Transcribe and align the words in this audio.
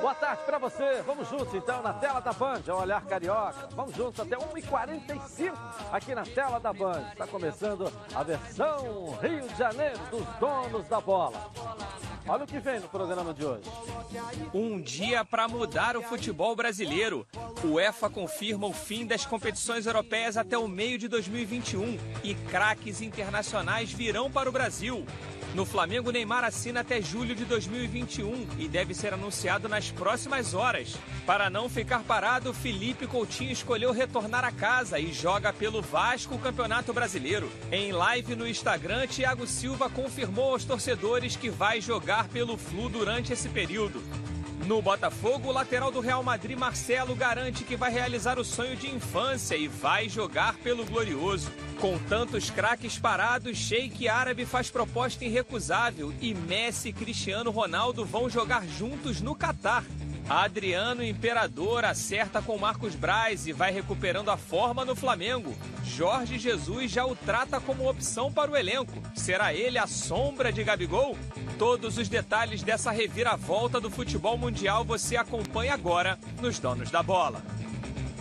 Boa 0.00 0.14
tarde 0.14 0.42
para 0.44 0.58
você. 0.58 1.02
Vamos 1.06 1.28
juntos 1.28 1.54
então 1.54 1.80
na 1.82 1.92
tela 1.92 2.20
da 2.20 2.32
Band, 2.32 2.62
ao 2.68 2.80
olhar 2.80 3.04
carioca. 3.06 3.68
Vamos 3.70 3.94
juntos 3.96 4.20
até 4.20 4.36
1h45 4.36 5.54
aqui 5.92 6.14
na 6.14 6.24
tela 6.24 6.58
da 6.58 6.72
Band. 6.72 7.08
Está 7.12 7.26
começando 7.26 7.90
a 8.14 8.22
versão 8.22 9.16
Rio 9.22 9.48
de 9.48 9.56
Janeiro 9.56 9.98
dos 10.10 10.26
donos 10.38 10.88
da 10.88 11.00
bola. 11.00 11.50
Olha 12.26 12.44
o 12.44 12.46
que 12.46 12.58
vem 12.58 12.80
no 12.80 12.88
programa 12.88 13.32
de 13.32 13.44
hoje. 13.44 13.70
Um 14.52 14.80
dia 14.80 15.24
para 15.24 15.46
mudar 15.46 15.96
o 15.96 16.02
futebol 16.02 16.56
brasileiro. 16.56 17.26
O 17.62 17.74
UEFA 17.74 18.10
confirma 18.10 18.66
o 18.66 18.72
fim 18.72 19.06
das 19.06 19.24
competições 19.24 19.86
europeias 19.86 20.36
até 20.36 20.58
o 20.58 20.66
meio 20.66 20.98
de 20.98 21.06
2021 21.06 21.98
e 22.22 22.34
craques 22.34 23.00
internacionais 23.00 23.92
virão 23.92 24.30
para 24.30 24.48
o 24.48 24.52
Brasil. 24.52 25.06
No 25.54 25.64
Flamengo, 25.64 26.10
Neymar 26.10 26.42
assina 26.42 26.80
até 26.80 27.00
julho 27.00 27.32
de 27.32 27.44
2021 27.44 28.48
e 28.58 28.66
deve 28.66 28.92
ser 28.92 29.14
anunciado 29.14 29.68
nas 29.68 29.88
próximas 29.88 30.52
horas. 30.52 30.96
Para 31.24 31.48
não 31.48 31.68
ficar 31.68 32.00
parado, 32.00 32.52
Felipe 32.52 33.06
Coutinho 33.06 33.52
escolheu 33.52 33.92
retornar 33.92 34.44
a 34.44 34.50
casa 34.50 34.98
e 34.98 35.12
joga 35.12 35.52
pelo 35.52 35.80
Vasco 35.80 36.34
o 36.34 36.40
Campeonato 36.40 36.92
Brasileiro. 36.92 37.48
Em 37.70 37.92
live 37.92 38.34
no 38.34 38.48
Instagram, 38.48 39.06
Thiago 39.06 39.46
Silva 39.46 39.88
confirmou 39.88 40.54
aos 40.54 40.64
torcedores 40.64 41.36
que 41.36 41.50
vai 41.50 41.80
jogar 41.80 42.26
pelo 42.26 42.58
Flu 42.58 42.88
durante 42.88 43.32
esse 43.32 43.48
período. 43.48 44.02
No 44.66 44.80
Botafogo, 44.80 45.48
o 45.48 45.52
lateral 45.52 45.90
do 45.90 46.00
Real 46.00 46.22
Madrid, 46.22 46.56
Marcelo, 46.56 47.14
garante 47.14 47.64
que 47.64 47.76
vai 47.76 47.92
realizar 47.92 48.38
o 48.38 48.44
sonho 48.44 48.74
de 48.74 48.88
infância 48.88 49.54
e 49.56 49.68
vai 49.68 50.08
jogar 50.08 50.54
pelo 50.56 50.86
Glorioso. 50.86 51.52
Com 51.78 51.98
tantos 51.98 52.48
craques 52.48 52.98
parados, 52.98 53.58
Sheik 53.58 54.08
Árabe 54.08 54.46
faz 54.46 54.70
proposta 54.70 55.22
irrecusável 55.22 56.14
e 56.18 56.34
Messi 56.34 56.88
e 56.88 56.92
Cristiano 56.94 57.50
Ronaldo 57.50 58.06
vão 58.06 58.30
jogar 58.30 58.66
juntos 58.66 59.20
no 59.20 59.34
Catar. 59.34 59.84
Adriano 60.28 61.04
Imperador 61.04 61.84
acerta 61.84 62.40
com 62.40 62.56
Marcos 62.56 62.94
Braz 62.94 63.46
e 63.46 63.52
vai 63.52 63.70
recuperando 63.70 64.30
a 64.30 64.36
forma 64.36 64.84
no 64.84 64.96
Flamengo. 64.96 65.54
Jorge 65.84 66.38
Jesus 66.38 66.90
já 66.90 67.04
o 67.04 67.14
trata 67.14 67.60
como 67.60 67.88
opção 67.88 68.32
para 68.32 68.50
o 68.50 68.56
elenco. 68.56 69.02
Será 69.14 69.52
ele 69.52 69.78
a 69.78 69.86
sombra 69.86 70.50
de 70.50 70.64
Gabigol? 70.64 71.16
Todos 71.58 71.98
os 71.98 72.08
detalhes 72.08 72.62
dessa 72.62 72.90
reviravolta 72.90 73.78
do 73.80 73.90
futebol 73.90 74.38
mundial 74.38 74.84
você 74.84 75.16
acompanha 75.16 75.74
agora 75.74 76.18
nos 76.40 76.58
Donos 76.58 76.90
da 76.90 77.02
Bola. 77.02 77.42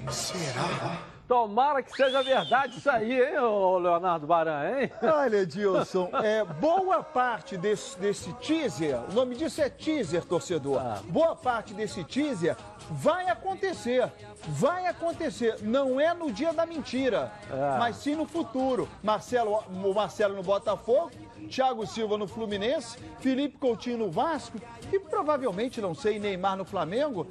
Será? 0.09 1.12
Tomara 1.27 1.81
que 1.81 1.95
seja 1.95 2.21
verdade 2.21 2.77
isso 2.77 2.89
aí, 2.89 3.21
hein, 3.21 3.39
ô 3.39 3.77
Leonardo 3.77 4.27
Baran, 4.27 4.81
hein? 4.81 4.91
Olha, 5.01 5.37
Edilson, 5.37 6.09
é, 6.21 6.43
boa 6.43 7.01
parte 7.01 7.57
desse, 7.57 7.97
desse 7.97 8.33
teaser, 8.33 8.99
o 9.09 9.13
nome 9.13 9.35
disso 9.35 9.61
é 9.61 9.69
teaser, 9.69 10.25
torcedor. 10.25 10.79
Ah. 10.79 10.99
Boa 11.05 11.35
parte 11.35 11.73
desse 11.73 12.03
teaser 12.03 12.57
vai 12.89 13.29
acontecer. 13.29 14.11
Vai 14.47 14.87
acontecer. 14.87 15.57
Não 15.61 15.99
é 15.99 16.13
no 16.13 16.31
dia 16.31 16.53
da 16.53 16.65
mentira, 16.65 17.31
ah. 17.51 17.77
mas 17.79 17.97
sim 17.97 18.15
no 18.15 18.25
futuro. 18.25 18.87
Marcelo, 19.01 19.63
o 19.69 19.93
Marcelo 19.93 20.35
no 20.35 20.43
Botafogo 20.43 21.11
Thiago 21.47 21.85
Silva 21.85 22.17
no 22.17 22.27
Fluminense, 22.27 22.97
Felipe 23.19 23.57
Coutinho 23.57 23.97
no 23.97 24.11
Vasco 24.11 24.57
e 24.91 24.99
provavelmente, 24.99 25.81
não 25.81 25.93
sei, 25.93 26.19
Neymar 26.19 26.57
no 26.57 26.65
Flamengo, 26.65 27.27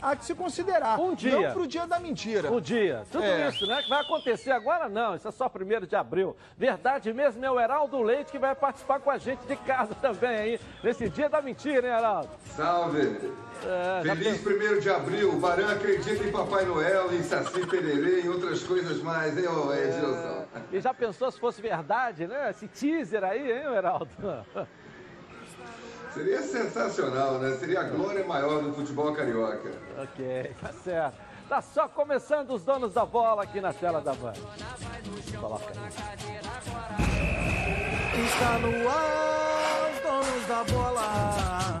há 0.00 0.16
que 0.16 0.24
se 0.24 0.34
considerar. 0.34 0.98
Um 0.98 1.14
dia. 1.14 1.40
Não 1.40 1.52
pro 1.52 1.66
dia 1.66 1.86
da 1.86 1.98
mentira. 1.98 2.52
Um 2.52 2.60
dia. 2.60 3.04
Tudo 3.10 3.24
é. 3.24 3.48
isso, 3.48 3.66
né? 3.66 3.82
Que 3.82 3.88
vai 3.88 4.00
acontecer 4.00 4.50
agora, 4.50 4.88
não. 4.88 5.14
Isso 5.14 5.28
é 5.28 5.30
só 5.30 5.48
primeiro 5.48 5.86
de 5.86 5.96
abril. 5.96 6.36
Verdade 6.56 7.12
mesmo 7.12 7.44
é 7.44 7.50
o 7.50 7.60
Heraldo 7.60 8.02
Leite 8.02 8.32
que 8.32 8.38
vai 8.38 8.54
participar 8.54 9.00
com 9.00 9.10
a 9.10 9.18
gente 9.18 9.40
de 9.46 9.56
casa 9.56 9.94
também 10.00 10.30
aí, 10.30 10.60
nesse 10.82 11.08
dia 11.08 11.28
da 11.28 11.40
mentira, 11.40 11.86
hein, 11.86 11.94
Heraldo? 11.94 12.30
Salve! 12.56 13.18
É, 13.64 14.02
Feliz 14.02 14.40
primeiro 14.40 14.80
de 14.80 14.90
abril. 14.90 15.32
O 15.32 15.40
Barão 15.40 15.68
acredita 15.68 16.24
em 16.24 16.30
Papai 16.38 16.64
Noel, 16.64 17.12
em 17.12 17.22
Saci 17.24 17.66
Pererê 17.66 18.20
e 18.22 18.28
outras 18.28 18.62
coisas 18.62 19.02
mais, 19.02 19.36
hein, 19.36 19.48
ô 19.48 19.74
Edilson? 19.74 20.44
É. 20.54 20.76
E 20.76 20.80
já 20.80 20.94
pensou 20.94 21.32
se 21.32 21.40
fosse 21.40 21.60
verdade, 21.60 22.28
né? 22.28 22.50
Esse 22.50 22.68
teaser 22.68 23.24
aí, 23.24 23.50
hein, 23.50 23.74
Heraldo? 23.74 24.08
Seria 26.14 26.40
sensacional, 26.42 27.40
né? 27.40 27.56
Seria 27.56 27.80
a 27.80 27.84
glória 27.84 28.24
maior 28.24 28.62
do 28.62 28.72
futebol 28.72 29.12
carioca. 29.12 29.72
Ok, 30.00 30.54
tá 30.60 30.72
certo. 30.72 31.16
Tá 31.48 31.60
só 31.60 31.88
começando 31.88 32.50
os 32.52 32.62
donos 32.62 32.94
da 32.94 33.04
bola 33.04 33.42
aqui 33.42 33.60
na 33.60 33.72
tela 33.72 34.00
da 34.00 34.14
Band. 34.14 34.34
Coloca 35.40 35.64
aí. 35.72 35.76
Está 38.26 38.58
no 38.60 38.88
ar, 38.88 39.90
os 39.90 40.00
donos 40.02 40.46
da 40.46 40.64
bola 40.72 41.80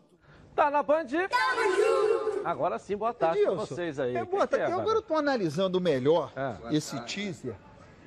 Tá 0.61 0.69
na 0.69 0.83
Band? 0.83 1.07
Tamo 1.07 1.75
junto! 1.75 2.41
Agora 2.47 2.77
sim, 2.77 2.95
boa 2.95 3.15
tarde 3.15 3.41
pra 3.41 3.53
vocês 3.53 3.99
aí. 3.99 4.15
É, 4.15 4.23
boa 4.23 4.45
tarde. 4.45 4.71
É, 4.71 4.71
agora 4.71 4.99
eu 4.99 5.01
tô 5.01 5.15
analisando 5.15 5.81
melhor 5.81 6.31
é. 6.35 6.75
esse 6.75 7.01
teaser. 7.05 7.55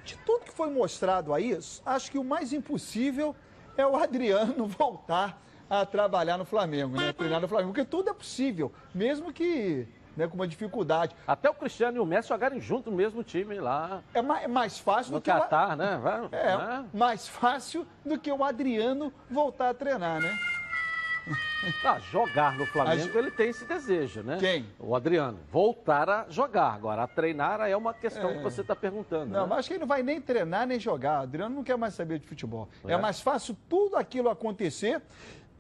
De 0.04 0.16
tudo 0.18 0.44
que 0.44 0.52
foi 0.52 0.70
mostrado 0.70 1.34
aí, 1.34 1.58
acho 1.84 2.10
que 2.12 2.16
o 2.16 2.22
mais 2.22 2.52
impossível 2.52 3.34
é 3.76 3.84
o 3.84 3.96
Adriano 3.96 4.68
voltar 4.70 5.42
a 5.68 5.84
trabalhar 5.84 6.38
no 6.38 6.44
Flamengo, 6.44 6.96
né? 6.96 7.12
Treinar 7.12 7.40
no 7.40 7.48
Flamengo, 7.48 7.72
porque 7.72 7.84
tudo 7.84 8.10
é 8.10 8.14
possível, 8.14 8.72
mesmo 8.94 9.32
que 9.32 9.88
né, 10.16 10.28
com 10.28 10.36
uma 10.36 10.46
dificuldade. 10.46 11.12
Até 11.26 11.50
o 11.50 11.54
Cristiano 11.54 11.96
e 11.96 12.00
o 12.00 12.06
Messi 12.06 12.28
jogarem 12.28 12.60
junto 12.60 12.88
no 12.88 12.96
mesmo 12.96 13.24
time 13.24 13.58
lá. 13.58 14.00
É 14.14 14.22
mais, 14.22 14.48
mais 14.48 14.78
fácil 14.78 15.12
no 15.12 15.18
do 15.18 15.22
que 15.22 15.32
Qatar, 15.32 15.72
o... 15.72 15.76
né? 15.76 15.98
Vai, 16.00 16.28
é, 16.30 16.56
né? 16.56 16.84
mais 16.94 17.26
fácil 17.26 17.84
do 18.04 18.16
que 18.16 18.30
o 18.30 18.44
Adriano 18.44 19.12
voltar 19.28 19.70
a 19.70 19.74
treinar, 19.74 20.20
né? 20.20 20.38
Ah, 21.84 21.98
jogar 21.98 22.56
no 22.56 22.66
Flamengo, 22.66 23.18
ele 23.18 23.30
tem 23.30 23.48
esse 23.48 23.64
desejo, 23.64 24.22
né? 24.22 24.38
Quem? 24.38 24.66
O 24.78 24.94
Adriano. 24.94 25.38
Voltar 25.50 26.08
a 26.08 26.26
jogar. 26.28 26.72
Agora, 26.74 27.02
a 27.02 27.06
treinar 27.06 27.60
é 27.62 27.76
uma 27.76 27.92
questão 27.92 28.30
é. 28.30 28.34
que 28.34 28.42
você 28.42 28.60
está 28.60 28.74
perguntando. 28.74 29.32
Não, 29.32 29.42
né? 29.42 29.46
mas 29.48 29.58
acho 29.60 29.68
que 29.68 29.74
ele 29.74 29.80
não 29.80 29.86
vai 29.86 30.02
nem 30.02 30.20
treinar 30.20 30.66
nem 30.66 30.78
jogar. 30.78 31.20
O 31.20 31.22
Adriano 31.24 31.54
não 31.54 31.64
quer 31.64 31.76
mais 31.76 31.94
saber 31.94 32.18
de 32.18 32.26
futebol. 32.26 32.68
É, 32.86 32.92
é 32.92 32.96
mais 32.96 33.20
fácil 33.20 33.56
tudo 33.68 33.96
aquilo 33.96 34.28
acontecer. 34.28 35.00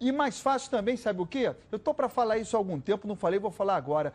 E 0.00 0.10
mais 0.12 0.40
fácil 0.40 0.70
também, 0.70 0.96
sabe 0.96 1.20
o 1.20 1.26
quê? 1.26 1.54
Eu 1.70 1.76
estou 1.76 1.94
para 1.94 2.08
falar 2.08 2.38
isso 2.38 2.56
há 2.56 2.60
algum 2.60 2.80
tempo, 2.80 3.06
não 3.06 3.16
falei, 3.16 3.38
vou 3.38 3.50
falar 3.50 3.76
agora. 3.76 4.12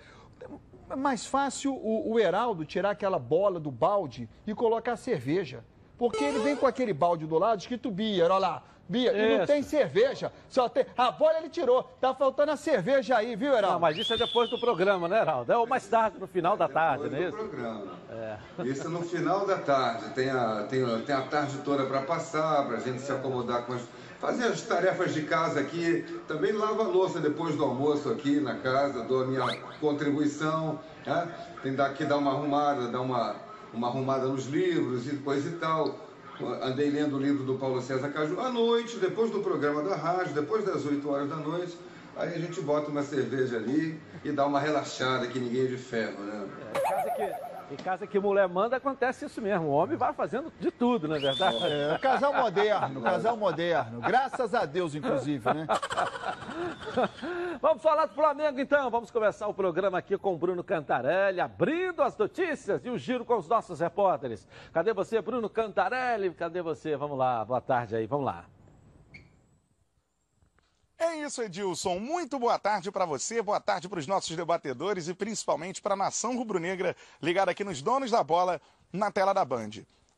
É 0.89 0.95
mais 0.95 1.25
fácil 1.25 1.73
o, 1.73 2.13
o 2.13 2.19
Heraldo 2.19 2.65
tirar 2.65 2.91
aquela 2.91 3.19
bola 3.19 3.59
do 3.59 3.71
balde 3.71 4.27
e 4.45 4.53
colocar 4.53 4.95
cerveja. 4.97 5.63
Porque 5.97 6.23
ele 6.23 6.39
vem 6.39 6.55
com 6.55 6.65
aquele 6.65 6.93
balde 6.93 7.25
do 7.25 7.37
lado 7.37 7.59
escrito 7.59 7.91
Bia, 7.91 8.25
olha 8.25 8.37
lá. 8.37 8.63
Bia, 8.89 9.13
e 9.13 9.37
não 9.37 9.45
tem 9.45 9.61
cerveja. 9.61 10.31
Só 10.49 10.67
tem. 10.67 10.83
A 10.97 11.11
bola 11.11 11.37
ele 11.37 11.49
tirou. 11.49 11.83
Tá 12.01 12.11
faltando 12.15 12.51
a 12.51 12.57
cerveja 12.57 13.17
aí, 13.17 13.35
viu, 13.35 13.53
Heraldo? 13.53 13.73
Não, 13.73 13.79
mas 13.79 13.95
isso 13.95 14.11
é 14.11 14.17
depois 14.17 14.49
do 14.49 14.59
programa, 14.59 15.07
né, 15.07 15.21
Heraldo? 15.21 15.51
É 15.51 15.55
ou 15.55 15.67
mais 15.67 15.87
tarde, 15.87 16.17
no 16.19 16.25
final 16.25 16.57
da 16.57 16.67
tarde, 16.67 17.07
não 17.07 17.15
é 17.15 17.27
isso? 17.27 17.37
programa. 17.37 17.85
É. 18.09 18.37
Isso 18.63 18.87
é 18.87 18.89
no 18.89 19.03
final 19.03 19.45
da 19.45 19.59
tarde. 19.59 20.09
Tem 20.15 20.31
a, 20.31 20.65
tem, 20.67 20.83
tem 21.01 21.15
a 21.15 21.21
tarde 21.21 21.59
toda 21.59 21.85
para 21.85 22.01
passar, 22.01 22.65
para 22.65 22.77
a 22.77 22.79
gente 22.79 22.99
se 23.01 23.11
acomodar 23.11 23.63
com 23.67 23.73
as. 23.73 23.81
Fazer 24.19 24.45
as 24.45 24.61
tarefas 24.63 25.13
de 25.13 25.21
casa 25.21 25.59
aqui. 25.59 26.21
Também 26.27 26.51
lavo 26.51 26.81
a 26.81 26.87
louça 26.87 27.19
depois 27.19 27.55
do 27.55 27.63
almoço 27.63 28.09
aqui 28.09 28.41
na 28.41 28.55
casa, 28.55 29.03
dou 29.03 29.21
a 29.23 29.27
minha 29.27 29.45
contribuição. 29.79 30.79
Né? 31.05 31.31
Tem 31.61 31.75
que 31.95 32.05
dar 32.05 32.17
uma 32.17 32.31
arrumada, 32.31 32.87
dar 32.87 33.01
uma, 33.01 33.35
uma 33.71 33.87
arrumada 33.87 34.25
nos 34.25 34.47
livros 34.47 35.07
e 35.07 35.15
coisa 35.17 35.47
e 35.47 35.53
tal 35.53 36.08
andei 36.61 36.89
lendo 36.89 37.17
o 37.17 37.19
livro 37.19 37.43
do 37.43 37.55
Paulo 37.55 37.81
César 37.81 38.09
Caju 38.09 38.39
à 38.39 38.49
noite, 38.49 38.97
depois 38.97 39.31
do 39.31 39.39
programa 39.39 39.83
da 39.83 39.95
rádio, 39.95 40.33
depois 40.33 40.63
das 40.63 40.85
8 40.85 41.09
horas 41.09 41.29
da 41.29 41.35
noite. 41.35 41.77
Aí 42.15 42.33
a 42.33 42.39
gente 42.39 42.59
bota 42.61 42.89
uma 42.89 43.03
cerveja 43.03 43.57
ali 43.57 43.99
e 44.23 44.31
dá 44.31 44.45
uma 44.45 44.59
relaxada, 44.59 45.27
que 45.27 45.39
ninguém 45.39 45.63
é 45.63 45.67
de 45.67 45.77
ferro, 45.77 46.21
né? 46.23 46.47
É, 47.17 47.58
em 47.71 47.77
casa 47.77 48.07
que 48.07 48.19
mulher 48.19 48.47
manda, 48.47 48.77
acontece 48.77 49.25
isso 49.25 49.41
mesmo. 49.41 49.67
O 49.67 49.71
homem 49.71 49.97
vai 49.97 50.13
fazendo 50.13 50.51
de 50.59 50.71
tudo, 50.71 51.07
não 51.07 51.15
é 51.15 51.19
verdade? 51.19 51.57
É, 51.63 51.97
casal 51.99 52.33
moderno, 52.33 53.01
casal 53.01 53.37
moderno. 53.37 54.01
Graças 54.01 54.53
a 54.53 54.65
Deus, 54.65 54.95
inclusive, 54.95 55.45
né? 55.53 55.67
Vamos 57.61 57.81
falar 57.81 58.05
do 58.05 58.13
Flamengo, 58.13 58.59
então. 58.59 58.89
Vamos 58.89 59.11
começar 59.11 59.47
o 59.47 59.53
programa 59.53 59.97
aqui 59.97 60.17
com 60.17 60.33
o 60.33 60.37
Bruno 60.37 60.63
Cantarelli, 60.63 61.39
abrindo 61.39 62.01
as 62.01 62.17
notícias 62.17 62.85
e 62.85 62.89
o 62.89 62.97
giro 62.97 63.25
com 63.25 63.37
os 63.37 63.47
nossos 63.47 63.79
repórteres. 63.79 64.47
Cadê 64.73 64.93
você, 64.93 65.21
Bruno 65.21 65.49
Cantarelli? 65.49 66.31
Cadê 66.31 66.61
você? 66.61 66.95
Vamos 66.95 67.17
lá, 67.17 67.43
boa 67.45 67.61
tarde 67.61 67.95
aí, 67.95 68.05
vamos 68.05 68.25
lá. 68.25 68.45
Em 71.01 71.23
isso, 71.23 71.41
Edilson. 71.41 71.97
Muito 71.97 72.37
boa 72.37 72.59
tarde 72.59 72.91
para 72.91 73.05
você, 73.05 73.41
boa 73.41 73.61
tarde 73.61 73.87
para 73.87 73.99
os 73.99 74.05
nossos 74.05 74.35
debatedores 74.35 75.07
e 75.07 75.13
principalmente 75.13 75.81
para 75.81 75.93
a 75.93 75.97
nação 75.97 76.35
rubro-negra 76.35 76.93
ligada 77.21 77.51
aqui 77.51 77.63
nos 77.63 77.81
donos 77.81 78.11
da 78.11 78.21
bola 78.21 78.61
na 78.91 79.09
tela 79.09 79.31
da 79.31 79.45
Band. 79.45 79.69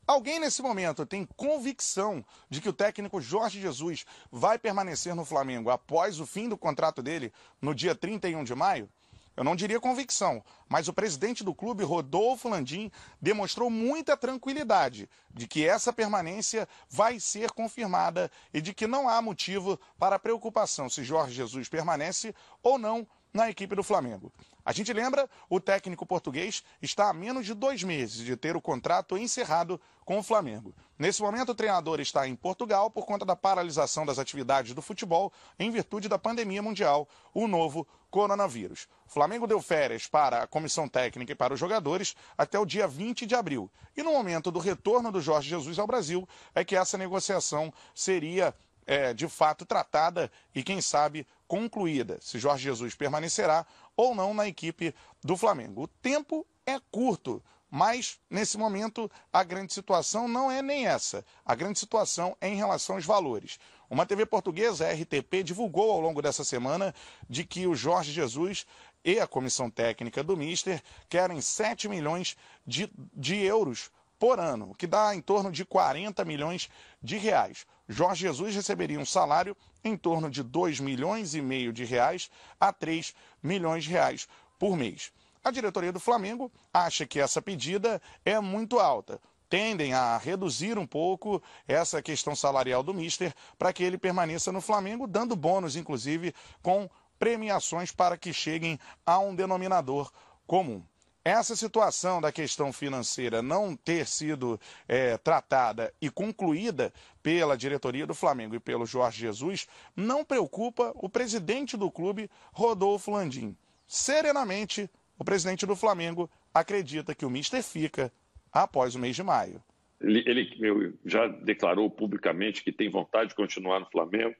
Alguém 0.04 0.40
nesse 0.40 0.60
momento 0.60 1.06
tem 1.06 1.24
convicção 1.36 2.24
de 2.50 2.60
que 2.60 2.68
o 2.68 2.72
técnico 2.72 3.20
Jorge 3.20 3.60
Jesus 3.60 4.04
vai 4.28 4.58
permanecer 4.58 5.14
no 5.14 5.24
Flamengo 5.24 5.70
após 5.70 6.18
o 6.18 6.26
fim 6.26 6.48
do 6.48 6.58
contrato 6.58 7.00
dele 7.00 7.32
no 7.60 7.72
dia 7.72 7.94
31 7.94 8.42
de 8.42 8.54
maio? 8.56 8.88
Eu 9.36 9.44
não 9.44 9.56
diria 9.56 9.80
convicção, 9.80 10.44
mas 10.68 10.88
o 10.88 10.92
presidente 10.92 11.42
do 11.42 11.54
clube, 11.54 11.84
Rodolfo 11.84 12.48
Landim, 12.48 12.90
demonstrou 13.20 13.70
muita 13.70 14.16
tranquilidade 14.16 15.08
de 15.32 15.46
que 15.46 15.66
essa 15.66 15.92
permanência 15.92 16.68
vai 16.88 17.18
ser 17.18 17.50
confirmada 17.52 18.30
e 18.52 18.60
de 18.60 18.74
que 18.74 18.86
não 18.86 19.08
há 19.08 19.22
motivo 19.22 19.80
para 19.98 20.18
preocupação 20.18 20.88
se 20.88 21.02
Jorge 21.02 21.34
Jesus 21.34 21.68
permanece 21.68 22.34
ou 22.62 22.78
não 22.78 23.06
na 23.32 23.48
equipe 23.48 23.74
do 23.74 23.82
Flamengo. 23.82 24.30
A 24.64 24.72
gente 24.72 24.92
lembra, 24.92 25.28
o 25.48 25.58
técnico 25.58 26.06
português 26.06 26.62
está 26.80 27.08
há 27.08 27.12
menos 27.12 27.46
de 27.46 27.54
dois 27.54 27.82
meses 27.82 28.24
de 28.24 28.36
ter 28.36 28.54
o 28.54 28.60
contrato 28.60 29.16
encerrado 29.16 29.80
com 30.04 30.18
o 30.18 30.22
Flamengo. 30.22 30.74
Nesse 31.02 31.20
momento, 31.20 31.50
o 31.50 31.54
treinador 31.56 31.98
está 31.98 32.28
em 32.28 32.36
Portugal 32.36 32.88
por 32.88 33.04
conta 33.04 33.24
da 33.24 33.34
paralisação 33.34 34.06
das 34.06 34.20
atividades 34.20 34.72
do 34.72 34.80
futebol 34.80 35.32
em 35.58 35.68
virtude 35.68 36.08
da 36.08 36.16
pandemia 36.16 36.62
mundial, 36.62 37.08
o 37.34 37.48
novo 37.48 37.84
coronavírus. 38.08 38.86
O 39.04 39.10
Flamengo 39.10 39.48
deu 39.48 39.60
férias 39.60 40.06
para 40.06 40.44
a 40.44 40.46
comissão 40.46 40.88
técnica 40.88 41.32
e 41.32 41.34
para 41.34 41.52
os 41.52 41.58
jogadores 41.58 42.14
até 42.38 42.56
o 42.56 42.64
dia 42.64 42.86
20 42.86 43.26
de 43.26 43.34
abril. 43.34 43.68
E 43.96 44.02
no 44.04 44.12
momento 44.12 44.52
do 44.52 44.60
retorno 44.60 45.10
do 45.10 45.20
Jorge 45.20 45.48
Jesus 45.48 45.76
ao 45.76 45.88
Brasil, 45.88 46.24
é 46.54 46.64
que 46.64 46.76
essa 46.76 46.96
negociação 46.96 47.74
seria 47.92 48.54
é, 48.86 49.12
de 49.12 49.26
fato 49.26 49.66
tratada 49.66 50.30
e, 50.54 50.62
quem 50.62 50.80
sabe, 50.80 51.26
concluída. 51.48 52.18
Se 52.20 52.38
Jorge 52.38 52.62
Jesus 52.62 52.94
permanecerá 52.94 53.66
ou 53.96 54.14
não 54.14 54.32
na 54.32 54.46
equipe 54.46 54.94
do 55.20 55.36
Flamengo. 55.36 55.82
O 55.82 55.88
tempo 55.88 56.46
é 56.64 56.78
curto, 56.92 57.42
mas 57.74 58.20
nesse 58.28 58.58
momento 58.58 59.10
a 59.32 59.42
grande 59.42 59.72
situação 59.72 60.28
não 60.28 60.50
é 60.50 60.60
nem 60.60 60.86
essa. 60.86 61.24
A 61.42 61.54
grande 61.54 61.78
situação 61.78 62.36
é 62.38 62.46
em 62.46 62.54
relação 62.54 62.96
aos 62.96 63.06
valores. 63.06 63.58
Uma 63.88 64.04
TV 64.04 64.26
portuguesa, 64.26 64.86
a 64.86 64.92
RTP, 64.92 65.42
divulgou 65.42 65.90
ao 65.90 65.98
longo 65.98 66.20
dessa 66.20 66.44
semana 66.44 66.94
de 67.26 67.44
que 67.44 67.66
o 67.66 67.74
Jorge 67.74 68.12
Jesus 68.12 68.66
e 69.02 69.18
a 69.18 69.26
comissão 69.26 69.70
técnica 69.70 70.22
do 70.22 70.36
Mister 70.36 70.82
querem 71.08 71.40
7 71.40 71.88
milhões 71.88 72.36
de, 72.66 72.92
de 73.14 73.38
euros 73.38 73.90
por 74.18 74.38
ano, 74.38 74.72
o 74.72 74.74
que 74.74 74.86
dá 74.86 75.14
em 75.14 75.22
torno 75.22 75.50
de 75.50 75.64
40 75.64 76.26
milhões 76.26 76.68
de 77.02 77.16
reais. 77.16 77.66
Jorge 77.88 78.26
Jesus 78.26 78.54
receberia 78.54 79.00
um 79.00 79.06
salário 79.06 79.56
em 79.82 79.96
torno 79.96 80.28
de 80.30 80.42
2 80.42 80.78
milhões 80.78 81.34
e 81.34 81.40
meio 81.40 81.72
de 81.72 81.86
reais 81.86 82.30
a 82.60 82.70
3 82.70 83.14
milhões 83.42 83.84
de 83.84 83.90
reais 83.90 84.28
por 84.58 84.76
mês. 84.76 85.10
A 85.44 85.50
diretoria 85.50 85.92
do 85.92 85.98
Flamengo 85.98 86.52
acha 86.72 87.04
que 87.04 87.18
essa 87.18 87.42
pedida 87.42 88.00
é 88.24 88.38
muito 88.38 88.78
alta. 88.78 89.20
Tendem 89.48 89.92
a 89.92 90.16
reduzir 90.16 90.78
um 90.78 90.86
pouco 90.86 91.42
essa 91.66 92.00
questão 92.00 92.34
salarial 92.34 92.82
do 92.82 92.94
Mister 92.94 93.34
para 93.58 93.72
que 93.72 93.82
ele 93.82 93.98
permaneça 93.98 94.52
no 94.52 94.60
Flamengo, 94.60 95.06
dando 95.06 95.36
bônus, 95.36 95.76
inclusive, 95.76 96.32
com 96.62 96.88
premiações 97.18 97.92
para 97.92 98.16
que 98.16 98.32
cheguem 98.32 98.78
a 99.04 99.18
um 99.18 99.34
denominador 99.34 100.10
comum. 100.46 100.82
Essa 101.24 101.54
situação 101.54 102.20
da 102.20 102.32
questão 102.32 102.72
financeira 102.72 103.42
não 103.42 103.76
ter 103.76 104.08
sido 104.08 104.58
é, 104.88 105.16
tratada 105.18 105.92
e 106.00 106.10
concluída 106.10 106.92
pela 107.22 107.56
diretoria 107.56 108.06
do 108.06 108.14
Flamengo 108.14 108.54
e 108.56 108.60
pelo 108.60 108.86
Jorge 108.86 109.20
Jesus 109.20 109.68
não 109.94 110.24
preocupa 110.24 110.92
o 110.96 111.08
presidente 111.08 111.76
do 111.76 111.90
clube, 111.90 112.30
Rodolfo 112.52 113.10
Landim. 113.12 113.56
Serenamente, 113.86 114.90
o 115.22 115.24
presidente 115.24 115.64
do 115.64 115.76
Flamengo 115.76 116.28
acredita 116.52 117.14
que 117.14 117.24
o 117.24 117.30
Mister 117.30 117.62
fica 117.62 118.12
após 118.52 118.96
o 118.96 118.98
mês 118.98 119.14
de 119.14 119.22
maio. 119.22 119.62
Ele, 120.00 120.24
ele 120.26 120.94
já 121.04 121.28
declarou 121.28 121.88
publicamente 121.88 122.62
que 122.64 122.72
tem 122.72 122.90
vontade 122.90 123.30
de 123.30 123.36
continuar 123.36 123.78
no 123.78 123.86
Flamengo, 123.86 124.34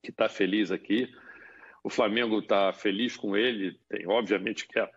que 0.00 0.10
está 0.10 0.28
feliz 0.28 0.70
aqui. 0.70 1.12
O 1.82 1.90
Flamengo 1.90 2.38
está 2.38 2.72
feliz 2.72 3.16
com 3.16 3.36
ele, 3.36 3.80
tem, 3.88 4.06
obviamente 4.06 4.68
quer 4.68 4.88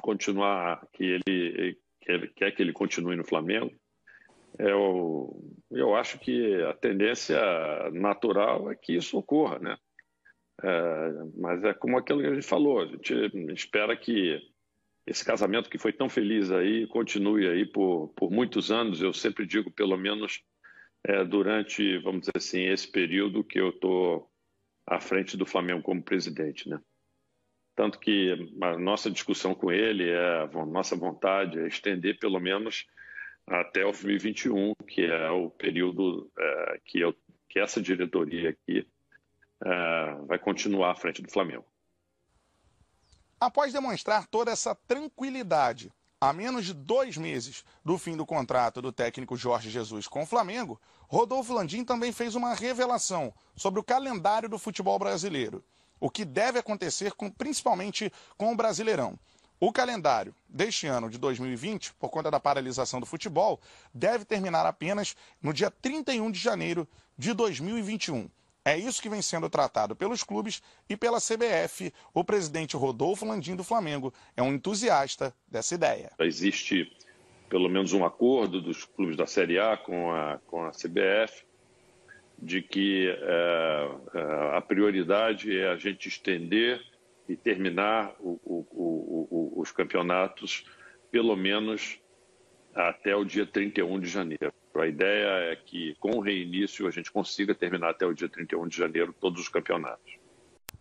continuar, 0.00 0.86
que 0.94 1.04
ele 1.04 1.78
quer, 2.00 2.28
quer 2.32 2.50
que 2.52 2.62
ele 2.62 2.72
continue 2.72 3.16
no 3.16 3.24
Flamengo. 3.24 3.70
Eu, 4.58 5.54
eu 5.70 5.94
acho 5.94 6.18
que 6.18 6.54
a 6.62 6.72
tendência 6.72 7.38
natural 7.92 8.70
é 8.70 8.74
que 8.74 8.94
isso 8.94 9.18
ocorra, 9.18 9.58
né? 9.58 9.76
É, 10.62 11.12
mas 11.36 11.64
é 11.64 11.74
como 11.74 11.98
aquilo 11.98 12.20
que 12.20 12.26
a 12.26 12.34
gente 12.34 12.46
falou, 12.46 12.82
a 12.82 12.86
gente 12.86 13.12
espera 13.52 13.96
que 13.96 14.40
esse 15.06 15.24
casamento 15.24 15.68
que 15.68 15.78
foi 15.78 15.92
tão 15.92 16.08
feliz 16.08 16.50
aí 16.52 16.86
continue 16.86 17.48
aí 17.48 17.66
por, 17.66 18.08
por 18.16 18.30
muitos 18.30 18.70
anos. 18.70 19.02
Eu 19.02 19.12
sempre 19.12 19.44
digo, 19.44 19.70
pelo 19.70 19.96
menos 19.96 20.40
é, 21.04 21.24
durante, 21.24 21.98
vamos 21.98 22.20
dizer 22.20 22.36
assim, 22.36 22.62
esse 22.66 22.90
período 22.90 23.42
que 23.42 23.58
eu 23.58 23.70
estou 23.70 24.30
à 24.86 25.00
frente 25.00 25.36
do 25.36 25.46
Flamengo 25.46 25.82
como 25.82 26.02
presidente, 26.02 26.68
né? 26.68 26.80
Tanto 27.74 27.98
que 27.98 28.32
a 28.60 28.78
nossa 28.78 29.10
discussão 29.10 29.54
com 29.54 29.72
ele, 29.72 30.08
é, 30.10 30.42
a 30.42 30.66
nossa 30.66 30.94
vontade 30.94 31.58
é 31.58 31.66
estender 31.66 32.18
pelo 32.18 32.38
menos 32.38 32.86
até 33.46 33.80
o 33.80 33.90
2021, 33.90 34.74
que 34.86 35.02
é 35.02 35.30
o 35.30 35.50
período 35.50 36.30
é, 36.38 36.80
que, 36.84 37.00
eu, 37.00 37.14
que 37.48 37.58
essa 37.58 37.80
diretoria 37.80 38.50
aqui 38.50 38.86
é, 39.64 40.14
vai 40.26 40.38
continuar 40.38 40.92
à 40.92 40.94
frente 40.94 41.22
do 41.22 41.30
Flamengo. 41.30 41.64
Após 43.40 43.72
demonstrar 43.72 44.26
toda 44.26 44.50
essa 44.50 44.74
tranquilidade, 44.74 45.92
a 46.20 46.32
menos 46.32 46.64
de 46.64 46.72
dois 46.72 47.16
meses 47.16 47.64
do 47.84 47.98
fim 47.98 48.16
do 48.16 48.24
contrato 48.24 48.80
do 48.80 48.92
técnico 48.92 49.36
Jorge 49.36 49.70
Jesus 49.70 50.06
com 50.06 50.22
o 50.22 50.26
Flamengo, 50.26 50.80
Rodolfo 51.08 51.52
Landim 51.52 51.84
também 51.84 52.12
fez 52.12 52.34
uma 52.34 52.54
revelação 52.54 53.34
sobre 53.56 53.80
o 53.80 53.84
calendário 53.84 54.48
do 54.48 54.58
futebol 54.58 54.98
brasileiro 54.98 55.64
o 56.02 56.10
que 56.10 56.24
deve 56.24 56.58
acontecer 56.58 57.12
com, 57.12 57.30
principalmente 57.30 58.12
com 58.36 58.52
o 58.52 58.56
Brasileirão. 58.56 59.16
O 59.60 59.72
calendário 59.72 60.34
deste 60.48 60.88
ano 60.88 61.08
de 61.08 61.16
2020, 61.16 61.94
por 61.94 62.10
conta 62.10 62.28
da 62.28 62.40
paralisação 62.40 62.98
do 62.98 63.06
futebol, 63.06 63.60
deve 63.94 64.24
terminar 64.24 64.66
apenas 64.66 65.14
no 65.40 65.52
dia 65.52 65.70
31 65.70 66.32
de 66.32 66.40
janeiro 66.40 66.88
de 67.16 67.32
2021. 67.32 68.28
É 68.64 68.78
isso 68.78 69.02
que 69.02 69.08
vem 69.08 69.20
sendo 69.20 69.50
tratado 69.50 69.96
pelos 69.96 70.22
clubes 70.22 70.62
e 70.88 70.96
pela 70.96 71.18
CBF. 71.18 71.92
O 72.14 72.22
presidente 72.22 72.76
Rodolfo 72.76 73.26
Landim 73.26 73.56
do 73.56 73.64
Flamengo 73.64 74.12
é 74.36 74.42
um 74.42 74.54
entusiasta 74.54 75.34
dessa 75.48 75.74
ideia. 75.74 76.12
Existe 76.20 76.90
pelo 77.48 77.68
menos 77.68 77.92
um 77.92 78.04
acordo 78.04 78.62
dos 78.62 78.84
clubes 78.84 79.16
da 79.16 79.26
Série 79.26 79.58
A 79.58 79.76
com 79.76 80.10
a, 80.12 80.38
com 80.46 80.64
a 80.64 80.70
CBF 80.70 81.44
de 82.38 82.62
que 82.62 83.08
é, 83.08 83.90
é, 84.14 84.56
a 84.56 84.60
prioridade 84.60 85.56
é 85.56 85.68
a 85.68 85.76
gente 85.76 86.08
estender 86.08 86.80
e 87.28 87.36
terminar 87.36 88.14
o, 88.18 88.40
o, 88.42 88.66
o, 88.72 89.60
os 89.60 89.70
campeonatos 89.70 90.64
pelo 91.10 91.36
menos 91.36 92.00
até 92.74 93.14
o 93.14 93.24
dia 93.24 93.46
31 93.46 94.00
de 94.00 94.08
janeiro. 94.08 94.52
A 94.74 94.86
ideia 94.86 95.52
é 95.52 95.56
que, 95.56 95.94
com 96.00 96.16
o 96.16 96.20
reinício, 96.20 96.86
a 96.86 96.90
gente 96.90 97.12
consiga 97.12 97.54
terminar 97.54 97.90
até 97.90 98.06
o 98.06 98.14
dia 98.14 98.28
31 98.28 98.68
de 98.68 98.76
janeiro 98.76 99.12
todos 99.12 99.40
os 99.40 99.48
campeonatos. 99.48 100.14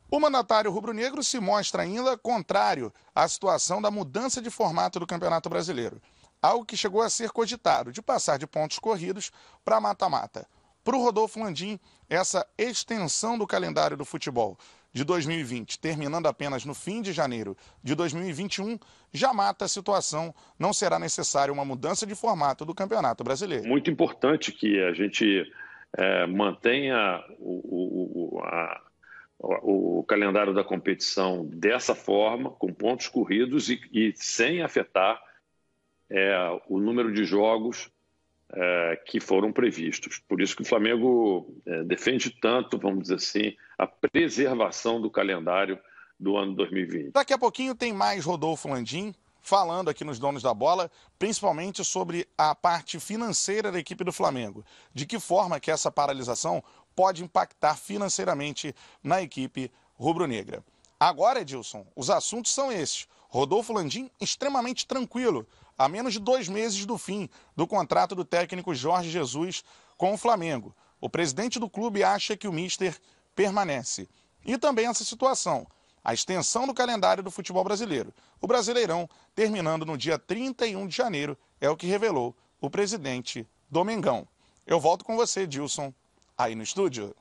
O 0.10 0.20
mandatário 0.20 0.72
rubro-negro 0.72 1.24
se 1.24 1.40
mostra 1.40 1.84
ainda 1.84 2.18
contrário 2.18 2.92
à 3.16 3.28
situação 3.28 3.82
da 3.82 3.92
mudança 3.92 4.42
de 4.42 4.50
formato 4.50 5.00
do 5.00 5.08
Campeonato 5.08 5.50
Brasileiro. 5.50 6.02
Algo 6.42 6.66
que 6.66 6.76
chegou 6.76 7.02
a 7.02 7.10
ser 7.10 7.32
cogitado, 7.32 7.92
de 7.92 8.02
passar 8.02 8.38
de 8.38 8.48
pontos 8.48 8.80
corridos 8.80 9.32
para 9.64 9.80
mata-mata. 9.80 10.48
Para 10.84 10.98
o 10.98 11.02
Rodolfo 11.02 11.40
Landim, 11.40 11.80
essa 12.10 12.46
extensão 12.58 13.38
do 13.38 13.46
calendário 13.46 13.96
do 13.96 14.04
futebol 14.04 14.58
de 14.94 15.04
2020, 15.04 15.80
terminando 15.80 16.28
apenas 16.28 16.66
no 16.66 16.74
fim 16.74 17.02
de 17.02 17.14
janeiro 17.14 17.56
de 17.84 17.96
2021, 17.96 18.78
já 19.14 19.34
mata 19.34 19.66
a 19.66 19.68
situação. 19.68 20.34
Não 20.60 20.74
será 20.74 21.00
necessária 21.00 21.54
uma 21.54 21.66
mudança 21.66 22.06
de 22.06 22.16
formato 22.16 22.66
do 22.66 22.76
Campeonato 22.76 23.24
Brasileiro. 23.24 23.68
Muito 23.68 23.90
importante 23.90 24.52
que 24.52 24.82
a 24.82 24.94
gente 24.94 25.50
é, 25.98 26.26
mantenha 26.28 27.24
o, 27.40 28.36
o, 28.36 28.42
a, 28.44 28.82
o, 29.40 30.04
calendário 30.08 30.54
da 30.54 30.64
competição 30.64 31.46
dessa 31.46 31.96
forma, 31.96 32.52
com 32.52 32.74
pontos 32.74 33.08
corridos 33.08 33.70
e, 33.70 33.80
e 33.92 34.14
sem 34.16 34.62
afetar 34.62 35.22
é, 36.10 36.60
o 36.68 36.80
número 36.80 37.14
de 37.14 37.24
jogos 37.24 37.90
que 39.06 39.20
foram 39.20 39.52
previstos. 39.52 40.22
Por 40.28 40.42
isso 40.42 40.56
que 40.56 40.62
o 40.62 40.66
Flamengo 40.66 41.54
é, 41.66 41.84
defende 41.84 42.30
tanto, 42.30 42.78
vamos 42.78 43.04
dizer 43.04 43.16
assim, 43.16 43.56
a 43.78 43.88
preservação 43.88 45.02
do 45.02 45.10
calendário 45.10 45.80
do 46.20 46.38
ano 46.38 46.54
2020. 46.56 47.12
Daqui 47.12 47.34
a 47.34 47.38
pouquinho 47.38 47.74
tem 47.74 47.94
mais 47.94 48.26
Rodolfo 48.26 48.68
Landim 48.68 49.14
falando 49.42 49.90
aqui 49.90 50.04
nos 50.04 50.20
Donos 50.20 50.44
da 50.44 50.54
Bola, 50.54 50.90
principalmente 51.18 51.84
sobre 51.84 52.28
a 52.38 52.54
parte 52.54 53.00
financeira 53.00 53.72
da 53.72 53.80
equipe 53.80 54.04
do 54.04 54.12
Flamengo. 54.12 54.64
De 54.94 55.06
que 55.06 55.20
forma 55.20 55.60
que 55.60 55.72
essa 55.72 55.92
paralisação 55.92 56.64
pode 56.96 57.24
impactar 57.24 57.76
financeiramente 57.76 58.76
na 59.04 59.22
equipe 59.22 59.72
rubro-negra. 59.96 60.64
Agora, 61.00 61.42
Edilson, 61.42 61.86
os 61.96 62.10
assuntos 62.10 62.54
são 62.54 62.72
esses. 62.72 63.08
Rodolfo 63.28 63.74
Landim 63.74 64.12
extremamente 64.20 64.86
tranquilo, 64.86 65.48
a 65.84 65.90
menos 65.90 66.14
de 66.14 66.20
dois 66.20 66.48
meses 66.48 66.86
do 66.86 66.96
fim 66.96 67.28
do 67.56 67.66
contrato 67.66 68.14
do 68.14 68.24
técnico 68.24 68.76
Jorge 68.76 69.10
Jesus 69.10 69.64
com 69.98 70.14
o 70.14 70.18
Flamengo. 70.18 70.76
O 71.00 71.10
presidente 71.10 71.60
do 71.60 71.68
clube 71.68 72.04
acha 72.04 72.38
que 72.38 72.48
o 72.48 72.54
Mister 72.54 72.96
permanece. 73.36 74.08
E 74.46 74.58
também 74.60 74.86
essa 74.86 75.04
situação, 75.04 75.66
a 76.04 76.14
extensão 76.14 76.68
do 76.68 76.74
calendário 76.74 77.24
do 77.24 77.32
futebol 77.32 77.64
brasileiro. 77.64 78.14
O 78.40 78.46
Brasileirão, 78.46 79.10
terminando 79.34 79.84
no 79.84 79.98
dia 79.98 80.20
31 80.20 80.86
de 80.86 80.96
janeiro, 80.96 81.36
é 81.60 81.68
o 81.68 81.76
que 81.76 81.88
revelou 81.88 82.36
o 82.60 82.70
presidente 82.70 83.48
Domingão. 83.70 84.28
Eu 84.68 84.80
volto 84.80 85.04
com 85.04 85.16
você, 85.16 85.48
Dilson, 85.48 85.92
aí 86.38 86.54
no 86.54 86.62
estúdio. 86.62 87.16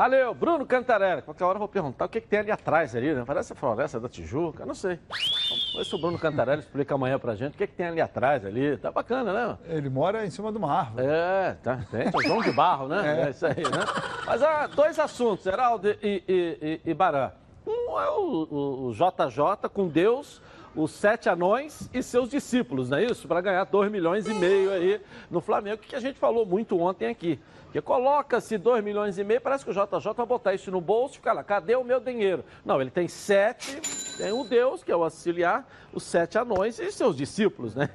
Valeu, 0.00 0.32
Bruno 0.32 0.64
Cantarelli. 0.64 1.20
Qualquer 1.20 1.44
hora 1.44 1.56
eu 1.56 1.58
vou 1.58 1.68
perguntar 1.68 2.06
o 2.06 2.08
que, 2.08 2.22
que 2.22 2.26
tem 2.26 2.38
ali 2.38 2.50
atrás 2.50 2.96
ali, 2.96 3.12
né? 3.12 3.22
Parece 3.26 3.52
a 3.52 3.54
floresta 3.54 4.00
da 4.00 4.08
Tijuca, 4.08 4.64
não 4.64 4.74
sei. 4.74 4.98
Vamos 5.10 5.74
ver 5.76 5.84
se 5.84 5.94
o 5.94 5.98
Bruno 5.98 6.18
Cantarelli 6.18 6.62
explica 6.62 6.94
amanhã 6.94 7.18
pra 7.18 7.34
gente 7.34 7.52
o 7.52 7.58
que, 7.58 7.66
que 7.66 7.74
tem 7.74 7.84
ali 7.84 8.00
atrás 8.00 8.42
ali. 8.46 8.78
Tá 8.78 8.90
bacana, 8.90 9.30
né? 9.30 9.58
Ele 9.66 9.90
mora 9.90 10.24
em 10.24 10.30
cima 10.30 10.50
de 10.50 10.56
uma 10.56 10.72
árvore. 10.72 11.04
É, 11.06 11.54
tá, 11.62 11.84
tem 11.90 12.08
o 12.14 12.22
João 12.22 12.40
de 12.40 12.50
Barro, 12.50 12.88
né? 12.88 13.24
É. 13.24 13.26
é. 13.26 13.30
isso 13.30 13.44
aí, 13.44 13.56
né? 13.56 13.84
Mas 14.24 14.42
há 14.42 14.68
dois 14.68 14.98
assuntos, 14.98 15.44
Heraldo 15.44 15.90
e, 15.90 15.98
e, 16.02 16.80
e, 16.86 16.90
e 16.90 16.94
Barã. 16.94 17.32
Um 17.66 18.00
é 18.00 18.08
o, 18.08 18.48
o, 18.50 18.86
o 18.86 18.92
JJ 18.94 19.68
com 19.70 19.86
Deus 19.86 20.40
os 20.74 20.92
sete 20.92 21.28
anões 21.28 21.88
e 21.92 22.02
seus 22.02 22.28
discípulos, 22.28 22.88
não 22.88 22.98
é 22.98 23.04
isso? 23.04 23.26
Para 23.26 23.40
ganhar 23.40 23.64
2 23.64 23.90
milhões 23.90 24.26
e 24.28 24.34
meio 24.34 24.70
aí 24.70 25.00
no 25.30 25.40
Flamengo, 25.40 25.78
que 25.78 25.96
a 25.96 26.00
gente 26.00 26.18
falou 26.18 26.46
muito 26.46 26.78
ontem 26.80 27.08
aqui. 27.08 27.40
Porque 27.70 27.80
coloca-se 27.80 28.58
2 28.58 28.82
milhões 28.82 29.16
e 29.16 29.22
meio, 29.22 29.40
parece 29.40 29.64
que 29.64 29.70
o 29.70 29.72
JJ 29.72 30.12
vai 30.12 30.26
botar 30.26 30.52
isso 30.52 30.72
no 30.72 30.80
bolso 30.80 31.14
e 31.14 31.16
ficar 31.18 31.32
lá, 31.32 31.44
cadê 31.44 31.76
o 31.76 31.84
meu 31.84 32.00
dinheiro? 32.00 32.44
Não, 32.64 32.80
ele 32.80 32.90
tem 32.90 33.06
sete, 33.06 33.80
tem 34.16 34.32
o 34.32 34.42
Deus, 34.42 34.82
que 34.82 34.90
é 34.90 34.96
o 34.96 35.04
auxiliar, 35.04 35.64
os 35.92 36.02
sete 36.02 36.36
anões 36.36 36.80
e 36.80 36.90
seus 36.90 37.14
discípulos, 37.14 37.76
né? 37.76 37.88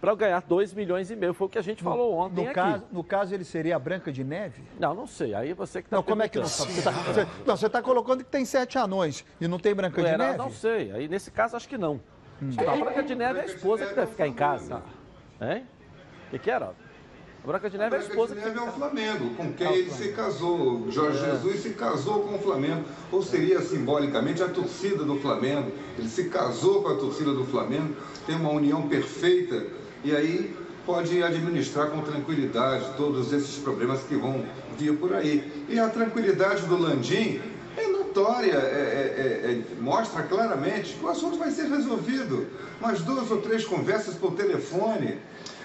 Para 0.00 0.12
ganhar 0.16 0.42
2 0.42 0.74
milhões 0.74 1.08
e 1.08 1.14
meio, 1.14 1.32
foi 1.32 1.46
o 1.46 1.50
que 1.50 1.58
a 1.58 1.62
gente 1.62 1.84
falou 1.84 2.14
ontem 2.14 2.42
no 2.42 2.50
aqui. 2.50 2.54
Caso, 2.54 2.84
no 2.90 3.04
caso, 3.04 3.32
ele 3.32 3.44
seria 3.44 3.76
a 3.76 3.78
Branca 3.78 4.10
de 4.10 4.24
Neve? 4.24 4.60
Não, 4.76 4.92
não 4.92 5.06
sei, 5.06 5.36
aí 5.36 5.52
você 5.52 5.80
que 5.80 5.86
está 5.86 5.98
Não, 5.98 6.02
como 6.02 6.20
é 6.20 6.28
que 6.28 6.40
não 6.40 6.46
sabe? 6.46 6.72
Você 6.82 7.20
está 7.20 7.56
você 7.56 7.68
tá 7.68 7.80
colocando 7.80 8.24
que 8.24 8.30
tem 8.30 8.44
sete 8.44 8.76
anões 8.76 9.24
e 9.40 9.46
não 9.46 9.60
tem 9.60 9.72
Branca 9.72 10.02
de 10.02 10.18
Neve? 10.18 10.36
Não 10.36 10.50
sei, 10.50 10.90
aí 10.90 11.06
nesse 11.06 11.30
caso 11.30 11.56
acho 11.56 11.68
que 11.68 11.78
não. 11.78 12.00
Hum. 12.42 12.50
A 12.58 12.76
Branca 12.76 13.04
de 13.04 13.14
Neve 13.14 13.38
é 13.38 13.42
a 13.42 13.46
esposa 13.46 13.86
que 13.86 13.94
deve 13.94 14.10
ficar 14.10 14.26
em 14.26 14.32
casa. 14.32 14.82
Hein? 15.40 15.64
O 16.26 16.30
que, 16.30 16.40
que 16.40 16.50
era? 16.50 16.72
A 17.42 17.46
Branca 17.48 17.68
de 17.68 17.76
Neve 17.76 17.96
é 17.96 17.98
a 17.98 18.02
esposa. 18.02 18.34
A 18.34 18.36
Branca 18.36 18.50
de 18.50 18.54
Neve 18.54 18.66
é 18.66 18.70
o 18.70 18.72
Flamengo, 18.72 19.34
com 19.34 19.52
quem 19.52 19.72
ele 19.72 19.90
se 19.90 20.12
casou. 20.12 20.88
Jorge 20.92 21.24
é. 21.24 21.30
Jesus 21.32 21.62
se 21.62 21.70
casou 21.70 22.20
com 22.20 22.36
o 22.36 22.38
Flamengo. 22.38 22.84
Ou 23.10 23.20
seria 23.20 23.60
simbolicamente 23.60 24.40
a 24.44 24.48
torcida 24.48 25.04
do 25.04 25.18
Flamengo. 25.18 25.72
Ele 25.98 26.08
se 26.08 26.24
casou 26.28 26.82
com 26.82 26.90
a 26.90 26.94
torcida 26.94 27.32
do 27.32 27.44
Flamengo, 27.44 27.96
tem 28.26 28.36
uma 28.36 28.50
união 28.50 28.86
perfeita. 28.86 29.66
E 30.04 30.14
aí 30.14 30.56
pode 30.86 31.20
administrar 31.20 31.90
com 31.90 32.00
tranquilidade 32.02 32.84
todos 32.96 33.32
esses 33.32 33.56
problemas 33.56 34.04
que 34.04 34.14
vão 34.14 34.44
vir 34.78 34.96
por 34.96 35.12
aí. 35.12 35.66
E 35.68 35.80
a 35.80 35.88
tranquilidade 35.88 36.64
do 36.66 36.78
Landim 36.78 37.40
é 37.76 37.88
notória, 37.88 38.54
é, 38.54 38.54
é, 38.54 39.50
é, 39.50 39.52
é, 39.52 39.80
mostra 39.80 40.22
claramente 40.22 40.94
que 40.94 41.04
o 41.04 41.08
assunto 41.08 41.38
vai 41.38 41.50
ser 41.50 41.68
resolvido. 41.68 42.46
Umas 42.80 43.00
duas 43.00 43.28
ou 43.32 43.40
três 43.40 43.64
conversas 43.64 44.14
por 44.14 44.34
telefone 44.34 45.18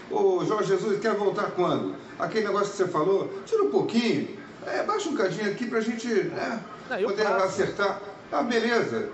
Ô 0.09 0.43
Jorge 0.45 0.69
Jesus, 0.69 0.99
quer 0.99 1.13
voltar 1.15 1.51
quando? 1.51 1.95
Aquele 2.17 2.47
negócio 2.47 2.71
que 2.71 2.77
você 2.77 2.87
falou, 2.87 3.31
tira 3.45 3.63
um 3.63 3.69
pouquinho, 3.69 4.27
é, 4.65 4.83
baixa 4.83 5.09
um 5.09 5.15
cadinho 5.15 5.51
aqui 5.51 5.67
pra 5.67 5.81
gente 5.81 6.07
né, 6.07 6.59
poder 7.03 7.27
acertar. 7.27 8.01
Ah, 8.31 8.41
beleza. 8.41 9.09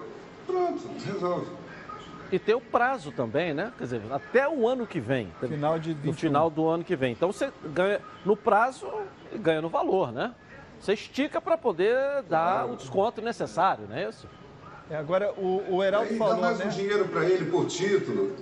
Pronto, 0.45 0.81
resolve. 1.05 1.47
E 2.31 2.39
tem 2.39 2.55
o 2.55 2.61
prazo 2.61 3.11
também, 3.11 3.53
né? 3.53 3.71
Quer 3.77 3.83
dizer, 3.83 4.01
até 4.11 4.49
o 4.49 4.67
ano 4.67 4.87
que 4.87 4.99
vem. 4.99 5.31
Final 5.39 5.77
de 5.77 5.93
21. 5.93 6.07
No 6.07 6.13
final 6.13 6.49
do 6.49 6.67
ano 6.67 6.83
que 6.83 6.95
vem. 6.95 7.11
Então 7.11 7.31
você 7.31 7.51
ganha 7.65 8.01
no 8.25 8.35
prazo 8.35 8.87
e 9.31 9.37
ganha 9.37 9.61
no 9.61 9.69
valor, 9.69 10.11
né? 10.11 10.33
Você 10.79 10.93
estica 10.93 11.39
para 11.39 11.57
poder 11.57 12.23
dar 12.23 12.65
o 12.65 12.75
desconto 12.75 13.21
necessário, 13.21 13.85
não 13.87 13.95
é 13.95 14.09
isso? 14.09 14.27
É, 14.89 14.97
agora, 14.97 15.31
o, 15.37 15.75
o 15.75 15.83
Heraldo 15.83 16.15
falou. 16.17 16.35
Dá 16.35 16.41
mais 16.41 16.59
né? 16.59 16.65
um 16.65 16.69
dinheiro 16.69 17.07
para 17.07 17.25
ele 17.25 17.49
por 17.49 17.67
título. 17.67 18.35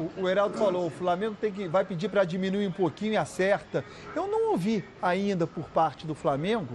O, 0.00 0.22
o 0.22 0.28
Heraldo 0.28 0.56
falou, 0.56 0.86
o 0.86 0.90
Flamengo 0.90 1.36
tem 1.38 1.52
que, 1.52 1.68
vai 1.68 1.84
pedir 1.84 2.08
para 2.08 2.24
diminuir 2.24 2.66
um 2.66 2.72
pouquinho 2.72 3.12
e 3.12 3.16
acerta. 3.18 3.84
Eu 4.16 4.26
não 4.26 4.50
ouvi 4.52 4.82
ainda 5.02 5.46
por 5.46 5.64
parte 5.64 6.06
do 6.06 6.14
Flamengo 6.14 6.74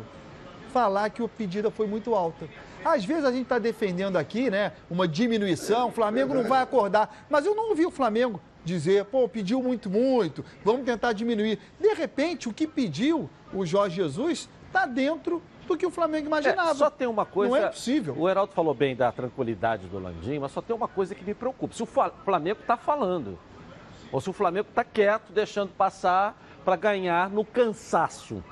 falar 0.72 1.10
que 1.10 1.24
a 1.24 1.28
pedida 1.28 1.72
foi 1.72 1.88
muito 1.88 2.14
alta. 2.14 2.48
Às 2.84 3.04
vezes 3.04 3.26
a 3.26 3.32
gente 3.32 3.44
está 3.44 3.58
defendendo 3.58 4.18
aqui, 4.18 4.52
né, 4.52 4.74
uma 4.92 5.08
diminuição, 5.08 5.88
o 5.88 5.92
Flamengo 5.92 6.36
não 6.36 6.44
vai 6.44 6.62
acordar. 6.62 7.26
Mas 7.30 7.46
eu 7.46 7.56
não 7.56 7.70
ouvi 7.70 7.84
o 7.84 7.90
Flamengo 7.90 8.40
dizer, 8.64 9.06
pô, 9.06 9.28
pediu 9.28 9.64
muito, 9.64 9.90
muito, 9.90 10.46
vamos 10.64 10.86
tentar 10.86 11.14
diminuir. 11.14 11.58
De 11.80 11.94
repente, 11.94 12.48
o 12.48 12.54
que 12.54 12.68
pediu 12.68 13.30
o 13.54 13.66
Jorge 13.66 13.96
Jesus 13.96 14.50
está 14.68 14.86
dentro 14.86 15.42
do 15.66 15.78
que 15.78 15.86
o 15.86 15.92
Flamengo 15.92 16.28
imaginava. 16.28 16.72
É, 16.72 16.74
só 16.74 16.90
tem 16.90 17.08
uma 17.08 17.26
coisa. 17.26 17.56
Não 17.56 17.66
é 17.66 17.70
possível. 17.70 18.16
O 18.18 18.30
Heraldo 18.30 18.54
falou 18.54 18.74
bem 18.74 18.96
da 18.96 19.12
tranquilidade 19.12 19.88
do 19.88 20.00
Landim, 20.00 20.40
mas 20.40 20.52
só 20.52 20.62
tem 20.62 20.76
uma 20.76 20.88
coisa 20.88 21.14
que 21.14 21.24
me 21.24 21.34
preocupa. 21.34 21.74
Se 21.74 21.84
o 21.84 21.86
Flamengo 21.86 22.60
está 22.62 22.78
falando, 22.78 23.38
ou 24.12 24.22
se 24.22 24.30
o 24.30 24.34
Flamengo 24.34 24.68
está 24.70 24.84
quieto, 24.84 25.32
deixando 25.32 25.72
passar 25.72 26.40
para 26.64 26.76
ganhar 26.76 27.30
no 27.30 27.44
cansaço, 27.44 28.44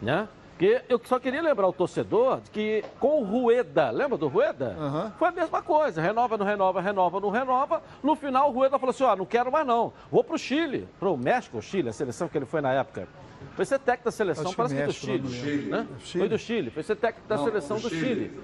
né? 0.00 0.28
Porque 0.50 0.82
eu 0.88 1.00
só 1.04 1.18
queria 1.18 1.42
lembrar 1.42 1.66
o 1.66 1.72
torcedor 1.72 2.40
que 2.52 2.84
com 3.00 3.20
o 3.20 3.24
Rueda, 3.24 3.90
lembra 3.90 4.16
do 4.16 4.28
Rueda? 4.28 4.76
Uhum. 4.78 5.10
Foi 5.18 5.28
a 5.28 5.32
mesma 5.32 5.60
coisa, 5.60 6.00
renova, 6.00 6.38
não 6.38 6.46
renova, 6.46 6.80
renova, 6.80 7.20
não 7.20 7.28
renova. 7.28 7.82
No 8.00 8.14
final 8.14 8.50
o 8.50 8.52
Rueda 8.52 8.78
falou 8.78 8.90
assim, 8.90 9.02
ó, 9.02 9.12
oh, 9.12 9.16
não 9.16 9.26
quero 9.26 9.50
mais 9.50 9.66
não, 9.66 9.92
vou 10.12 10.22
para 10.22 10.36
o 10.36 10.38
Chile, 10.38 10.88
para 11.00 11.08
o 11.08 11.16
México, 11.16 11.58
o 11.58 11.62
Chile, 11.62 11.88
a 11.88 11.92
seleção 11.92 12.28
que 12.28 12.38
ele 12.38 12.46
foi 12.46 12.60
na 12.60 12.72
época. 12.72 13.08
Foi 13.54 13.64
ser 13.64 13.78
técnico 13.78 14.04
da 14.06 14.10
seleção, 14.10 14.46
Acho 14.46 14.56
parece 14.56 14.74
que, 14.74 14.82
do 14.82 14.92
Chile. 14.92 15.28
Chile. 15.28 15.70
Né? 15.70 15.86
Chile. 16.00 16.22
Foi 16.22 16.28
do 16.28 16.38
Chile, 16.38 16.70
foi 16.70 16.82
ser 16.82 16.96
técnico 16.96 17.28
da 17.28 17.36
Não, 17.36 17.44
seleção 17.44 17.78
do, 17.78 17.88
Chile. 17.88 18.00
Chile. 18.00 18.40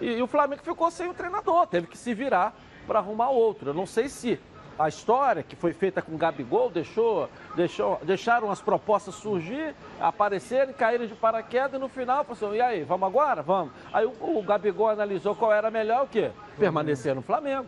E, 0.00 0.18
e, 0.18 0.22
o 0.22 0.26
Flamengo 0.26 0.62
ficou 0.62 0.90
sem 0.90 1.08
o 1.08 1.14
treinador, 1.14 1.66
teve 1.66 1.86
que 1.86 1.98
se 1.98 2.14
virar 2.14 2.54
para 2.86 2.98
arrumar 2.98 3.30
outro. 3.30 3.70
Eu 3.70 3.74
não 3.74 3.86
sei 3.86 4.08
se 4.08 4.38
a 4.78 4.88
história 4.88 5.42
que 5.42 5.54
foi 5.54 5.72
feita 5.72 6.00
com 6.00 6.14
o 6.14 6.18
Gabigol 6.18 6.70
deixou, 6.70 7.28
deixou, 7.54 8.00
deixaram 8.02 8.50
as 8.50 8.60
propostas 8.60 9.14
surgir, 9.14 9.74
aparecerem, 10.00 10.72
caírem 10.74 11.06
de 11.06 11.14
paraquedas 11.14 11.74
e 11.74 11.78
no 11.78 11.88
final 11.88 12.24
falou 12.24 12.50
assim, 12.50 12.58
e 12.58 12.60
aí, 12.60 12.82
vamos 12.84 13.06
agora? 13.06 13.42
Vamos. 13.42 13.72
Aí 13.92 14.06
o, 14.06 14.38
o 14.38 14.42
Gabigol 14.42 14.88
analisou 14.88 15.34
qual 15.34 15.52
era 15.52 15.70
melhor, 15.70 16.04
o 16.04 16.08
quê? 16.08 16.30
Permanecer 16.58 17.14
no 17.14 17.22
Flamengo. 17.22 17.66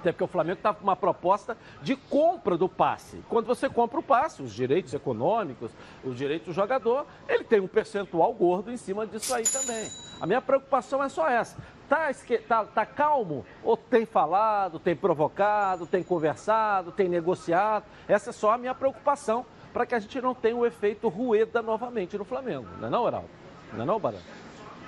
Até 0.00 0.12
porque 0.12 0.24
o 0.24 0.28
Flamengo 0.28 0.58
estava 0.58 0.78
com 0.78 0.84
uma 0.84 0.96
proposta 0.96 1.56
de 1.82 1.96
compra 1.96 2.56
do 2.56 2.68
passe. 2.68 3.22
Quando 3.28 3.46
você 3.46 3.68
compra 3.68 3.98
o 3.98 4.02
passe, 4.02 4.42
os 4.42 4.52
direitos 4.52 4.94
econômicos, 4.94 5.72
os 6.04 6.16
direitos 6.16 6.48
do 6.48 6.52
jogador, 6.52 7.04
ele 7.28 7.44
tem 7.44 7.60
um 7.60 7.66
percentual 7.66 8.32
gordo 8.32 8.70
em 8.70 8.76
cima 8.76 9.06
disso 9.06 9.34
aí 9.34 9.44
também. 9.44 9.88
A 10.20 10.26
minha 10.26 10.40
preocupação 10.40 11.02
é 11.02 11.08
só 11.08 11.28
essa. 11.28 11.56
Tá, 11.88 12.10
tá, 12.46 12.64
tá 12.64 12.86
calmo? 12.86 13.44
Ou 13.64 13.76
tem 13.76 14.04
falado, 14.04 14.78
tem 14.78 14.94
provocado, 14.94 15.86
tem 15.86 16.02
conversado, 16.02 16.92
tem 16.92 17.08
negociado? 17.08 17.84
Essa 18.06 18.30
é 18.30 18.32
só 18.32 18.52
a 18.52 18.58
minha 18.58 18.74
preocupação 18.74 19.44
para 19.72 19.84
que 19.84 19.94
a 19.94 19.98
gente 19.98 20.20
não 20.20 20.34
tenha 20.34 20.56
o 20.56 20.66
efeito 20.66 21.08
Rueda 21.08 21.60
novamente 21.60 22.16
no 22.16 22.24
Flamengo. 22.24 22.66
Não 22.80 22.88
é 22.88 22.90
não, 22.90 23.06
Heraldo? 23.06 23.28
Não 23.72 23.82
é 23.82 23.86
não, 23.86 23.98
Barão? 23.98 24.18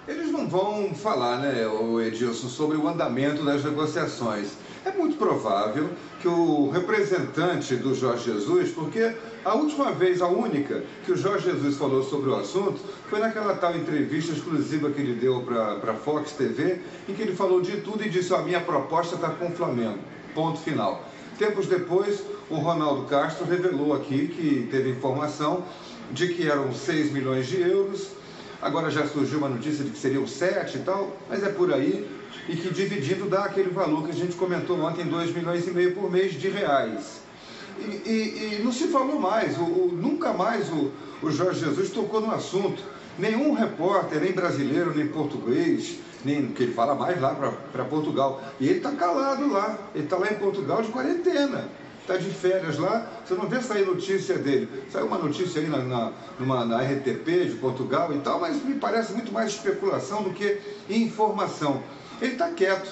Eles 0.06 0.32
não 0.32 0.48
vão 0.48 0.94
falar, 0.94 1.38
né, 1.38 1.64
Edilson, 2.06 2.48
sobre 2.48 2.76
o 2.76 2.88
andamento 2.88 3.44
das 3.44 3.62
negociações. 3.64 4.56
É 4.82 4.90
muito 4.92 5.18
provável 5.18 5.90
que 6.22 6.28
o 6.28 6.70
representante 6.70 7.76
do 7.76 7.94
Jorge 7.94 8.32
Jesus, 8.32 8.70
porque 8.70 9.14
a 9.44 9.54
última 9.54 9.92
vez, 9.92 10.22
a 10.22 10.26
única, 10.26 10.82
que 11.04 11.12
o 11.12 11.16
Jorge 11.16 11.50
Jesus 11.50 11.76
falou 11.76 12.02
sobre 12.02 12.30
o 12.30 12.36
assunto 12.36 12.80
foi 13.10 13.18
naquela 13.18 13.54
tal 13.54 13.76
entrevista 13.76 14.32
exclusiva 14.32 14.90
que 14.90 15.02
ele 15.02 15.20
deu 15.20 15.42
para 15.42 15.92
a 15.92 15.94
Fox 15.94 16.32
TV, 16.32 16.80
em 17.06 17.14
que 17.14 17.20
ele 17.20 17.34
falou 17.34 17.60
de 17.60 17.78
tudo 17.82 18.04
e 18.04 18.08
disse: 18.08 18.34
a 18.34 18.38
minha 18.38 18.60
proposta 18.60 19.16
está 19.16 19.28
com 19.28 19.48
o 19.48 19.50
Flamengo. 19.50 19.98
Ponto 20.34 20.58
final. 20.60 21.04
Tempos 21.38 21.66
depois, 21.66 22.22
o 22.48 22.56
Ronaldo 22.56 23.04
Castro 23.04 23.44
revelou 23.44 23.94
aqui 23.94 24.28
que 24.28 24.68
teve 24.70 24.90
informação 24.90 25.62
de 26.10 26.28
que 26.28 26.48
eram 26.48 26.72
6 26.72 27.12
milhões 27.12 27.46
de 27.46 27.60
euros. 27.60 28.12
Agora 28.62 28.90
já 28.90 29.06
surgiu 29.06 29.38
uma 29.38 29.48
notícia 29.48 29.84
de 29.84 29.90
que 29.90 29.98
seriam 29.98 30.26
7 30.26 30.78
e 30.78 30.80
tal, 30.80 31.16
mas 31.28 31.42
é 31.42 31.48
por 31.48 31.72
aí 31.72 32.19
e 32.48 32.56
que 32.56 32.70
dividindo 32.70 33.28
dá 33.28 33.44
aquele 33.44 33.70
valor 33.70 34.04
que 34.04 34.10
a 34.10 34.14
gente 34.14 34.34
comentou 34.36 34.80
ontem, 34.80 35.04
2 35.04 35.32
milhões 35.32 35.66
e 35.66 35.70
meio 35.70 35.94
por 35.94 36.10
mês 36.10 36.32
de 36.32 36.48
reais. 36.48 37.20
E, 37.78 38.10
e, 38.10 38.58
e 38.58 38.62
não 38.62 38.72
se 38.72 38.88
falou 38.88 39.18
mais, 39.18 39.56
o, 39.56 39.62
o, 39.62 39.92
nunca 39.92 40.32
mais 40.32 40.68
o, 40.70 40.90
o 41.22 41.30
Jorge 41.30 41.60
Jesus 41.60 41.90
tocou 41.90 42.20
no 42.20 42.30
assunto. 42.32 42.82
Nenhum 43.18 43.52
repórter, 43.52 44.20
nem 44.20 44.32
brasileiro, 44.32 44.94
nem 44.94 45.06
português, 45.06 45.98
nem 46.24 46.48
que 46.48 46.62
ele 46.62 46.72
fala 46.72 46.94
mais 46.94 47.20
lá 47.20 47.34
para 47.72 47.84
Portugal. 47.84 48.42
E 48.58 48.68
ele 48.68 48.78
está 48.78 48.92
calado 48.92 49.50
lá, 49.50 49.78
ele 49.94 50.04
está 50.04 50.16
lá 50.16 50.30
em 50.30 50.36
Portugal 50.36 50.82
de 50.82 50.88
quarentena 50.88 51.68
está 52.10 52.16
de 52.16 52.30
férias 52.30 52.78
lá, 52.78 53.06
você 53.24 53.34
não 53.34 53.46
vê 53.48 53.60
sair 53.60 53.86
notícia 53.86 54.36
dele. 54.36 54.68
Saiu 54.90 55.06
uma 55.06 55.18
notícia 55.18 55.60
aí 55.60 55.68
na, 55.68 55.78
na, 55.78 56.12
numa, 56.38 56.64
na 56.64 56.82
RTP 56.82 57.46
de 57.48 57.56
Portugal 57.60 58.12
e 58.12 58.18
tal, 58.18 58.40
mas 58.40 58.62
me 58.64 58.74
parece 58.74 59.12
muito 59.12 59.32
mais 59.32 59.50
especulação 59.50 60.22
do 60.22 60.30
que 60.30 60.58
informação. 60.88 61.82
Ele 62.20 62.32
está 62.32 62.50
quieto. 62.50 62.90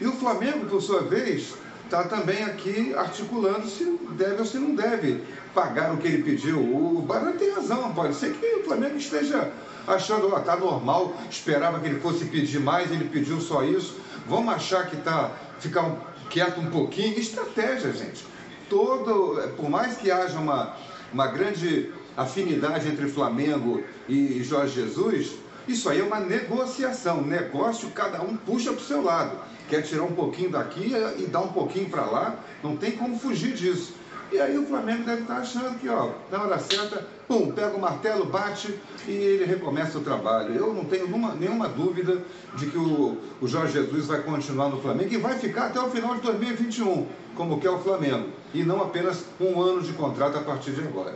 E 0.00 0.06
o 0.06 0.12
Flamengo, 0.12 0.66
por 0.66 0.80
sua 0.80 1.02
vez, 1.02 1.54
está 1.84 2.04
também 2.04 2.42
aqui 2.42 2.94
articulando 2.94 3.68
se 3.68 3.84
deve 4.12 4.40
ou 4.40 4.46
se 4.46 4.58
não 4.58 4.74
deve 4.74 5.22
pagar 5.54 5.92
o 5.92 5.98
que 5.98 6.08
ele 6.08 6.22
pediu. 6.22 6.58
O 6.58 7.02
Barão 7.02 7.32
tem 7.32 7.52
razão, 7.52 7.92
pode 7.92 8.14
ser 8.14 8.32
que 8.32 8.46
o 8.56 8.64
Flamengo 8.64 8.96
esteja 8.96 9.52
achando 9.86 10.30
que 10.30 10.38
está 10.38 10.56
normal, 10.56 11.14
esperava 11.30 11.80
que 11.80 11.86
ele 11.86 12.00
fosse 12.00 12.24
pedir 12.26 12.60
mais, 12.60 12.90
ele 12.90 13.08
pediu 13.08 13.40
só 13.40 13.62
isso. 13.62 14.00
Vamos 14.26 14.54
achar 14.54 14.88
que 14.88 14.96
está, 14.96 15.32
ficar 15.58 15.94
quieto 16.30 16.60
um 16.60 16.70
pouquinho. 16.70 17.18
Estratégia, 17.18 17.92
gente. 17.92 18.24
Todo, 18.70 19.50
por 19.56 19.68
mais 19.68 19.96
que 19.98 20.10
haja 20.10 20.38
uma, 20.38 20.74
uma 21.12 21.26
grande 21.26 21.92
afinidade 22.16 22.88
entre 22.88 23.08
Flamengo 23.08 23.82
e 24.08 24.42
Jorge 24.42 24.80
Jesus, 24.80 25.34
isso 25.66 25.88
aí 25.88 26.00
é 26.00 26.04
uma 26.04 26.20
negociação. 26.20 27.22
Negócio, 27.22 27.90
cada 27.90 28.22
um 28.22 28.36
puxa 28.36 28.72
para 28.72 28.80
o 28.80 28.84
seu 28.84 29.02
lado 29.02 29.52
quer 29.72 29.80
tirar 29.80 30.02
um 30.02 30.12
pouquinho 30.12 30.50
daqui 30.50 30.92
e 31.16 31.26
dar 31.26 31.40
um 31.40 31.48
pouquinho 31.48 31.88
para 31.88 32.04
lá, 32.04 32.36
não 32.62 32.76
tem 32.76 32.92
como 32.92 33.18
fugir 33.18 33.54
disso. 33.54 33.94
E 34.30 34.38
aí 34.38 34.58
o 34.58 34.66
Flamengo 34.66 35.04
deve 35.04 35.22
estar 35.22 35.36
achando 35.36 35.78
que, 35.78 35.88
ó, 35.88 36.10
na 36.30 36.42
hora 36.42 36.58
certa, 36.58 37.06
pum, 37.26 37.50
pega 37.52 37.74
o 37.74 37.80
martelo, 37.80 38.26
bate 38.26 38.78
e 39.06 39.10
ele 39.10 39.46
recomeça 39.46 39.96
o 39.96 40.02
trabalho. 40.02 40.54
Eu 40.54 40.74
não 40.74 40.84
tenho 40.84 41.06
nenhuma, 41.06 41.34
nenhuma 41.34 41.68
dúvida 41.68 42.22
de 42.54 42.66
que 42.66 42.76
o, 42.76 43.16
o 43.40 43.48
Jorge 43.48 43.72
Jesus 43.72 44.06
vai 44.06 44.20
continuar 44.20 44.68
no 44.68 44.80
Flamengo 44.80 45.12
e 45.12 45.16
vai 45.16 45.38
ficar 45.38 45.66
até 45.68 45.80
o 45.80 45.90
final 45.90 46.16
de 46.16 46.20
2021, 46.20 47.06
como 47.34 47.58
quer 47.58 47.70
o 47.70 47.78
Flamengo, 47.78 48.28
e 48.52 48.62
não 48.62 48.82
apenas 48.82 49.24
um 49.40 49.58
ano 49.58 49.80
de 49.80 49.92
contrato 49.94 50.36
a 50.36 50.42
partir 50.42 50.72
de 50.72 50.82
agora. 50.82 51.14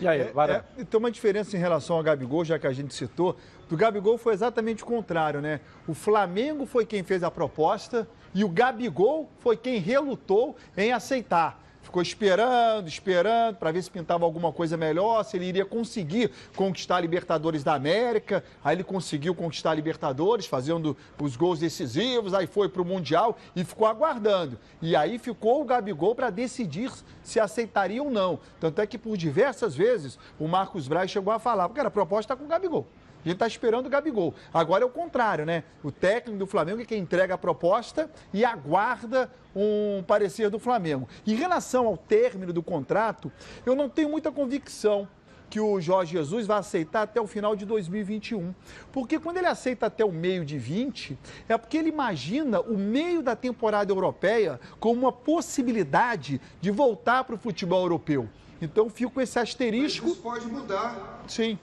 E 0.00 0.08
aí, 0.08 0.20
é, 0.20 0.62
é, 0.78 0.84
tem 0.84 0.98
uma 0.98 1.10
diferença 1.10 1.56
em 1.56 1.60
relação 1.60 1.96
ao 1.96 2.02
Gabigol, 2.02 2.44
já 2.44 2.58
que 2.58 2.66
a 2.66 2.72
gente 2.72 2.94
citou. 2.94 3.36
Do 3.68 3.76
Gabigol 3.76 4.16
foi 4.16 4.32
exatamente 4.32 4.82
o 4.82 4.86
contrário, 4.86 5.40
né? 5.40 5.60
O 5.86 5.94
Flamengo 5.94 6.64
foi 6.66 6.86
quem 6.86 7.02
fez 7.02 7.22
a 7.22 7.30
proposta 7.30 8.08
e 8.34 8.42
o 8.42 8.48
Gabigol 8.48 9.28
foi 9.40 9.56
quem 9.56 9.78
relutou 9.78 10.56
em 10.76 10.92
aceitar 10.92 11.60
ficou 11.82 12.02
esperando, 12.02 12.88
esperando, 12.88 13.56
para 13.56 13.72
ver 13.72 13.82
se 13.82 13.90
pintava 13.90 14.24
alguma 14.24 14.52
coisa 14.52 14.76
melhor, 14.76 15.24
se 15.24 15.36
ele 15.36 15.46
iria 15.46 15.64
conseguir 15.64 16.30
conquistar 16.54 16.96
a 16.96 17.00
Libertadores 17.00 17.64
da 17.64 17.74
América. 17.74 18.44
Aí 18.62 18.76
ele 18.76 18.84
conseguiu 18.84 19.34
conquistar 19.34 19.70
a 19.70 19.74
Libertadores, 19.74 20.46
fazendo 20.46 20.96
os 21.20 21.36
gols 21.36 21.58
decisivos, 21.58 22.34
aí 22.34 22.46
foi 22.46 22.68
para 22.68 22.82
o 22.82 22.84
Mundial 22.84 23.36
e 23.54 23.64
ficou 23.64 23.86
aguardando. 23.86 24.58
E 24.80 24.94
aí 24.94 25.18
ficou 25.18 25.60
o 25.60 25.64
Gabigol 25.64 26.14
para 26.14 26.30
decidir 26.30 26.90
se 27.22 27.40
aceitaria 27.40 28.02
ou 28.02 28.10
não. 28.10 28.38
Tanto 28.58 28.80
é 28.80 28.86
que 28.86 28.98
por 28.98 29.16
diversas 29.16 29.74
vezes 29.74 30.18
o 30.38 30.46
Marcos 30.46 30.88
Braz 30.88 31.10
chegou 31.10 31.32
a 31.32 31.38
falar, 31.38 31.68
porque 31.68 31.80
era 31.80 31.90
proposta 31.90 32.36
com 32.36 32.44
o 32.44 32.48
Gabigol. 32.48 32.86
A 33.24 33.28
gente 33.28 33.34
está 33.34 33.46
esperando 33.46 33.86
o 33.86 33.90
Gabigol. 33.90 34.34
Agora 34.52 34.82
é 34.82 34.86
o 34.86 34.90
contrário, 34.90 35.44
né? 35.44 35.64
O 35.84 35.92
técnico 35.92 36.38
do 36.38 36.46
Flamengo 36.46 36.80
é 36.80 36.84
quem 36.86 37.00
entrega 37.00 37.34
a 37.34 37.38
proposta 37.38 38.10
e 38.32 38.44
aguarda 38.44 39.30
um 39.54 40.02
parecer 40.06 40.48
do 40.48 40.58
Flamengo. 40.58 41.06
Em 41.26 41.34
relação 41.34 41.86
ao 41.86 41.96
término 41.96 42.52
do 42.52 42.62
contrato, 42.62 43.30
eu 43.66 43.74
não 43.74 43.88
tenho 43.88 44.08
muita 44.08 44.32
convicção 44.32 45.06
que 45.50 45.60
o 45.60 45.80
Jorge 45.80 46.12
Jesus 46.12 46.46
vai 46.46 46.58
aceitar 46.58 47.02
até 47.02 47.20
o 47.20 47.26
final 47.26 47.56
de 47.56 47.66
2021. 47.66 48.54
Porque 48.92 49.18
quando 49.18 49.36
ele 49.38 49.48
aceita 49.48 49.86
até 49.86 50.04
o 50.04 50.12
meio 50.12 50.44
de 50.44 50.56
20, 50.56 51.18
é 51.48 51.58
porque 51.58 51.76
ele 51.76 51.88
imagina 51.88 52.60
o 52.60 52.78
meio 52.78 53.20
da 53.20 53.34
temporada 53.34 53.92
europeia 53.92 54.60
como 54.78 55.00
uma 55.00 55.12
possibilidade 55.12 56.40
de 56.60 56.70
voltar 56.70 57.24
para 57.24 57.34
o 57.34 57.38
futebol 57.38 57.82
europeu. 57.82 58.28
Então 58.62 58.88
fico 58.88 59.10
com 59.10 59.20
esse 59.20 59.38
asterisco. 59.38 60.06
Mas 60.06 60.14
isso 60.14 60.22
pode 60.22 60.46
mudar. 60.46 61.24
Sim 61.26 61.58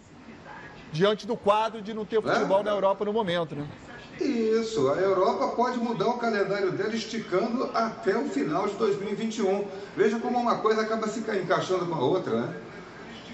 diante 0.92 1.28
do 1.28 1.36
quadro 1.36 1.82
de 1.82 1.94
não 1.94 2.06
ter 2.06 2.22
futebol 2.22 2.62
é. 2.62 2.64
na 2.64 2.72
Europa 2.72 3.06
no 3.06 3.14
momento, 3.14 3.56
né? 3.56 3.68
Isso, 4.20 4.90
a 4.90 4.96
Europa 4.96 5.56
pode 5.56 5.78
mudar 5.78 6.08
o 6.08 6.18
calendário 6.18 6.72
dela 6.72 6.96
esticando 6.96 7.70
até 7.74 8.18
o 8.18 8.26
final 8.26 8.68
de 8.68 8.74
2021. 8.76 9.68
Veja 9.96 10.20
como 10.20 10.40
uma 10.40 10.58
coisa 10.58 10.82
acaba 10.82 11.08
se 11.08 11.20
encaixando 11.20 11.86
com 11.86 11.94
a 11.94 12.00
outra, 12.00 12.42
né? 12.42 12.62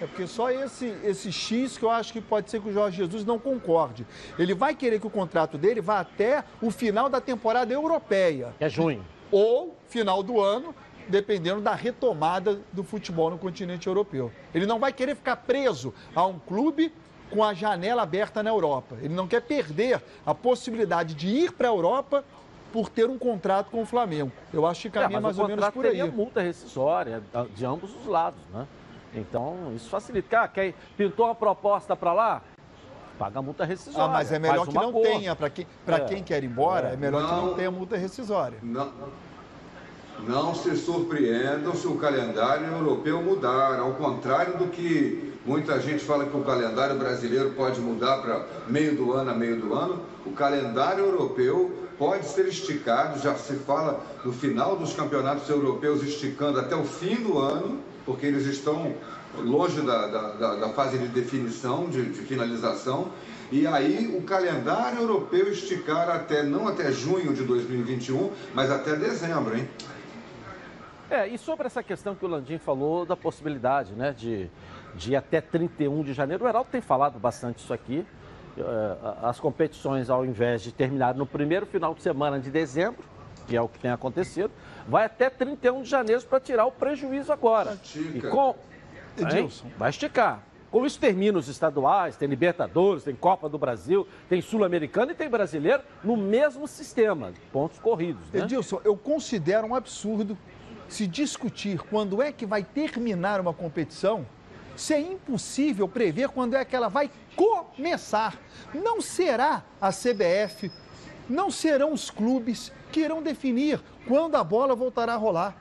É 0.01 0.05
porque 0.05 0.27
só 0.27 0.51
esse, 0.51 0.93
esse 1.03 1.31
X 1.31 1.77
que 1.77 1.85
eu 1.85 1.89
acho 1.89 2.11
que 2.11 2.19
pode 2.19 2.51
ser 2.51 2.59
que 2.59 2.67
o 2.67 2.73
Jorge 2.73 2.97
Jesus 2.97 3.23
não 3.23 3.39
concorde. 3.39 4.05
Ele 4.37 4.53
vai 4.53 4.75
querer 4.75 4.99
que 4.99 5.07
o 5.07 5.09
contrato 5.09 5.57
dele 5.57 5.79
vá 5.79 6.01
até 6.01 6.43
o 6.61 6.69
final 6.69 7.07
da 7.07 7.21
temporada 7.21 7.73
europeia. 7.73 8.53
É 8.59 8.67
junho. 8.67 9.05
Ou 9.31 9.77
final 9.87 10.21
do 10.21 10.41
ano, 10.41 10.75
dependendo 11.07 11.61
da 11.61 11.73
retomada 11.73 12.59
do 12.73 12.83
futebol 12.83 13.29
no 13.29 13.37
continente 13.37 13.87
europeu. 13.87 14.31
Ele 14.53 14.65
não 14.65 14.79
vai 14.79 14.91
querer 14.91 15.15
ficar 15.15 15.37
preso 15.37 15.93
a 16.13 16.25
um 16.25 16.37
clube 16.37 16.91
com 17.33 17.43
a 17.43 17.53
janela 17.53 18.03
aberta 18.03 18.43
na 18.43 18.49
Europa. 18.49 18.97
Ele 19.01 19.13
não 19.13 19.27
quer 19.27 19.41
perder 19.41 20.01
a 20.25 20.35
possibilidade 20.35 21.15
de 21.15 21.27
ir 21.27 21.51
para 21.51 21.67
a 21.67 21.71
Europa 21.71 22.23
por 22.71 22.89
ter 22.89 23.09
um 23.09 23.17
contrato 23.17 23.69
com 23.69 23.81
o 23.81 23.85
Flamengo. 23.85 24.31
Eu 24.51 24.65
acho 24.65 24.83
que 24.83 24.89
caminha 24.89 25.17
é, 25.17 25.21
mais 25.21 25.37
ou 25.37 25.47
menos 25.47 25.67
por 25.69 25.85
aí. 25.85 25.91
Teria 25.91 26.11
multa 26.11 26.41
rescisória 26.41 27.21
de 27.55 27.65
ambos 27.65 27.95
os 27.95 28.05
lados, 28.05 28.39
né? 28.51 28.67
Então, 29.15 29.71
isso 29.75 29.89
facilita. 29.89 30.41
Ah, 30.41 30.47
quer, 30.47 30.73
pintou 30.97 31.27
uma 31.27 31.35
proposta 31.35 31.95
para 31.95 32.13
lá? 32.13 32.41
Paga 33.17 33.39
a 33.39 33.41
multa 33.41 33.63
rescisória. 33.63 34.05
Ah, 34.05 34.09
mas 34.09 34.31
é 34.31 34.39
melhor 34.39 34.67
que 34.67 34.73
não 34.73 34.91
cor. 34.91 35.03
tenha. 35.03 35.35
Para 35.35 35.49
quem, 35.51 35.67
é. 35.87 35.99
quem 35.99 36.23
quer 36.23 36.43
ir 36.43 36.47
embora, 36.47 36.89
é, 36.89 36.93
é 36.93 36.97
melhor 36.97 37.21
não, 37.21 37.29
que 37.29 37.45
não 37.45 37.53
tenha 37.53 37.69
multa 37.69 37.95
rescisória. 37.95 38.57
Não, 38.63 38.91
não 40.27 40.55
se 40.55 40.75
surpreendam 40.77 41.75
se 41.75 41.85
o 41.85 41.95
calendário 41.97 42.65
europeu 42.65 43.21
mudar. 43.21 43.79
Ao 43.79 43.93
contrário 43.93 44.57
do 44.57 44.67
que 44.67 45.32
Muita 45.45 45.77
gente 45.81 46.05
fala 46.05 46.25
que 46.25 46.37
o 46.37 46.41
calendário 46.41 46.97
brasileiro 46.97 47.51
pode 47.51 47.81
mudar 47.81 48.21
para 48.21 48.45
meio 48.67 48.95
do 48.95 49.11
ano 49.11 49.31
a 49.31 49.33
meio 49.33 49.59
do 49.59 49.73
ano. 49.73 50.01
O 50.25 50.31
calendário 50.31 51.03
europeu 51.03 51.89
pode 51.97 52.25
ser 52.25 52.47
esticado, 52.47 53.19
já 53.19 53.35
se 53.35 53.55
fala 53.55 54.01
no 54.23 54.31
final 54.31 54.77
dos 54.77 54.93
campeonatos 54.93 55.49
europeus 55.49 56.01
esticando 56.01 56.59
até 56.59 56.75
o 56.75 56.85
fim 56.85 57.15
do 57.15 57.37
ano, 57.39 57.79
porque 58.05 58.25
eles 58.25 58.45
estão 58.45 58.95
longe 59.37 59.81
da, 59.81 60.07
da, 60.07 60.55
da 60.55 60.69
fase 60.69 60.97
de 60.97 61.07
definição, 61.07 61.89
de, 61.89 62.03
de 62.05 62.21
finalização. 62.21 63.09
E 63.51 63.67
aí 63.67 64.15
o 64.17 64.21
calendário 64.21 65.01
europeu 65.01 65.51
esticar 65.51 66.09
até, 66.09 66.41
não 66.41 66.69
até 66.69 66.89
junho 66.89 67.33
de 67.33 67.43
2021, 67.43 68.31
mas 68.53 68.71
até 68.71 68.95
dezembro, 68.95 69.57
hein? 69.57 69.67
É, 71.09 71.27
e 71.27 71.37
sobre 71.37 71.67
essa 71.67 71.83
questão 71.83 72.15
que 72.15 72.25
o 72.25 72.27
Landim 72.27 72.57
falou 72.57 73.05
da 73.05 73.15
possibilidade, 73.15 73.93
né, 73.93 74.13
de 74.17 74.49
de 74.95 75.15
até 75.15 75.41
31 75.41 76.03
de 76.03 76.13
janeiro. 76.13 76.45
O 76.45 76.47
Heraldo 76.47 76.69
tem 76.71 76.81
falado 76.81 77.19
bastante 77.19 77.59
isso 77.59 77.73
aqui. 77.73 78.05
Eh, 78.57 78.97
as 79.21 79.39
competições, 79.39 80.09
ao 80.09 80.25
invés 80.25 80.61
de 80.61 80.71
terminar 80.71 81.15
no 81.15 81.25
primeiro 81.25 81.65
final 81.65 81.93
de 81.93 82.01
semana 82.01 82.39
de 82.39 82.51
dezembro, 82.51 83.03
que 83.47 83.55
é 83.55 83.61
o 83.61 83.67
que 83.67 83.79
tem 83.79 83.91
acontecido, 83.91 84.51
vai 84.87 85.05
até 85.05 85.29
31 85.29 85.81
de 85.81 85.89
janeiro 85.89 86.21
para 86.23 86.39
tirar 86.39 86.65
o 86.65 86.71
prejuízo 86.71 87.31
agora. 87.31 87.73
Estica. 87.73 88.27
E 88.27 88.29
com... 88.29 88.55
Edilson. 89.17 89.67
Vai 89.77 89.89
esticar. 89.89 90.43
Com 90.71 90.87
isso 90.87 90.99
termina 90.99 91.37
os 91.37 91.47
estaduais, 91.47 92.17
tem 92.17 92.27
Libertadores, 92.27 93.03
tem 93.03 93.13
Copa 93.13 93.47
do 93.47 93.59
Brasil, 93.59 94.07
tem 94.27 94.41
Sul-Americano 94.41 95.11
e 95.11 95.15
tem 95.15 95.29
brasileiro 95.29 95.83
no 96.03 96.17
mesmo 96.17 96.67
sistema, 96.67 97.31
pontos 97.51 97.77
corridos. 97.77 98.23
Né? 98.31 98.41
Edilson, 98.41 98.81
eu 98.83 98.97
considero 98.97 99.67
um 99.67 99.75
absurdo 99.75 100.35
se 100.87 101.05
discutir 101.05 101.79
quando 101.79 102.23
é 102.23 102.31
que 102.31 102.45
vai 102.45 102.63
terminar 102.63 103.39
uma 103.39 103.53
competição 103.53 104.25
se 104.75 104.93
é 104.93 104.99
impossível 104.99 105.87
prever 105.87 106.29
quando 106.29 106.55
é 106.55 106.65
que 106.65 106.75
ela 106.75 106.89
vai 106.89 107.09
começar. 107.35 108.37
Não 108.73 109.01
será 109.01 109.63
a 109.79 109.89
CBF, 109.89 110.71
não 111.29 111.51
serão 111.51 111.93
os 111.93 112.09
clubes 112.09 112.71
que 112.91 113.01
irão 113.01 113.21
definir 113.21 113.81
quando 114.07 114.35
a 114.35 114.43
bola 114.43 114.75
voltará 114.75 115.13
a 115.13 115.17
rolar. 115.17 115.55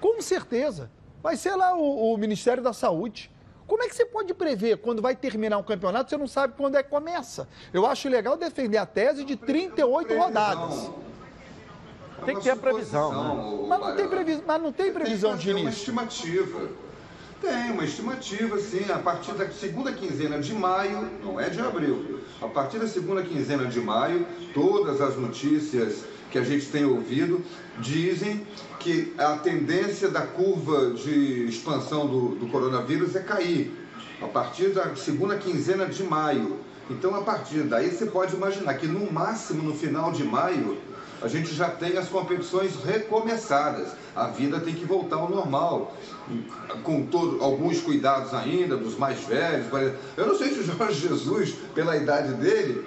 Com 0.00 0.20
certeza. 0.20 0.90
Vai 1.22 1.36
ser 1.36 1.56
lá 1.56 1.74
o, 1.74 2.12
o 2.12 2.16
Ministério 2.16 2.62
da 2.62 2.72
Saúde. 2.72 3.30
Como 3.66 3.82
é 3.82 3.88
que 3.88 3.96
você 3.96 4.06
pode 4.06 4.32
prever 4.32 4.76
quando 4.78 5.02
vai 5.02 5.16
terminar 5.16 5.58
um 5.58 5.62
campeonato, 5.62 6.08
você 6.08 6.16
não 6.16 6.28
sabe 6.28 6.54
quando 6.56 6.76
é 6.76 6.82
que 6.82 6.88
começa? 6.88 7.48
Eu 7.72 7.84
acho 7.84 8.08
legal 8.08 8.36
defender 8.36 8.76
a 8.76 8.86
tese 8.86 9.24
de 9.24 9.34
38 9.34 10.16
rodadas. 10.16 10.90
Tem 12.24 12.36
que 12.36 12.42
ter 12.42 12.50
a 12.50 12.56
previsão. 12.56 13.10
Né? 13.12 13.66
Mas, 13.68 13.80
não 13.80 13.96
tem 13.96 14.08
previsão, 14.08 14.44
mas 14.46 14.62
não 14.62 14.72
tem 14.72 14.92
previsão 14.92 15.36
de 15.36 15.50
início. 15.50 15.66
uma 15.66 15.70
estimativa. 15.70 16.85
Tem 17.40 17.70
uma 17.70 17.84
estimativa, 17.84 18.58
sim, 18.58 18.90
a 18.90 18.98
partir 18.98 19.32
da 19.32 19.48
segunda 19.50 19.92
quinzena 19.92 20.38
de 20.38 20.54
maio, 20.54 21.10
não 21.22 21.38
é 21.38 21.50
de 21.50 21.60
abril, 21.60 22.20
a 22.40 22.48
partir 22.48 22.78
da 22.78 22.88
segunda 22.88 23.22
quinzena 23.22 23.66
de 23.66 23.78
maio, 23.78 24.26
todas 24.54 25.02
as 25.02 25.16
notícias 25.16 26.04
que 26.30 26.38
a 26.38 26.42
gente 26.42 26.66
tem 26.66 26.84
ouvido 26.84 27.42
dizem 27.78 28.46
que 28.80 29.12
a 29.18 29.36
tendência 29.36 30.08
da 30.08 30.22
curva 30.22 30.92
de 30.92 31.44
expansão 31.46 32.06
do, 32.06 32.34
do 32.36 32.46
coronavírus 32.48 33.14
é 33.14 33.20
cair. 33.20 33.70
A 34.22 34.26
partir 34.26 34.68
da 34.68 34.96
segunda 34.96 35.36
quinzena 35.36 35.84
de 35.86 36.02
maio. 36.02 36.58
Então, 36.88 37.14
a 37.14 37.20
partir 37.20 37.64
daí, 37.64 37.90
você 37.90 38.06
pode 38.06 38.34
imaginar 38.34 38.74
que 38.74 38.86
no 38.86 39.12
máximo 39.12 39.62
no 39.62 39.74
final 39.74 40.10
de 40.10 40.24
maio 40.24 40.78
a 41.22 41.28
gente 41.28 41.54
já 41.54 41.70
tem 41.70 41.96
as 41.96 42.08
competições 42.08 42.72
recomeçadas. 42.84 43.88
A 44.14 44.28
vida 44.28 44.60
tem 44.60 44.74
que 44.74 44.84
voltar 44.84 45.16
ao 45.16 45.30
normal, 45.30 45.94
com 46.82 47.06
todo, 47.06 47.42
alguns 47.42 47.80
cuidados 47.80 48.34
ainda 48.34 48.76
dos 48.76 48.96
mais 48.98 49.20
velhos. 49.20 49.66
Eu 50.16 50.26
não 50.26 50.36
sei 50.36 50.52
se 50.52 50.60
o 50.60 50.64
Jorge 50.64 51.08
Jesus, 51.08 51.54
pela 51.74 51.96
idade 51.96 52.34
dele, 52.34 52.86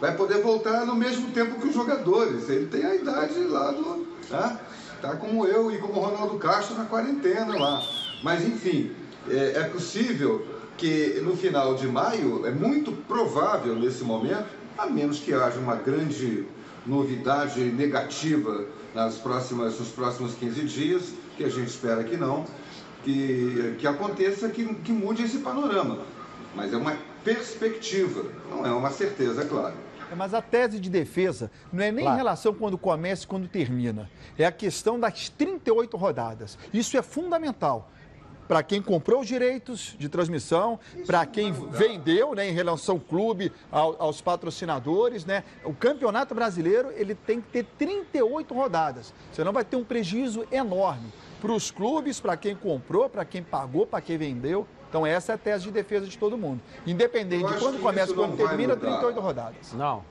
vai 0.00 0.14
poder 0.14 0.42
voltar 0.42 0.84
no 0.84 0.94
mesmo 0.94 1.30
tempo 1.30 1.60
que 1.60 1.68
os 1.68 1.74
jogadores. 1.74 2.48
Ele 2.48 2.66
tem 2.66 2.84
a 2.84 2.94
idade 2.94 3.38
lá 3.44 3.70
do. 3.70 4.06
Né? 4.28 4.58
Tá 5.00 5.16
como 5.16 5.46
eu 5.46 5.72
e 5.72 5.78
como 5.78 5.94
o 5.94 6.04
Ronaldo 6.04 6.38
Castro 6.38 6.76
na 6.76 6.84
quarentena 6.84 7.58
lá. 7.58 7.82
Mas 8.22 8.44
enfim, 8.44 8.92
é, 9.28 9.60
é 9.60 9.64
possível 9.64 10.46
que 10.76 11.20
no 11.22 11.36
final 11.36 11.74
de 11.74 11.86
maio, 11.86 12.46
é 12.46 12.50
muito 12.50 12.92
provável 12.92 13.74
nesse 13.74 14.02
momento, 14.02 14.46
a 14.76 14.86
menos 14.86 15.18
que 15.18 15.32
haja 15.32 15.58
uma 15.58 15.76
grande 15.76 16.46
novidade 16.86 17.60
negativa 17.60 18.64
nas 18.94 19.16
próximas, 19.16 19.78
nos 19.78 19.88
próximos 19.90 20.34
15 20.34 20.64
dias, 20.64 21.14
que 21.36 21.44
a 21.44 21.48
gente 21.48 21.68
espera 21.68 22.02
que 22.04 22.16
não, 22.16 22.44
que, 23.04 23.76
que 23.78 23.86
aconteça, 23.86 24.48
que, 24.48 24.64
que 24.74 24.92
mude 24.92 25.22
esse 25.22 25.38
panorama. 25.38 25.98
Mas 26.54 26.72
é 26.72 26.76
uma 26.76 26.96
perspectiva, 27.24 28.24
não 28.50 28.66
é 28.66 28.72
uma 28.72 28.90
certeza, 28.90 29.44
claro. 29.44 29.74
É, 30.10 30.14
mas 30.14 30.34
a 30.34 30.42
tese 30.42 30.80
de 30.80 30.90
defesa 30.90 31.50
não 31.72 31.84
é 31.84 31.92
nem 31.92 32.04
claro. 32.04 32.16
em 32.16 32.18
relação 32.18 32.52
quando 32.52 32.76
começa 32.76 33.24
e 33.24 33.26
quando 33.26 33.46
termina. 33.46 34.10
É 34.36 34.44
a 34.44 34.52
questão 34.52 34.98
das 34.98 35.28
38 35.28 35.96
rodadas. 35.96 36.58
Isso 36.74 36.96
é 36.96 37.02
fundamental 37.02 37.90
para 38.50 38.64
quem 38.64 38.82
comprou 38.82 39.20
os 39.20 39.28
direitos 39.28 39.94
de 39.96 40.08
transmissão, 40.08 40.76
para 41.06 41.24
quem 41.24 41.52
vendeu, 41.52 42.34
né, 42.34 42.48
em 42.48 42.52
relação 42.52 42.96
ao 42.96 43.00
clube, 43.00 43.52
ao, 43.70 43.94
aos 44.02 44.20
patrocinadores, 44.20 45.24
né? 45.24 45.44
O 45.62 45.72
Campeonato 45.72 46.34
Brasileiro, 46.34 46.90
ele 46.96 47.14
tem 47.14 47.40
que 47.40 47.48
ter 47.48 47.64
38 47.78 48.52
rodadas. 48.52 49.14
Senão 49.32 49.52
vai 49.52 49.64
ter 49.64 49.76
um 49.76 49.84
prejuízo 49.84 50.44
enorme 50.50 51.12
para 51.40 51.52
os 51.52 51.70
clubes, 51.70 52.18
para 52.18 52.36
quem 52.36 52.56
comprou, 52.56 53.08
para 53.08 53.24
quem 53.24 53.40
pagou, 53.40 53.86
para 53.86 54.00
quem 54.00 54.18
vendeu. 54.18 54.66
Então 54.88 55.06
essa 55.06 55.30
é 55.30 55.34
a 55.36 55.38
tese 55.38 55.66
de 55.66 55.70
defesa 55.70 56.08
de 56.08 56.18
todo 56.18 56.36
mundo. 56.36 56.60
Independente 56.84 57.52
de 57.52 57.56
quando 57.60 57.80
começa 57.80 58.10
e 58.10 58.16
quando 58.16 58.36
termina, 58.36 58.74
38 58.76 59.20
rodadas. 59.20 59.72
Não. 59.74 60.02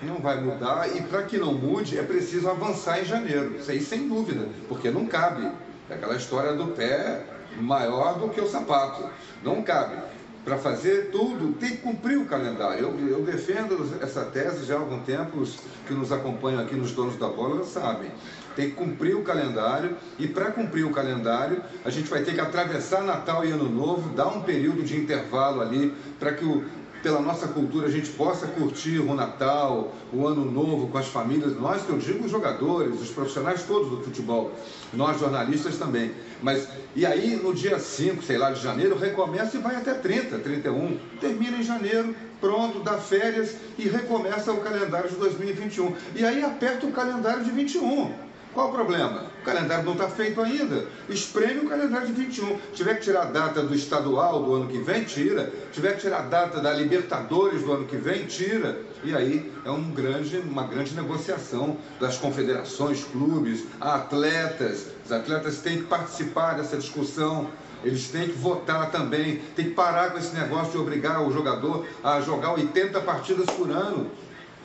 Não 0.00 0.20
vai 0.20 0.40
mudar 0.40 0.94
e 0.94 1.02
para 1.02 1.24
que 1.24 1.38
não 1.38 1.52
mude 1.52 1.98
é 1.98 2.04
preciso 2.04 2.48
avançar 2.48 3.00
em 3.00 3.04
janeiro. 3.04 3.56
Isso 3.56 3.68
aí 3.68 3.80
sem 3.80 4.06
dúvida, 4.06 4.48
porque 4.68 4.92
não 4.92 5.06
cabe. 5.06 5.50
É 5.88 5.94
aquela 5.94 6.16
história 6.16 6.52
do 6.52 6.68
pé 6.68 7.24
maior 7.60 8.18
do 8.18 8.28
que 8.28 8.40
o 8.40 8.48
sapato. 8.48 9.08
Não 9.42 9.62
cabe. 9.62 9.96
Para 10.44 10.58
fazer 10.58 11.10
tudo, 11.10 11.54
tem 11.54 11.70
que 11.70 11.78
cumprir 11.78 12.18
o 12.18 12.24
calendário. 12.24 12.84
Eu, 12.84 13.08
eu, 13.08 13.24
defendo 13.24 13.98
essa 14.00 14.24
tese 14.24 14.64
já 14.64 14.76
há 14.76 14.78
algum 14.78 15.00
tempo, 15.00 15.40
os 15.40 15.58
que 15.88 15.92
nos 15.92 16.12
acompanham 16.12 16.60
aqui 16.60 16.76
nos 16.76 16.92
Donos 16.92 17.16
da 17.16 17.28
Bola 17.28 17.64
sabem. 17.64 18.12
Tem 18.54 18.70
que 18.70 18.76
cumprir 18.76 19.16
o 19.16 19.22
calendário 19.22 19.96
e 20.18 20.28
para 20.28 20.52
cumprir 20.52 20.84
o 20.84 20.90
calendário, 20.90 21.62
a 21.84 21.90
gente 21.90 22.08
vai 22.08 22.22
ter 22.22 22.32
que 22.32 22.40
atravessar 22.40 23.02
Natal 23.02 23.44
e 23.44 23.50
Ano 23.50 23.68
Novo, 23.68 24.14
dar 24.14 24.28
um 24.28 24.42
período 24.42 24.84
de 24.84 24.96
intervalo 24.96 25.60
ali 25.60 25.92
para 26.18 26.32
que 26.32 26.44
o, 26.44 26.64
pela 27.06 27.20
nossa 27.20 27.46
cultura, 27.46 27.86
a 27.86 27.90
gente 27.90 28.10
possa 28.10 28.48
curtir 28.48 28.98
o 28.98 29.14
Natal, 29.14 29.94
o 30.12 30.26
Ano 30.26 30.44
Novo 30.44 30.88
com 30.88 30.98
as 30.98 31.06
famílias, 31.06 31.56
nós 31.56 31.82
que 31.82 31.90
eu 31.90 31.98
digo 31.98 32.24
os 32.24 32.32
jogadores, 32.32 33.00
os 33.00 33.10
profissionais 33.10 33.62
todos 33.62 33.90
do 33.90 34.02
futebol, 34.02 34.50
nós 34.92 35.20
jornalistas 35.20 35.76
também. 35.78 36.10
Mas, 36.42 36.66
e 36.96 37.06
aí 37.06 37.36
no 37.36 37.54
dia 37.54 37.78
5, 37.78 38.24
sei 38.24 38.36
lá, 38.36 38.50
de 38.50 38.60
janeiro, 38.60 38.98
recomeça 38.98 39.56
e 39.56 39.60
vai 39.60 39.76
até 39.76 39.94
30, 39.94 40.40
31, 40.40 40.98
termina 41.20 41.58
em 41.58 41.62
janeiro, 41.62 42.12
pronto, 42.40 42.80
dá 42.80 42.94
férias 42.94 43.54
e 43.78 43.84
recomeça 43.84 44.52
o 44.52 44.60
calendário 44.60 45.08
de 45.08 45.14
2021. 45.14 45.94
E 46.16 46.24
aí 46.24 46.42
aperta 46.42 46.86
o 46.86 46.90
calendário 46.90 47.44
de 47.44 47.52
21. 47.52 48.25
Qual 48.56 48.70
o 48.70 48.72
problema? 48.72 49.26
O 49.42 49.44
calendário 49.44 49.84
não 49.84 49.92
está 49.92 50.08
feito 50.08 50.40
ainda. 50.40 50.86
Espreme 51.10 51.66
o 51.66 51.68
calendário 51.68 52.06
de 52.06 52.14
21. 52.14 52.56
Se 52.56 52.60
tiver 52.72 52.94
que 52.94 53.02
tirar 53.02 53.24
a 53.24 53.24
data 53.26 53.62
do 53.62 53.74
estadual 53.74 54.42
do 54.42 54.54
ano 54.54 54.66
que 54.66 54.78
vem, 54.78 55.04
tira. 55.04 55.52
Se 55.66 55.72
tiver 55.72 55.92
que 55.92 56.00
tirar 56.00 56.20
a 56.20 56.22
data 56.22 56.58
da 56.58 56.72
Libertadores 56.72 57.60
do 57.60 57.70
ano 57.70 57.84
que 57.84 57.96
vem, 57.96 58.24
tira. 58.24 58.80
E 59.04 59.14
aí 59.14 59.52
é 59.62 59.70
um 59.70 59.90
grande, 59.90 60.38
uma 60.38 60.66
grande 60.66 60.94
negociação 60.94 61.76
das 62.00 62.16
confederações, 62.16 63.04
clubes, 63.04 63.62
atletas. 63.78 64.86
Os 65.04 65.12
atletas 65.12 65.58
têm 65.58 65.76
que 65.76 65.84
participar 65.84 66.54
dessa 66.54 66.78
discussão. 66.78 67.50
Eles 67.84 68.08
têm 68.08 68.28
que 68.28 68.38
votar 68.38 68.90
também, 68.90 69.42
tem 69.54 69.66
que 69.66 69.72
parar 69.72 70.12
com 70.12 70.18
esse 70.18 70.34
negócio 70.34 70.72
de 70.72 70.78
obrigar 70.78 71.22
o 71.22 71.30
jogador 71.30 71.86
a 72.02 72.22
jogar 72.22 72.54
80 72.54 73.02
partidas 73.02 73.44
por 73.54 73.70
ano. 73.70 74.10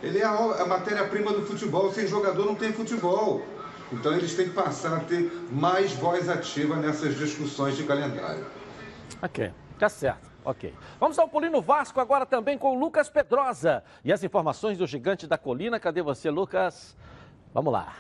Ele 0.02 0.20
é 0.20 0.24
a 0.24 0.66
matéria-prima 0.66 1.34
do 1.34 1.46
futebol. 1.46 1.92
Sem 1.92 2.08
jogador 2.08 2.46
não 2.46 2.56
tem 2.56 2.72
futebol. 2.72 3.46
Então 3.92 4.14
eles 4.14 4.36
têm 4.36 4.50
que 4.50 4.54
passar 4.54 4.98
a 4.98 5.00
ter 5.02 5.32
mais 5.52 5.94
voz 5.94 6.30
ativa 6.30 6.76
nessas 6.78 7.18
discussões 7.18 7.76
de 7.76 7.84
calendário. 7.84 8.46
Ok, 9.22 9.52
tá 9.78 9.90
certo. 9.90 10.32
Ok. 10.44 10.74
Vamos 11.00 11.20
ao 11.20 11.28
Polino 11.28 11.62
Vasco 11.62 12.00
agora 12.00 12.26
também 12.26 12.58
com 12.58 12.76
o 12.76 12.80
Lucas 12.80 13.10
Pedrosa. 13.10 13.84
E 14.04 14.12
as 14.12 14.24
informações 14.24 14.78
do 14.78 14.88
Gigante 14.88 15.28
da 15.28 15.38
Colina. 15.38 15.80
Cadê 15.80 16.02
você, 16.02 16.32
Lucas? 16.32 16.98
Vamos 17.54 17.72
lá. 17.72 17.94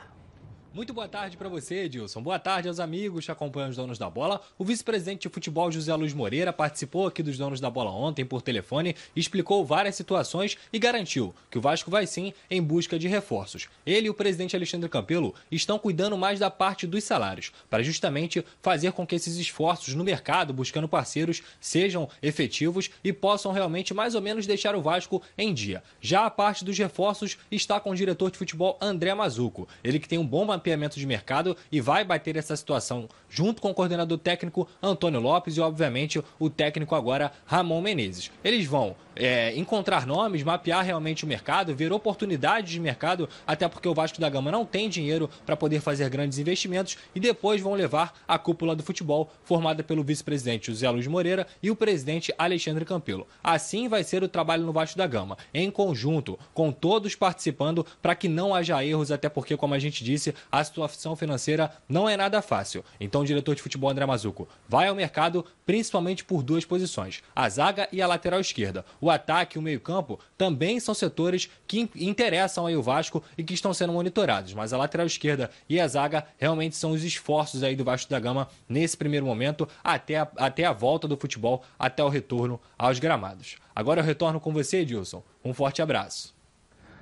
Muito 0.73 0.93
boa 0.93 1.07
tarde 1.07 1.35
para 1.35 1.49
você, 1.49 1.83
Edilson. 1.83 2.21
Boa 2.23 2.39
tarde 2.39 2.69
aos 2.69 2.79
amigos 2.79 3.25
que 3.25 3.31
acompanham 3.31 3.69
os 3.69 3.75
donos 3.75 3.97
da 3.97 4.09
bola. 4.09 4.39
O 4.57 4.63
vice-presidente 4.63 5.23
de 5.23 5.33
futebol, 5.33 5.69
José 5.69 5.93
Luiz 5.93 6.13
Moreira, 6.13 6.53
participou 6.53 7.07
aqui 7.07 7.21
dos 7.21 7.37
donos 7.37 7.59
da 7.59 7.69
bola 7.69 7.91
ontem 7.91 8.23
por 8.23 8.41
telefone, 8.41 8.95
explicou 9.13 9.65
várias 9.65 9.95
situações 9.95 10.57
e 10.71 10.79
garantiu 10.79 11.35
que 11.49 11.57
o 11.57 11.61
Vasco 11.61 11.91
vai 11.91 12.07
sim 12.07 12.33
em 12.49 12.63
busca 12.63 12.97
de 12.97 13.09
reforços. 13.09 13.67
Ele 13.85 14.07
e 14.07 14.09
o 14.09 14.13
presidente 14.13 14.55
Alexandre 14.55 14.87
Campelo 14.87 15.35
estão 15.51 15.77
cuidando 15.77 16.17
mais 16.17 16.39
da 16.39 16.49
parte 16.49 16.87
dos 16.87 17.03
salários, 17.03 17.51
para 17.69 17.83
justamente 17.83 18.41
fazer 18.61 18.93
com 18.93 19.05
que 19.05 19.15
esses 19.15 19.35
esforços 19.35 19.93
no 19.93 20.05
mercado, 20.05 20.53
buscando 20.53 20.87
parceiros, 20.87 21.43
sejam 21.59 22.07
efetivos 22.23 22.89
e 23.03 23.11
possam 23.11 23.51
realmente 23.51 23.93
mais 23.93 24.15
ou 24.15 24.21
menos 24.21 24.47
deixar 24.47 24.73
o 24.73 24.81
Vasco 24.81 25.21
em 25.37 25.53
dia. 25.53 25.83
Já 25.99 26.25
a 26.25 26.31
parte 26.31 26.63
dos 26.63 26.77
reforços 26.77 27.37
está 27.51 27.77
com 27.77 27.89
o 27.89 27.95
diretor 27.95 28.31
de 28.31 28.37
futebol 28.37 28.77
André 28.79 29.13
Mazuco. 29.13 29.67
Ele 29.83 29.99
que 29.99 30.07
tem 30.07 30.17
um 30.17 30.25
bom 30.25 30.45
mapeamento 30.61 30.99
de 30.99 31.07
mercado 31.07 31.57
e 31.71 31.81
vai 31.81 32.03
bater 32.03 32.37
essa 32.37 32.55
situação 32.55 33.09
junto 33.27 33.61
com 33.61 33.71
o 33.71 33.73
coordenador 33.73 34.19
técnico 34.19 34.67
Antônio 34.81 35.19
Lopes 35.19 35.57
e, 35.57 35.61
obviamente, 35.61 36.21
o 36.37 36.49
técnico 36.49 36.93
agora 36.93 37.31
Ramon 37.45 37.81
Menezes. 37.81 38.29
Eles 38.43 38.67
vão 38.67 38.95
é, 39.15 39.55
encontrar 39.57 40.05
nomes, 40.05 40.43
mapear 40.43 40.83
realmente 40.83 41.23
o 41.23 41.27
mercado, 41.27 41.75
ver 41.75 41.91
oportunidades 41.91 42.71
de 42.71 42.79
mercado, 42.79 43.27
até 43.45 43.67
porque 43.67 43.87
o 43.87 43.93
Vasco 43.93 44.21
da 44.21 44.29
Gama 44.29 44.51
não 44.51 44.65
tem 44.65 44.89
dinheiro 44.89 45.29
para 45.45 45.57
poder 45.57 45.81
fazer 45.81 46.09
grandes 46.09 46.37
investimentos 46.37 46.97
e 47.15 47.19
depois 47.19 47.61
vão 47.61 47.73
levar 47.73 48.13
a 48.27 48.37
cúpula 48.37 48.75
do 48.75 48.83
futebol, 48.83 49.31
formada 49.43 49.83
pelo 49.83 50.03
vice-presidente 50.03 50.67
José 50.67 50.89
Luiz 50.89 51.07
Moreira 51.07 51.47
e 51.61 51.71
o 51.71 51.75
presidente 51.75 52.33
Alexandre 52.37 52.85
Campelo. 52.85 53.27
Assim 53.43 53.87
vai 53.87 54.03
ser 54.03 54.23
o 54.23 54.29
trabalho 54.29 54.65
no 54.65 54.73
Vasco 54.73 54.97
da 54.97 55.07
Gama, 55.07 55.37
em 55.53 55.71
conjunto, 55.71 56.37
com 56.53 56.71
todos 56.71 57.15
participando 57.15 57.85
para 58.01 58.15
que 58.15 58.27
não 58.27 58.53
haja 58.53 58.83
erros, 58.83 59.11
até 59.11 59.29
porque, 59.29 59.57
como 59.57 59.73
a 59.73 59.79
gente 59.79 60.03
disse, 60.03 60.33
a 60.51 60.63
situação 60.63 61.15
financeira 61.15 61.71
não 61.87 62.09
é 62.09 62.17
nada 62.17 62.41
fácil. 62.41 62.83
Então, 62.99 63.21
o 63.21 63.25
diretor 63.25 63.55
de 63.55 63.61
futebol 63.61 63.89
André 63.89 64.05
Mazuco 64.05 64.47
vai 64.67 64.87
ao 64.87 64.95
mercado 64.95 65.45
principalmente 65.65 66.23
por 66.23 66.43
duas 66.43 66.65
posições, 66.65 67.23
a 67.35 67.47
zaga 67.47 67.87
e 67.91 68.01
a 68.01 68.07
lateral 68.07 68.39
esquerda 68.39 68.85
o 68.99 69.09
ataque 69.09 69.57
e 69.57 69.59
o 69.59 69.61
meio-campo 69.61 70.19
também 70.37 70.79
são 70.79 70.93
setores 70.93 71.49
que 71.67 71.89
interessam 71.95 72.65
aí 72.65 72.75
o 72.75 72.83
Vasco 72.83 73.23
e 73.37 73.43
que 73.43 73.53
estão 73.53 73.73
sendo 73.73 73.93
monitorados. 73.93 74.53
Mas 74.53 74.73
a 74.73 74.77
lateral 74.77 75.07
esquerda 75.07 75.49
e 75.69 75.79
a 75.79 75.87
zaga 75.87 76.25
realmente 76.37 76.75
são 76.75 76.91
os 76.91 77.03
esforços 77.03 77.63
aí 77.63 77.75
do 77.75 77.83
Vasco 77.83 78.09
da 78.09 78.19
Gama 78.19 78.47
nesse 78.67 78.97
primeiro 78.97 79.25
momento, 79.25 79.67
até 79.83 80.17
a, 80.17 80.27
até 80.37 80.65
a 80.65 80.73
volta 80.73 81.07
do 81.07 81.17
futebol, 81.17 81.63
até 81.77 82.03
o 82.03 82.09
retorno 82.09 82.59
aos 82.77 82.99
gramados. 82.99 83.57
Agora 83.75 84.01
eu 84.01 84.05
retorno 84.05 84.39
com 84.39 84.53
você, 84.53 84.77
Edilson. 84.77 85.23
Um 85.43 85.53
forte 85.53 85.81
abraço. 85.81 86.35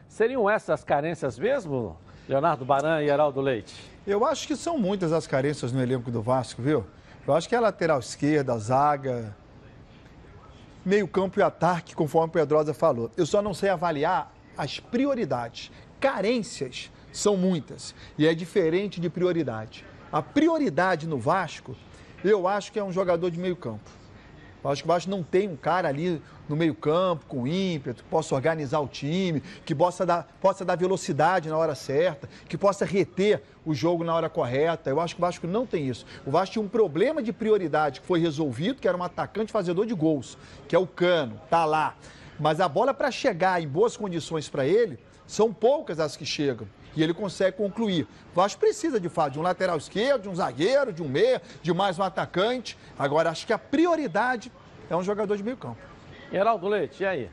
Seriam 0.07 0.49
essas 0.49 0.83
carências 0.83 1.37
mesmo, 1.37 1.97
Leonardo 2.29 2.63
Baran 2.63 3.01
e 3.01 3.09
Heraldo 3.09 3.41
Leite? 3.41 3.73
Eu 4.05 4.23
acho 4.23 4.45
que 4.45 4.55
são 4.55 4.77
muitas 4.77 5.11
as 5.11 5.25
carências 5.25 5.71
no 5.71 5.81
elenco 5.81 6.11
do 6.11 6.21
Vasco, 6.21 6.61
viu? 6.61 6.85
Eu 7.25 7.33
acho 7.33 7.49
que 7.49 7.55
é 7.55 7.57
a 7.57 7.61
lateral 7.61 7.97
esquerda, 7.97 8.55
zaga, 8.59 9.35
meio 10.85 11.07
campo 11.07 11.39
e 11.39 11.41
ataque, 11.41 11.95
conforme 11.95 12.27
o 12.27 12.31
Pedrosa 12.31 12.71
falou. 12.71 13.09
Eu 13.17 13.25
só 13.25 13.41
não 13.41 13.51
sei 13.51 13.69
avaliar 13.69 14.31
as 14.55 14.79
prioridades. 14.79 15.71
Carências 15.99 16.91
são 17.11 17.35
muitas 17.35 17.95
e 18.15 18.27
é 18.27 18.35
diferente 18.35 19.01
de 19.01 19.09
prioridade. 19.09 19.83
A 20.11 20.21
prioridade 20.21 21.07
no 21.07 21.17
Vasco, 21.17 21.75
eu 22.23 22.47
acho 22.47 22.71
que 22.71 22.77
é 22.77 22.83
um 22.83 22.91
jogador 22.91 23.31
de 23.31 23.39
meio 23.39 23.55
campo. 23.55 23.89
O 24.63 24.87
Vasco 24.87 25.09
não 25.09 25.23
tem 25.23 25.47
um 25.47 25.55
cara 25.55 25.87
ali 25.87 26.21
no 26.47 26.55
meio-campo, 26.55 27.25
com 27.27 27.47
ímpeto, 27.47 28.03
que 28.03 28.09
possa 28.09 28.35
organizar 28.35 28.79
o 28.79 28.87
time, 28.87 29.41
que 29.65 29.73
possa 29.73 30.05
dar, 30.05 30.27
possa 30.41 30.65
dar 30.65 30.75
velocidade 30.75 31.47
na 31.47 31.57
hora 31.57 31.75
certa, 31.75 32.27
que 32.47 32.57
possa 32.57 32.83
reter 32.83 33.41
o 33.65 33.73
jogo 33.73 34.03
na 34.03 34.13
hora 34.13 34.29
correta. 34.29 34.89
Eu 34.89 34.99
acho 34.99 35.15
que 35.15 35.21
o 35.21 35.25
Vasco 35.25 35.47
não 35.47 35.65
tem 35.65 35.87
isso. 35.87 36.05
O 36.25 36.31
Vasco 36.31 36.53
tinha 36.53 36.63
um 36.63 36.67
problema 36.67 37.23
de 37.23 37.31
prioridade 37.31 38.01
que 38.01 38.07
foi 38.07 38.19
resolvido, 38.19 38.81
que 38.81 38.87
era 38.87 38.97
um 38.97 39.03
atacante 39.03 39.51
fazedor 39.51 39.85
de 39.85 39.93
gols, 39.93 40.37
que 40.67 40.75
é 40.75 40.79
o 40.79 40.87
Cano, 40.87 41.39
tá 41.49 41.63
lá. 41.63 41.95
Mas 42.39 42.59
a 42.59 42.67
bola 42.67 42.93
para 42.93 43.11
chegar 43.11 43.61
em 43.61 43.67
boas 43.67 43.95
condições 43.95 44.49
para 44.49 44.65
ele, 44.65 44.99
são 45.27 45.53
poucas 45.53 45.99
as 45.99 46.17
que 46.17 46.25
chegam. 46.25 46.67
E 46.95 47.03
ele 47.03 47.13
consegue 47.13 47.57
concluir. 47.57 48.07
O 48.31 48.35
Vasco 48.35 48.59
precisa, 48.59 48.99
de 48.99 49.09
fato, 49.09 49.33
de 49.33 49.39
um 49.39 49.41
lateral 49.41 49.77
esquerdo, 49.77 50.23
de 50.23 50.29
um 50.29 50.35
zagueiro, 50.35 50.91
de 50.91 51.03
um 51.03 51.07
meia, 51.07 51.41
de 51.61 51.73
mais 51.73 51.99
um 51.99 52.03
atacante. 52.03 52.77
Agora, 52.97 53.29
acho 53.29 53.45
que 53.45 53.53
a 53.53 53.57
prioridade 53.59 54.51
é 54.89 54.95
um 54.95 55.03
jogador 55.03 55.37
de 55.37 55.43
meio 55.43 55.57
campo. 55.57 55.77
Geraldo 56.31 56.67
Leite, 56.67 57.03
e 57.03 57.05
aí? 57.05 57.29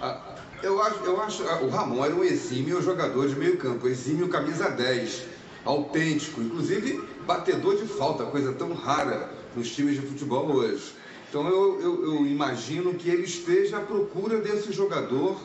Ah, 0.00 0.20
eu 0.62 0.80
acho, 0.82 1.04
eu 1.04 1.20
acho, 1.22 1.48
ah, 1.48 1.60
o 1.62 1.68
Ramon 1.68 2.04
era 2.04 2.14
um 2.14 2.24
exímio 2.24 2.80
jogador 2.82 3.28
de 3.28 3.34
meio 3.34 3.56
campo, 3.56 3.88
exímio 3.88 4.28
camisa 4.28 4.70
10, 4.70 5.26
autêntico, 5.64 6.40
inclusive 6.40 7.02
batedor 7.26 7.76
de 7.76 7.86
falta, 7.86 8.24
coisa 8.24 8.52
tão 8.52 8.72
rara 8.72 9.30
nos 9.56 9.74
times 9.74 10.00
de 10.00 10.06
futebol 10.06 10.46
hoje. 10.46 10.94
Então 11.28 11.46
eu, 11.48 11.80
eu, 11.80 12.04
eu 12.04 12.26
imagino 12.26 12.94
que 12.94 13.08
ele 13.08 13.22
esteja 13.22 13.78
à 13.78 13.80
procura 13.80 14.40
desse 14.40 14.72
jogador 14.72 15.40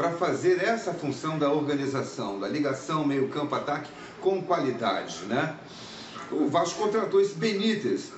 para 0.00 0.12
fazer 0.12 0.64
essa 0.64 0.94
função 0.94 1.38
da 1.38 1.52
organização, 1.52 2.40
da 2.40 2.48
ligação 2.48 3.06
meio 3.06 3.28
campo-ataque 3.28 3.90
com 4.18 4.40
qualidade, 4.40 5.18
né? 5.28 5.56
O 6.32 6.46
Vasco 6.46 6.84
contratou 6.84 7.20
esse 7.20 7.34
Benítez, 7.34 8.10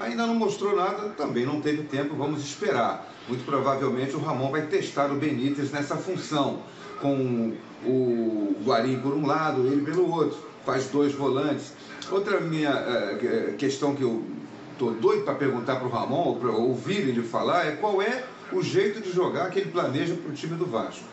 ainda 0.00 0.26
não 0.26 0.34
mostrou 0.34 0.74
nada, 0.74 1.10
também 1.10 1.46
não 1.46 1.60
teve 1.60 1.84
tempo, 1.84 2.16
vamos 2.16 2.42
esperar. 2.42 3.08
Muito 3.28 3.44
provavelmente 3.44 4.16
o 4.16 4.18
Ramon 4.18 4.50
vai 4.50 4.62
testar 4.62 5.12
o 5.12 5.14
Benítez 5.14 5.70
nessa 5.70 5.96
função, 5.96 6.64
com 7.00 7.52
o 7.86 8.56
Guarim 8.64 8.98
por 8.98 9.14
um 9.14 9.24
lado, 9.24 9.64
ele 9.68 9.82
pelo 9.82 10.10
outro, 10.10 10.36
faz 10.66 10.86
dois 10.88 11.12
volantes. 11.14 11.72
Outra 12.10 12.40
minha 12.40 12.72
uh, 12.72 13.56
questão 13.58 13.94
que 13.94 14.02
eu 14.02 14.24
estou 14.72 14.92
doido 14.94 15.22
para 15.22 15.34
perguntar 15.34 15.76
para 15.76 15.86
o 15.86 15.90
Ramon, 15.90 16.24
ou 16.24 16.36
para 16.40 16.50
ouvir 16.50 17.08
ele 17.08 17.22
falar, 17.22 17.64
é 17.68 17.76
qual 17.76 18.02
é 18.02 18.24
o 18.52 18.62
jeito 18.62 19.00
de 19.00 19.12
jogar 19.12 19.50
que 19.50 19.58
ele 19.58 19.70
planeja 19.70 20.14
para 20.14 20.30
o 20.30 20.34
time 20.34 20.56
do 20.56 20.66
Vasco. 20.66 21.04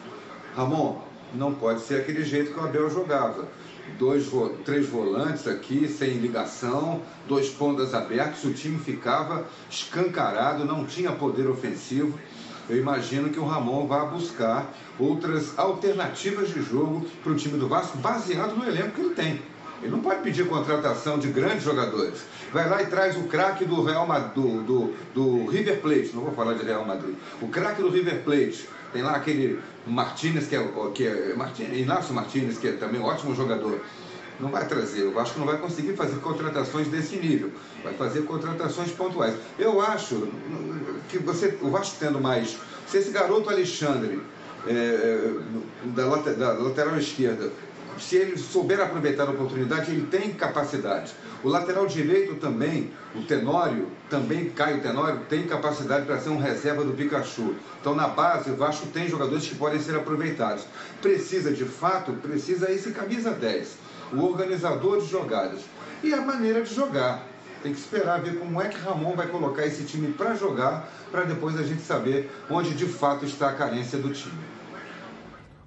Ramon, 0.56 1.02
não 1.34 1.54
pode 1.54 1.82
ser 1.82 2.02
aquele 2.02 2.24
jeito 2.24 2.54
que 2.54 2.60
o 2.60 2.64
Abel 2.64 2.90
jogava 2.90 3.48
dois, 3.98 4.30
três 4.66 4.88
volantes 4.88 5.48
aqui, 5.48 5.88
sem 5.88 6.18
ligação, 6.18 7.02
dois 7.28 7.50
pontas 7.50 7.94
abertos, 7.94 8.44
o 8.44 8.54
time 8.54 8.78
ficava 8.78 9.48
escancarado, 9.70 10.66
não 10.66 10.86
tinha 10.86 11.12
poder 11.12 11.48
ofensivo. 11.48 12.20
Eu 12.70 12.78
imagino 12.78 13.30
que 13.30 13.40
o 13.40 13.46
Ramon 13.46 13.88
vá 13.88 14.06
buscar 14.06 14.72
outras 15.00 15.58
alternativas 15.58 16.50
de 16.50 16.62
jogo 16.62 17.06
para 17.24 17.32
o 17.32 17.36
time 17.36 17.58
do 17.58 17.68
Vasco, 17.68 17.98
baseado 17.98 18.56
no 18.56 18.68
elenco 18.68 18.92
que 18.92 19.02
ele 19.02 19.16
tem. 19.16 19.42
Ele 19.82 19.92
não 19.92 20.00
pode 20.00 20.22
pedir 20.22 20.48
contratação 20.48 21.18
de 21.18 21.30
grandes 21.30 21.64
jogadores. 21.64 22.20
Vai 22.52 22.70
lá 22.70 22.82
e 22.82 22.88
traz 22.88 23.16
o 23.16 23.24
craque 23.24 23.66
do 23.66 23.84
Real 23.84 24.06
Madrid, 24.06 24.34
do, 24.36 24.94
do, 25.14 25.46
River 25.48 25.80
Plate, 25.82 26.12
não 26.14 26.24
vou 26.24 26.34
falar 26.34 26.54
de 26.54 26.66
Real 26.66 26.86
Madrid, 26.86 27.16
o 27.42 27.48
craque 27.48 27.82
do 27.82 27.90
River 27.90 28.24
Plate 28.24 28.68
tem 28.92 29.04
lá 29.04 29.16
aquele 29.16 29.60
Martinez, 29.86 30.48
que 30.48 30.56
é, 30.56 30.68
que 30.94 31.08
é 31.08 31.34
Martinez, 31.36 31.78
Inácio 31.78 32.14
Martinez, 32.14 32.58
que 32.58 32.68
é 32.68 32.72
também 32.74 33.00
um 33.00 33.06
ótimo 33.06 33.36
jogador. 33.36 33.80
Não 34.40 34.50
vai 34.50 34.66
trazer, 34.66 35.02
eu 35.02 35.20
acho 35.20 35.34
que 35.34 35.40
não 35.40 35.46
vai 35.46 35.58
conseguir 35.58 35.94
fazer 35.96 36.16
contratações 36.22 36.88
desse 36.88 37.18
nível. 37.18 37.52
Vai 37.84 37.94
fazer 37.94 38.22
contratações 38.22 38.90
pontuais. 38.92 39.36
Eu 39.58 39.82
acho 39.82 40.30
que 41.10 41.20
você, 41.20 41.58
o 41.62 41.70
Vasco 41.70 41.98
tendo 42.00 42.22
mais. 42.22 42.58
Se 42.88 42.98
esse 42.98 43.12
garoto 43.12 43.50
Alexandre, 43.50 44.22
é, 44.66 45.34
da, 45.84 46.06
da 46.34 46.54
lateral 46.54 46.98
esquerda, 46.98 47.52
se 48.00 48.16
ele 48.16 48.38
souber 48.38 48.80
aproveitar 48.80 49.28
a 49.28 49.32
oportunidade, 49.32 49.92
ele 49.92 50.08
tem 50.08 50.34
capacidade. 50.34 51.14
O 51.44 51.50
lateral 51.50 51.86
direito 51.86 52.36
também, 52.36 52.92
o 53.16 53.22
Tenório, 53.24 53.88
também 54.10 54.50
Caio 54.50 54.82
Tenório, 54.82 55.22
tem 55.30 55.48
capacidade 55.48 56.06
para 56.06 56.20
ser 56.20 56.30
um 56.30 56.38
reserva 56.38 56.84
do 56.84 56.94
Pikachu. 56.94 57.56
Então, 57.80 57.96
na 57.96 58.08
base, 58.08 58.52
o 58.52 58.56
Vasco 58.56 58.88
tem 58.88 59.08
jogadores 59.08 59.48
que 59.48 59.56
podem 59.56 59.80
ser 59.80 59.96
aproveitados. 59.96 60.66
Precisa, 61.02 61.52
de 61.52 61.66
fato, 61.66 62.14
precisa 62.14 62.72
esse 62.72 62.92
camisa 62.92 63.32
10, 63.32 63.78
o 64.14 64.24
organizador 64.24 65.02
de 65.02 65.08
jogadas. 65.08 65.62
E 66.04 66.14
a 66.14 66.22
maneira 66.22 66.62
de 66.62 66.74
jogar. 66.74 67.24
Tem 67.62 67.74
que 67.74 67.80
esperar 67.80 68.22
ver 68.22 68.40
como 68.40 68.62
é 68.62 68.70
que 68.70 68.78
Ramon 68.78 69.16
vai 69.16 69.28
colocar 69.28 69.66
esse 69.66 69.84
time 69.84 70.14
para 70.14 70.34
jogar, 70.34 70.90
para 71.12 71.24
depois 71.24 71.60
a 71.60 71.64
gente 71.64 71.82
saber 71.82 72.32
onde 72.50 72.74
de 72.74 72.86
fato 72.86 73.26
está 73.26 73.50
a 73.50 73.54
carência 73.54 73.98
do 73.98 74.14
time. 74.14 74.40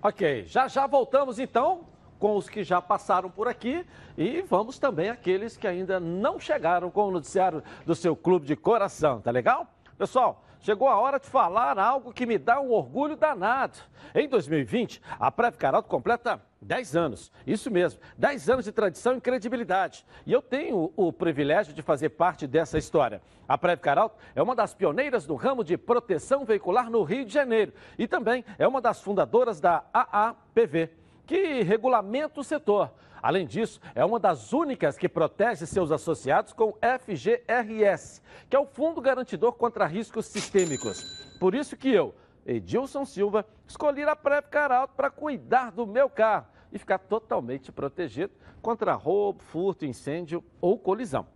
Ok, 0.02 0.44
já 0.46 0.66
já 0.68 0.86
voltamos 0.86 1.38
então 1.38 1.91
com 2.22 2.36
os 2.36 2.48
que 2.48 2.62
já 2.62 2.80
passaram 2.80 3.28
por 3.28 3.48
aqui 3.48 3.84
e 4.16 4.42
vamos 4.42 4.78
também 4.78 5.10
aqueles 5.10 5.56
que 5.56 5.66
ainda 5.66 5.98
não 5.98 6.38
chegaram 6.38 6.88
com 6.88 7.08
o 7.08 7.10
noticiário 7.10 7.64
do 7.84 7.96
seu 7.96 8.14
clube 8.14 8.46
de 8.46 8.54
coração, 8.54 9.20
tá 9.20 9.32
legal? 9.32 9.66
Pessoal, 9.98 10.44
chegou 10.60 10.86
a 10.86 11.00
hora 11.00 11.18
de 11.18 11.26
falar 11.26 11.80
algo 11.80 12.12
que 12.12 12.24
me 12.24 12.38
dá 12.38 12.60
um 12.60 12.70
orgulho 12.70 13.16
danado. 13.16 13.76
Em 14.14 14.28
2020, 14.28 15.02
a 15.18 15.32
Preve 15.32 15.56
Caralto 15.56 15.88
completa 15.88 16.40
10 16.60 16.94
anos, 16.94 17.32
isso 17.44 17.68
mesmo, 17.72 17.98
10 18.16 18.50
anos 18.50 18.66
de 18.66 18.70
tradição 18.70 19.16
e 19.16 19.20
credibilidade. 19.20 20.06
E 20.24 20.32
eu 20.32 20.40
tenho 20.40 20.92
o 20.94 21.12
privilégio 21.12 21.74
de 21.74 21.82
fazer 21.82 22.10
parte 22.10 22.46
dessa 22.46 22.78
história. 22.78 23.20
A 23.48 23.58
Preve 23.58 23.82
Caralto 23.82 24.16
é 24.36 24.40
uma 24.40 24.54
das 24.54 24.72
pioneiras 24.72 25.26
do 25.26 25.34
ramo 25.34 25.64
de 25.64 25.76
proteção 25.76 26.44
veicular 26.44 26.88
no 26.88 27.02
Rio 27.02 27.24
de 27.24 27.34
Janeiro 27.34 27.72
e 27.98 28.06
também 28.06 28.44
é 28.60 28.68
uma 28.68 28.80
das 28.80 29.00
fundadoras 29.00 29.60
da 29.60 29.82
AAPV 29.92 31.01
que 31.32 31.62
regulamenta 31.62 32.40
o 32.40 32.44
setor. 32.44 32.92
Além 33.22 33.46
disso, 33.46 33.80
é 33.94 34.04
uma 34.04 34.20
das 34.20 34.52
únicas 34.52 34.98
que 34.98 35.08
protege 35.08 35.64
seus 35.64 35.90
associados 35.90 36.52
com 36.52 36.74
FGRS, 37.00 38.20
que 38.50 38.54
é 38.54 38.58
o 38.58 38.66
Fundo 38.66 39.00
Garantidor 39.00 39.54
contra 39.54 39.86
Riscos 39.86 40.26
Sistêmicos. 40.26 41.38
Por 41.40 41.54
isso 41.54 41.74
que 41.74 41.88
eu, 41.88 42.14
Edilson 42.44 43.06
Silva, 43.06 43.46
escolhi 43.66 44.02
a 44.02 44.14
Previcar 44.14 44.70
Alto 44.70 44.92
para 44.94 45.08
cuidar 45.08 45.72
do 45.72 45.86
meu 45.86 46.10
carro 46.10 46.48
e 46.70 46.78
ficar 46.78 46.98
totalmente 46.98 47.72
protegido 47.72 48.34
contra 48.60 48.92
roubo, 48.92 49.42
furto, 49.42 49.86
incêndio 49.86 50.44
ou 50.60 50.78
colisão. 50.78 51.26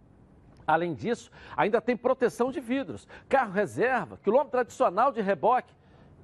Além 0.67 0.93
disso, 0.93 1.31
ainda 1.57 1.81
tem 1.81 1.97
proteção 1.97 2.53
de 2.53 2.61
vidros, 2.61 3.09
carro 3.31 3.53
reserva, 3.53 4.19
quilômetro 4.23 4.51
tradicional 4.51 5.11
de 5.11 5.23
reboque 5.23 5.73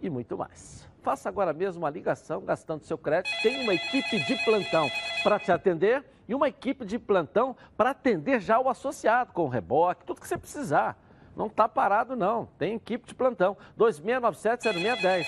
e 0.03 0.11
muito 0.11 0.37
mais. 0.37 0.92
Faça 1.03 1.29
agora 1.29 1.53
mesmo 1.53 1.83
uma 1.83 1.91
ligação 1.91 2.41
gastando 2.43 2.85
seu 2.85 2.97
crédito. 2.97 3.35
Tem 3.43 3.61
uma 3.63 3.75
equipe 3.75 4.21
de 4.21 4.37
plantão 4.45 4.89
para 5.25 5.39
te 5.39 5.51
atender 5.51 6.05
e 6.29 6.35
uma 6.35 6.49
equipe 6.49 6.85
de 6.85 6.97
plantão 6.97 7.57
para 7.77 7.91
atender 7.91 8.41
já 8.41 8.61
o 8.61 8.69
associado 8.69 9.33
com 9.33 9.49
reboque, 9.49 10.05
tudo 10.05 10.21
que 10.21 10.29
você 10.29 10.39
precisar. 10.39 10.97
Não 11.35 11.49
está 11.49 11.69
parado, 11.69 12.15
não. 12.15 12.47
Tem 12.57 12.77
equipe 12.77 13.05
de 13.07 13.17
plantão. 13.17 13.57
2697-0610. 13.77 15.27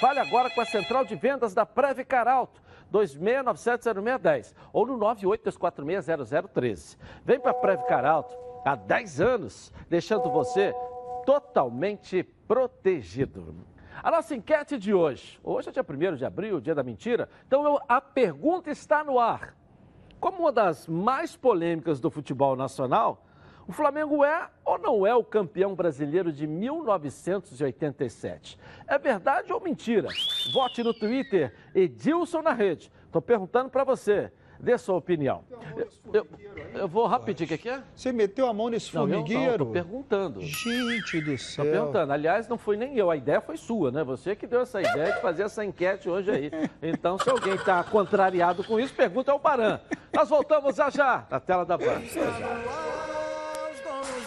Fale 0.00 0.20
agora 0.20 0.48
com 0.50 0.60
a 0.60 0.64
central 0.64 1.04
de 1.04 1.16
vendas 1.16 1.52
da 1.52 1.66
Previcar 1.66 2.28
Alto. 2.28 2.62
2697-0610 2.92 4.54
ou 4.72 4.86
no 4.86 4.96
982460013. 4.98 6.96
Vem 7.24 7.40
para 7.40 7.50
a 7.50 7.54
Previcar 7.54 8.04
Alto 8.04 8.32
há 8.64 8.76
10 8.76 9.20
anos, 9.20 9.72
deixando 9.88 10.30
você 10.30 10.72
totalmente 11.24 12.22
protegido. 12.46 13.75
A 14.02 14.10
nossa 14.10 14.34
enquete 14.34 14.78
de 14.78 14.92
hoje, 14.92 15.40
hoje 15.42 15.68
é 15.68 15.72
dia 15.72 15.84
1 15.88 16.16
de 16.16 16.24
abril, 16.24 16.60
dia 16.60 16.74
da 16.74 16.82
mentira, 16.82 17.28
então 17.46 17.80
a 17.88 18.00
pergunta 18.00 18.70
está 18.70 19.02
no 19.02 19.18
ar. 19.18 19.56
Como 20.20 20.40
uma 20.40 20.52
das 20.52 20.86
mais 20.86 21.36
polêmicas 21.36 22.00
do 22.00 22.10
futebol 22.10 22.56
nacional, 22.56 23.24
o 23.66 23.72
Flamengo 23.72 24.24
é 24.24 24.48
ou 24.64 24.78
não 24.78 25.06
é 25.06 25.14
o 25.14 25.24
campeão 25.24 25.74
brasileiro 25.74 26.32
de 26.32 26.46
1987? 26.46 28.58
É 28.86 28.98
verdade 28.98 29.52
ou 29.52 29.60
mentira? 29.60 30.08
Vote 30.52 30.84
no 30.84 30.94
Twitter 30.94 31.52
Edilson 31.74 32.42
na 32.42 32.52
rede. 32.52 32.92
Estou 33.06 33.20
perguntando 33.20 33.70
para 33.70 33.82
você. 33.82 34.30
Dê 34.58 34.78
sua 34.78 34.96
opinião. 34.96 35.44
Eu, 36.12 36.26
eu 36.74 36.88
vou 36.88 37.06
rapidinho, 37.06 37.52
o 37.52 37.58
que, 37.58 37.68
é? 37.68 37.82
Você 37.94 38.12
meteu 38.12 38.46
a 38.46 38.52
mão 38.52 38.68
nesse 38.68 38.94
não, 38.94 39.02
formigueiro? 39.02 39.52
Estou 39.52 39.66
perguntando. 39.72 40.40
Gente 40.42 41.20
do 41.20 41.36
céu. 41.38 41.64
Estou 41.64 41.64
perguntando. 41.64 42.12
Aliás, 42.12 42.48
não 42.48 42.58
foi 42.58 42.76
nem 42.76 42.96
eu, 42.96 43.10
a 43.10 43.16
ideia 43.16 43.40
foi 43.40 43.56
sua, 43.56 43.90
né? 43.90 44.04
Você 44.04 44.34
que 44.36 44.46
deu 44.46 44.60
essa 44.62 44.80
ideia 44.80 45.14
de 45.14 45.20
fazer 45.20 45.44
essa 45.44 45.64
enquete 45.64 46.08
hoje 46.08 46.30
aí. 46.30 46.50
Então, 46.82 47.18
se 47.18 47.28
alguém 47.28 47.54
está 47.54 47.82
contrariado 47.84 48.62
com 48.64 48.78
isso, 48.78 48.94
pergunta 48.94 49.32
ao 49.32 49.40
Paran. 49.40 49.80
Nós 50.12 50.28
voltamos 50.28 50.76
já 50.76 50.90
já, 50.90 51.26
na 51.30 51.40
tela 51.40 51.64
da 51.64 51.76
Band. 51.76 52.00
Os 52.00 52.14
donos 53.84 54.26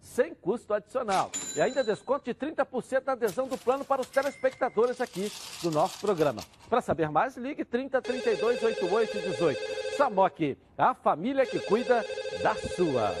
sem 0.00 0.34
custo 0.34 0.72
adicional. 0.74 1.30
E 1.56 1.60
ainda 1.60 1.84
desconto 1.84 2.24
de 2.24 2.34
30% 2.34 3.02
na 3.06 3.12
adesão 3.12 3.48
do 3.48 3.58
plano 3.58 3.84
para 3.84 4.00
os 4.00 4.08
telespectadores 4.08 5.00
aqui 5.00 5.30
do 5.62 5.70
nosso 5.70 5.98
programa. 6.00 6.42
Para 6.68 6.80
saber 6.80 7.10
mais, 7.10 7.36
ligue 7.36 7.64
30 7.64 8.00
32 8.00 8.62
88 8.62 9.18
18. 9.18 9.96
SAMOC, 9.96 10.56
a 10.76 10.94
família 10.94 11.44
que 11.44 11.58
cuida 11.60 12.04
da 12.42 12.54
sua. 12.54 13.14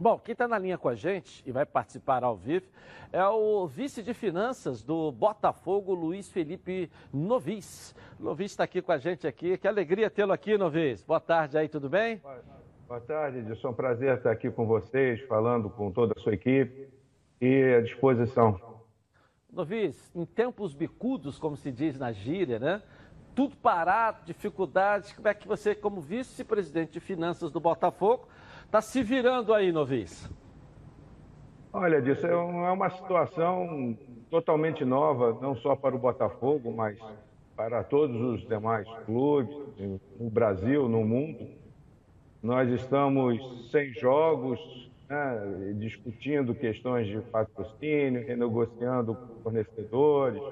Bom, 0.00 0.16
quem 0.16 0.32
está 0.32 0.46
na 0.46 0.56
linha 0.56 0.78
com 0.78 0.88
a 0.88 0.94
gente 0.94 1.42
e 1.44 1.50
vai 1.50 1.66
participar 1.66 2.22
ao 2.22 2.36
vivo 2.36 2.66
é 3.12 3.26
o 3.26 3.66
vice 3.66 4.00
de 4.00 4.14
finanças 4.14 4.80
do 4.82 5.10
Botafogo, 5.10 5.92
Luiz 5.92 6.28
Felipe 6.28 6.88
Novis. 7.12 7.96
Novis 8.18 8.52
está 8.52 8.62
aqui 8.62 8.80
com 8.80 8.92
a 8.92 8.98
gente 8.98 9.26
aqui. 9.26 9.58
Que 9.58 9.66
alegria 9.66 10.08
tê-lo 10.08 10.32
aqui, 10.32 10.56
Novis. 10.56 11.02
Boa 11.02 11.18
tarde 11.18 11.58
aí, 11.58 11.68
tudo 11.68 11.88
bem? 11.88 12.18
Boa 12.18 12.34
tarde, 12.34 12.57
Edson. 12.88 13.68
É 13.68 13.70
um 13.70 13.74
prazer 13.74 14.16
estar 14.16 14.30
aqui 14.30 14.50
com 14.50 14.66
vocês, 14.66 15.20
falando 15.26 15.68
com 15.68 15.90
toda 15.90 16.14
a 16.16 16.20
sua 16.20 16.34
equipe 16.34 16.88
e 17.40 17.74
à 17.74 17.80
disposição. 17.82 18.58
Novis, 19.52 20.10
em 20.14 20.24
tempos 20.24 20.74
bicudos, 20.74 21.38
como 21.38 21.56
se 21.56 21.70
diz 21.70 21.98
na 21.98 22.12
gíria, 22.12 22.58
né? 22.58 22.82
Tudo 23.34 23.56
parado, 23.56 24.24
dificuldades. 24.24 25.12
Como 25.12 25.28
é 25.28 25.34
que 25.34 25.46
você, 25.46 25.74
como 25.74 26.00
vice-presidente 26.00 26.92
de 26.92 27.00
finanças 27.00 27.50
do 27.50 27.60
Botafogo, 27.60 28.26
está 28.64 28.80
se 28.80 29.02
virando 29.02 29.52
aí, 29.54 29.70
Novis? 29.70 30.28
Olha, 31.72 32.00
disso 32.00 32.26
é, 32.26 32.30
é 32.30 32.36
uma 32.36 32.90
situação 32.90 33.96
totalmente 34.30 34.84
nova, 34.84 35.38
não 35.40 35.54
só 35.56 35.76
para 35.76 35.94
o 35.94 35.98
Botafogo, 35.98 36.72
mas 36.72 36.98
para 37.54 37.82
todos 37.84 38.20
os 38.20 38.46
demais 38.48 38.88
clubes 39.04 39.54
no 40.18 40.30
Brasil, 40.30 40.88
no 40.88 41.04
mundo. 41.04 41.57
Nós 42.42 42.70
estamos 42.70 43.70
sem 43.70 43.92
jogos, 43.94 44.60
né, 45.08 45.74
discutindo 45.76 46.54
questões 46.54 47.06
de 47.06 47.20
patrocínio, 47.20 48.24
renegociando 48.26 49.16
fornecedores. 49.42 50.42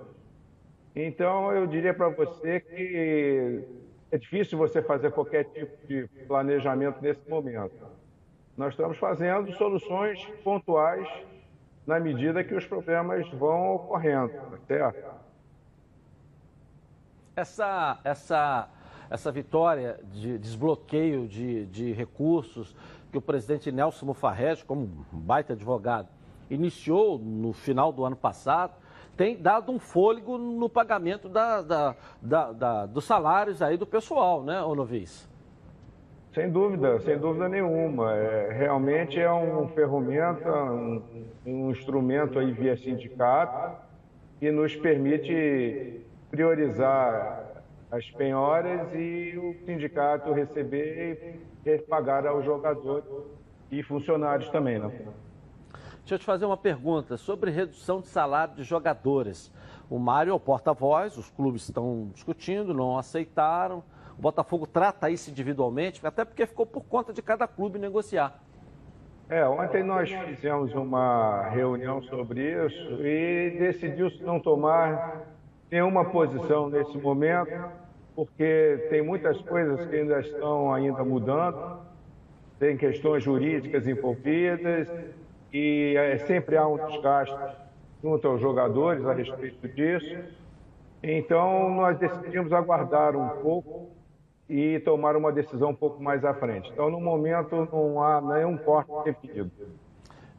Então, 0.95 1.53
eu 1.53 1.67
diria 1.67 1.95
para 1.95 2.09
você 2.09 2.61
que 2.61 3.65
é 4.11 4.19
difícil 4.19 4.59
você 4.59 4.83
fazer 4.83 5.13
qualquer 5.13 5.45
tipo 5.45 5.87
de 5.87 6.09
planejamento 6.27 7.01
nesse 7.01 7.29
momento. 7.29 7.87
Nós 8.57 8.73
estamos 8.73 8.97
fazendo 8.97 9.53
soluções 9.53 10.25
pontuais 10.43 11.07
na 11.87 12.01
medida 12.01 12.43
que 12.43 12.55
os 12.55 12.67
problemas 12.67 13.29
vão 13.31 13.75
ocorrendo, 13.75 14.33
tá 14.33 14.59
certo? 14.67 15.15
Essa, 17.37 18.01
essa, 18.03 18.69
essa 19.11 19.31
vitória 19.31 20.01
de 20.13 20.39
desbloqueio 20.39 21.27
de, 21.27 21.67
de 21.67 21.93
recursos 21.93 22.75
que 23.11 23.19
o 23.19 23.23
presidente 23.23 23.71
Nelson 23.71 24.07
Mufarrege, 24.07 24.65
como 24.65 24.83
um 25.13 25.19
baita 25.19 25.53
advogado, 25.53 26.09
iniciou 26.51 27.19
no 27.19 27.53
final 27.53 27.93
do 27.93 28.05
ano 28.05 28.17
passado, 28.17 28.75
tem 29.17 29.37
dado 29.37 29.73
um 29.73 29.79
fôlego 29.79 30.37
no 30.37 30.69
pagamento 30.69 31.29
da, 31.29 31.63
da, 31.63 31.97
da, 32.21 32.53
da 32.53 32.87
dos 32.87 33.05
salários 33.05 33.63
aí 33.63 33.77
do 33.77 33.87
pessoal, 33.87 34.43
né, 34.43 34.61
Novis? 34.61 35.29
Sem 36.35 36.51
dúvida, 36.51 37.01
sem 37.01 37.19
dúvida 37.19 37.49
nenhuma. 37.49 38.13
É, 38.15 38.53
realmente 38.53 39.19
é 39.19 39.33
um 39.33 39.69
ferramenta, 39.69 40.53
um, 40.53 41.03
um 41.47 41.71
instrumento 41.71 42.39
aí 42.39 42.53
via 42.53 42.77
sindicato 42.77 43.75
que 44.39 44.51
nos 44.51 44.77
permite 44.77 46.03
priorizar 46.31 47.46
as 47.91 48.11
penhoras 48.11 48.93
e 48.95 49.37
o 49.39 49.65
sindicato 49.65 50.33
receber 50.33 51.41
e 51.65 51.79
pagar 51.79 52.27
aos 52.27 52.45
jogadores 52.45 53.07
e 53.71 53.83
funcionários 53.83 54.49
também, 54.51 54.79
né? 54.79 54.89
Deixa 55.99 56.15
eu 56.15 56.19
te 56.19 56.25
fazer 56.25 56.47
uma 56.47 56.57
pergunta 56.57 57.17
sobre 57.17 57.51
redução 57.51 58.01
de 58.01 58.07
salário 58.07 58.55
de 58.55 58.63
jogadores. 58.63 59.53
O 59.91 59.99
Mário 59.99 60.31
é 60.31 60.35
o 60.35 60.41
porta-voz, 60.41 61.17
os 61.17 61.31
clubes 61.31 61.63
estão 61.63 62.11
discutindo, 62.13 62.73
não 62.73 62.97
aceitaram. 62.97 63.83
O 64.17 64.23
Botafogo 64.23 64.67
trata 64.67 65.11
isso 65.11 65.31
individualmente, 65.31 66.05
até 66.07 66.25
porque 66.25 66.47
ficou 66.47 66.65
por 66.65 66.85
conta 66.85 67.13
de 67.13 67.21
cada 67.21 67.47
clube 67.47 67.79
negociar. 67.79 68.41
É, 69.29 69.45
ontem 69.49 69.83
nós 69.83 70.09
fizemos 70.09 70.73
uma 70.75 71.49
reunião 71.49 72.01
sobre 72.05 72.41
isso 72.65 73.05
e 73.05 73.57
decidiu-se 73.59 74.23
não 74.23 74.39
tomar 74.39 75.36
nenhuma 75.71 76.05
posição 76.05 76.69
nesse 76.69 76.97
momento, 76.99 77.53
porque 78.15 78.87
tem 78.91 79.03
muitas 79.03 79.41
coisas 79.43 79.87
que 79.87 79.97
ainda 79.97 80.21
estão 80.21 80.73
ainda 80.73 81.05
mudando, 81.05 81.81
tem 82.59 82.77
questões 82.77 83.23
jurídicas 83.23 83.87
envolvidas 83.87 84.89
e 85.53 85.95
é, 85.97 86.19
sempre 86.19 86.57
há 86.57 86.67
um 86.67 86.77
desgaste 86.87 87.37
junto 88.03 88.27
aos 88.29 88.41
jogadores 88.41 89.05
a 89.05 89.13
respeito 89.13 89.69
disso. 89.69 90.17
Então 91.03 91.71
nós 91.75 91.99
decidimos 91.99 92.53
aguardar 92.53 93.15
um 93.15 93.29
pouco 93.43 93.91
e 94.49 94.79
tomar 94.81 95.17
uma 95.17 95.33
decisão 95.33 95.71
um 95.71 95.75
pouco 95.75 96.03
mais 96.03 96.25
à 96.25 96.33
frente. 96.33 96.71
Então, 96.73 96.89
no 96.91 97.01
momento, 97.01 97.69
não 97.73 98.03
há 98.03 98.21
nenhum 98.21 98.57
corte 98.57 98.93
definido. 99.05 99.51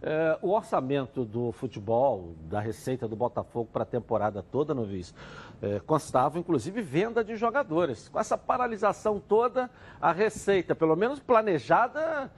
É, 0.02 0.38
o 0.44 0.52
orçamento 0.52 1.26
do 1.26 1.52
futebol, 1.52 2.36
da 2.42 2.60
receita 2.60 3.08
do 3.08 3.16
Botafogo 3.16 3.68
para 3.74 3.82
a 3.82 3.86
temporada 3.86 4.44
toda, 4.44 4.74
no 4.74 4.86
vice, 4.86 5.14
é, 5.62 5.80
constava 5.80 6.38
inclusive 6.38 6.82
venda 6.82 7.24
de 7.24 7.36
jogadores. 7.36 8.08
Com 8.08 8.20
essa 8.20 8.38
paralisação 8.38 9.20
toda, 9.20 9.70
a 10.00 10.12
receita, 10.12 10.76
pelo 10.76 10.96
menos 10.96 11.20
planejada, 11.20 12.32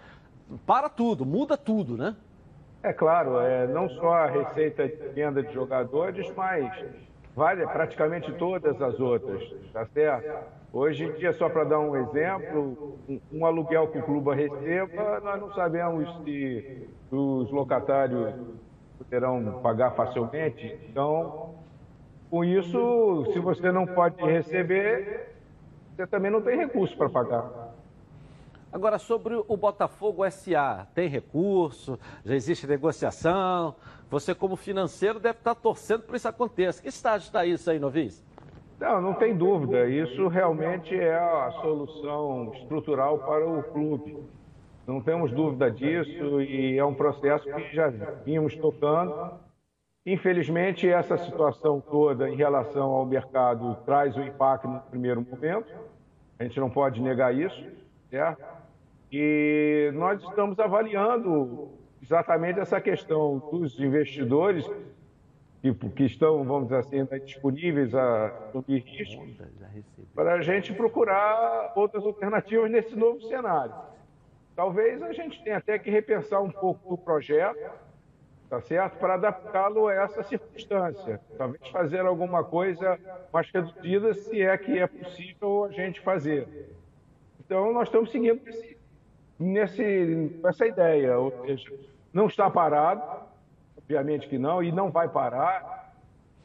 para 0.66 0.88
tudo, 0.88 1.26
muda 1.26 1.58
tudo, 1.58 1.98
né? 1.98 2.16
É 2.82 2.94
claro, 2.94 3.40
é, 3.42 3.68
não 3.68 3.90
só 3.90 4.14
a 4.14 4.28
receita 4.28 4.88
de 4.88 5.10
venda 5.10 5.44
de 5.44 5.54
jogadores, 5.54 6.32
mas 6.36 6.86
vale 7.36 7.68
praticamente 7.68 8.32
todas 8.34 8.82
as 8.82 9.00
outras, 9.02 9.44
tá 9.74 9.86
certo? 9.88 10.59
Hoje 10.72 11.06
em 11.06 11.12
dia, 11.14 11.34
só 11.34 11.50
para 11.50 11.64
dar 11.64 11.80
um 11.80 11.96
exemplo, 11.96 13.00
um, 13.32 13.44
aluguel 13.44 13.88
que 13.88 13.98
o 13.98 14.04
clube 14.04 14.36
receba, 14.36 15.20
nós 15.20 15.42
não 15.42 15.52
sabemos 15.54 16.08
se 16.24 16.88
os 17.12 17.50
locatários 17.52 18.36
poderão 18.98 19.60
pagar 19.64 19.92
facilmente. 19.96 20.80
Então, 20.88 21.56
com 22.30 22.46
isso, 22.46 23.26
se 23.34 23.40
você 23.40 23.72
não 23.72 23.88
pode 23.88 24.22
receber, 24.24 25.36
você 25.96 26.06
também 26.06 26.30
não 26.30 26.42
tem 26.42 26.56
recurso 26.56 26.96
para 26.96 27.10
pagar. 27.10 27.70
Agora, 28.72 29.00
sobre 29.00 29.34
o 29.48 29.58
Botafogo 29.58 30.30
SA, 30.30 30.88
tem 30.94 31.10
recurso, 31.10 31.98
já 32.24 32.36
existe 32.36 32.68
negociação. 32.68 33.74
Você, 34.12 34.36
como 34.36 34.56
financeiro, 34.56 35.20
deve 35.20 35.40
estar 35.40 35.56
torcendo 35.56 36.04
para 36.04 36.16
isso 36.16 36.28
aconteça. 36.28 36.80
Que 36.80 36.90
estágio 36.90 37.26
está 37.26 37.44
isso 37.44 37.72
aí, 37.72 37.80
Novis? 37.80 38.24
Não, 38.80 39.02
não 39.02 39.14
tem 39.14 39.36
dúvida. 39.36 39.88
Isso 39.90 40.28
realmente 40.28 40.96
é 40.96 41.16
a 41.16 41.52
solução 41.62 42.52
estrutural 42.54 43.20
para 43.20 43.46
o 43.46 43.62
clube. 43.62 44.18
Não 44.88 45.02
temos 45.02 45.32
dúvida 45.32 45.70
disso 45.70 46.42
e 46.42 46.78
é 46.78 46.86
um 46.86 46.94
processo 46.94 47.46
que 47.54 47.76
já 47.76 47.90
vínhamos 48.26 48.56
tocando. 48.56 49.34
Infelizmente, 50.06 50.90
essa 50.90 51.18
situação 51.18 51.82
toda 51.82 52.30
em 52.30 52.36
relação 52.36 52.90
ao 52.92 53.06
mercado 53.06 53.76
traz 53.86 54.16
o 54.16 54.22
impacto 54.22 54.68
no 54.68 54.80
primeiro 54.80 55.22
momento. 55.22 55.72
A 56.40 56.44
gente 56.44 56.60
não 56.60 56.70
pode 56.70 57.02
negar 57.02 57.36
isso, 57.36 57.62
certo? 58.10 58.42
E 59.12 59.92
nós 59.94 60.24
estamos 60.24 60.58
avaliando 60.58 61.68
exatamente 62.02 62.60
essa 62.60 62.80
questão 62.80 63.40
dos 63.52 63.78
investidores 63.80 64.66
que, 65.62 65.74
que 65.74 66.04
estão, 66.04 66.44
vamos 66.44 66.70
dizer 66.70 66.80
assim, 66.80 67.08
né, 67.10 67.20
disponíveis 67.20 67.94
a 67.94 68.28
assumir 68.28 68.80
risco, 68.80 69.26
para 70.16 70.36
a 70.36 70.42
gente 70.42 70.74
procurar 70.74 71.74
outras 71.76 72.06
alternativas 72.06 72.72
nesse 72.72 72.96
novo 72.96 73.22
cenário. 73.22 73.74
Talvez 74.56 75.02
a 75.02 75.14
gente 75.14 75.42
tenha 75.44 75.58
até 75.58 75.78
que 75.80 75.90
repensar 75.90 76.42
um 76.42 76.52
pouco 76.52 76.94
o 76.94 76.98
projeto, 76.98 77.72
tá 78.50 78.60
certo? 78.62 78.98
Para 78.98 79.14
adaptá-lo 79.14 79.88
a 79.88 79.94
essa 79.94 80.24
circunstância. 80.24 81.22
Talvez 81.38 81.66
fazer 81.70 82.02
alguma 82.02 82.44
coisa 82.44 83.00
mais 83.32 83.50
reduzida, 83.52 84.14
se 84.14 84.42
é 84.42 84.58
que 84.58 84.80
é 84.80 84.88
possível 84.88 85.66
a 85.66 85.72
gente 85.72 86.02
fazer. 86.02 86.76
Então, 87.40 87.72
nós 87.72 87.88
estamos 87.88 88.12
seguindo 88.12 88.42
nesse, 88.44 88.78
nesse, 89.40 90.40
essa 90.46 90.68
ideia, 90.68 91.18
ou 91.18 91.32
seja, 91.46 91.72
não 92.12 92.28
está 92.28 92.50
parado, 92.50 93.29
Obviamente 93.90 94.28
que 94.28 94.38
não, 94.38 94.62
e 94.62 94.72
não 94.72 94.92
vai 94.92 95.10
parar. 95.10 95.96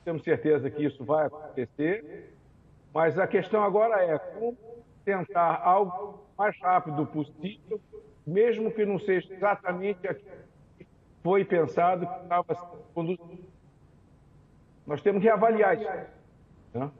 temos 0.02 0.24
certeza 0.24 0.70
que 0.70 0.82
isso 0.82 1.04
vai 1.04 1.26
acontecer, 1.26 2.32
mas 2.92 3.18
a 3.18 3.26
questão 3.26 3.62
agora 3.62 4.02
é 4.02 4.18
como 4.18 4.56
tentar 5.04 5.60
algo 5.62 6.24
mais 6.38 6.58
rápido 6.58 7.06
possível, 7.06 7.78
mesmo 8.26 8.72
que 8.72 8.86
não 8.86 8.98
seja 8.98 9.30
exatamente 9.34 10.08
aquilo 10.08 10.30
que 10.78 10.86
foi 11.22 11.44
pensado 11.44 12.06
que 12.06 12.22
estava 12.22 12.54
conduzido. 12.94 13.44
Nós 14.86 15.02
temos 15.02 15.20
que 15.20 15.28
avaliar 15.28 15.76
isso. 15.76 16.08
Né? 16.72 16.90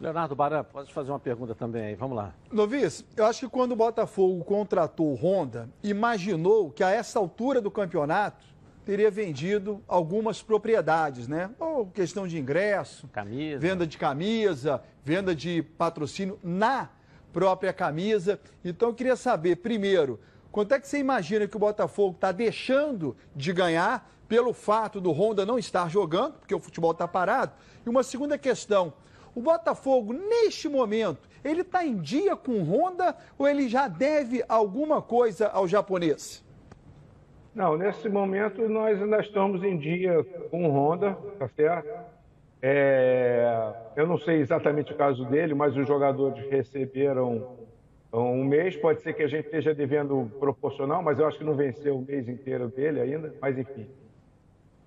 Leonardo 0.00 0.34
Baran, 0.34 0.64
pode 0.64 0.90
fazer 0.90 1.10
uma 1.10 1.20
pergunta 1.20 1.54
também 1.54 1.82
aí, 1.82 1.94
vamos 1.94 2.16
lá. 2.16 2.32
Novis, 2.50 3.04
eu 3.14 3.26
acho 3.26 3.40
que 3.40 3.52
quando 3.52 3.72
o 3.72 3.76
Botafogo 3.76 4.42
contratou 4.42 5.12
o 5.12 5.14
Honda, 5.14 5.68
imaginou 5.82 6.70
que 6.70 6.82
a 6.82 6.88
essa 6.88 7.18
altura 7.18 7.60
do 7.60 7.70
campeonato 7.70 8.57
teria 8.88 9.10
vendido 9.10 9.84
algumas 9.86 10.40
propriedades, 10.40 11.28
né? 11.28 11.50
Ou 11.60 11.88
questão 11.88 12.26
de 12.26 12.38
ingresso, 12.38 13.06
camisa. 13.08 13.58
venda 13.58 13.86
de 13.86 13.98
camisa, 13.98 14.82
venda 15.04 15.34
de 15.34 15.62
patrocínio 15.62 16.38
na 16.42 16.88
própria 17.30 17.70
camisa. 17.70 18.40
Então 18.64 18.88
eu 18.88 18.94
queria 18.94 19.14
saber, 19.14 19.56
primeiro, 19.56 20.18
quanto 20.50 20.72
é 20.72 20.80
que 20.80 20.88
você 20.88 20.96
imagina 20.96 21.46
que 21.46 21.54
o 21.54 21.58
Botafogo 21.58 22.14
está 22.14 22.32
deixando 22.32 23.14
de 23.36 23.52
ganhar 23.52 24.10
pelo 24.26 24.54
fato 24.54 25.02
do 25.02 25.12
Honda 25.12 25.44
não 25.44 25.58
estar 25.58 25.90
jogando, 25.90 26.38
porque 26.38 26.54
o 26.54 26.58
futebol 26.58 26.92
está 26.92 27.06
parado? 27.06 27.52
E 27.84 27.90
uma 27.90 28.02
segunda 28.02 28.38
questão, 28.38 28.94
o 29.34 29.42
Botafogo, 29.42 30.14
neste 30.14 30.66
momento, 30.66 31.28
ele 31.44 31.60
está 31.60 31.84
em 31.84 31.98
dia 31.98 32.34
com 32.34 32.62
Honda 32.62 33.14
ou 33.36 33.46
ele 33.46 33.68
já 33.68 33.86
deve 33.86 34.42
alguma 34.48 35.02
coisa 35.02 35.48
ao 35.48 35.68
japonês? 35.68 36.42
Não, 37.58 37.76
nesse 37.76 38.08
momento 38.08 38.68
nós 38.68 39.02
ainda 39.02 39.18
estamos 39.18 39.64
em 39.64 39.76
dia 39.76 40.22
com 40.48 40.70
Honda, 40.70 41.18
tá 41.40 41.48
certo? 41.48 41.88
É, 42.62 43.72
eu 43.96 44.06
não 44.06 44.16
sei 44.16 44.36
exatamente 44.36 44.92
o 44.92 44.96
caso 44.96 45.24
dele, 45.24 45.54
mas 45.54 45.76
os 45.76 45.84
jogadores 45.84 46.48
receberam 46.48 47.56
um 48.12 48.44
mês. 48.44 48.76
Pode 48.76 49.02
ser 49.02 49.12
que 49.12 49.24
a 49.24 49.26
gente 49.26 49.46
esteja 49.46 49.74
devendo 49.74 50.30
proporcional, 50.38 51.02
mas 51.02 51.18
eu 51.18 51.26
acho 51.26 51.36
que 51.36 51.42
não 51.42 51.56
venceu 51.56 51.98
o 51.98 52.00
mês 52.00 52.28
inteiro 52.28 52.68
dele 52.68 53.00
ainda. 53.00 53.34
Mas 53.40 53.58
enfim, 53.58 53.88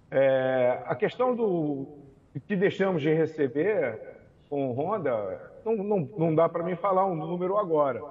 é, 0.09 0.82
a 0.86 0.95
questão 0.95 1.36
do 1.36 1.86
que 2.47 2.55
deixamos 2.55 3.01
de 3.01 3.13
receber 3.13 3.99
com 4.49 4.72
Honda, 4.72 5.51
não, 5.65 5.76
não, 5.76 6.09
não 6.17 6.34
dá 6.34 6.47
para 6.47 6.63
mim 6.63 6.78
falar 6.78 7.05
um 7.05 7.15
número 7.15 7.57
agora. 7.57 8.01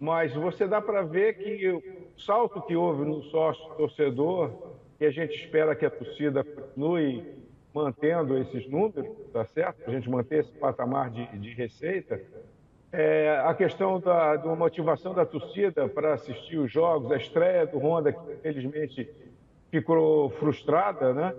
Mas 0.00 0.34
você 0.34 0.66
dá 0.66 0.80
para 0.80 1.02
ver 1.02 1.34
que 1.34 1.68
o 1.68 2.05
salto 2.18 2.62
que 2.62 2.76
houve 2.76 3.04
no 3.04 3.22
sócio 3.24 3.64
torcedor, 3.74 4.50
que 4.98 5.04
a 5.04 5.10
gente 5.10 5.34
espera 5.34 5.74
que 5.74 5.84
a 5.84 5.90
torcida 5.90 6.42
continue 6.42 7.24
mantendo 7.74 8.38
esses 8.38 8.66
números, 8.68 9.06
tá 9.32 9.44
certo? 9.44 9.82
A 9.86 9.90
gente 9.90 10.08
manter 10.08 10.40
esse 10.40 10.52
patamar 10.52 11.10
de, 11.10 11.26
de 11.38 11.52
receita. 11.52 12.20
É, 12.90 13.42
a 13.44 13.52
questão 13.52 14.00
da, 14.00 14.36
da 14.36 14.54
motivação 14.54 15.12
da 15.12 15.26
torcida 15.26 15.86
para 15.86 16.14
assistir 16.14 16.56
os 16.56 16.72
jogos, 16.72 17.12
a 17.12 17.16
estreia 17.16 17.66
do 17.66 17.78
Honda, 17.78 18.12
que 18.12 18.32
infelizmente 18.32 19.10
ficou 19.70 20.30
frustrada, 20.30 21.12
né? 21.12 21.34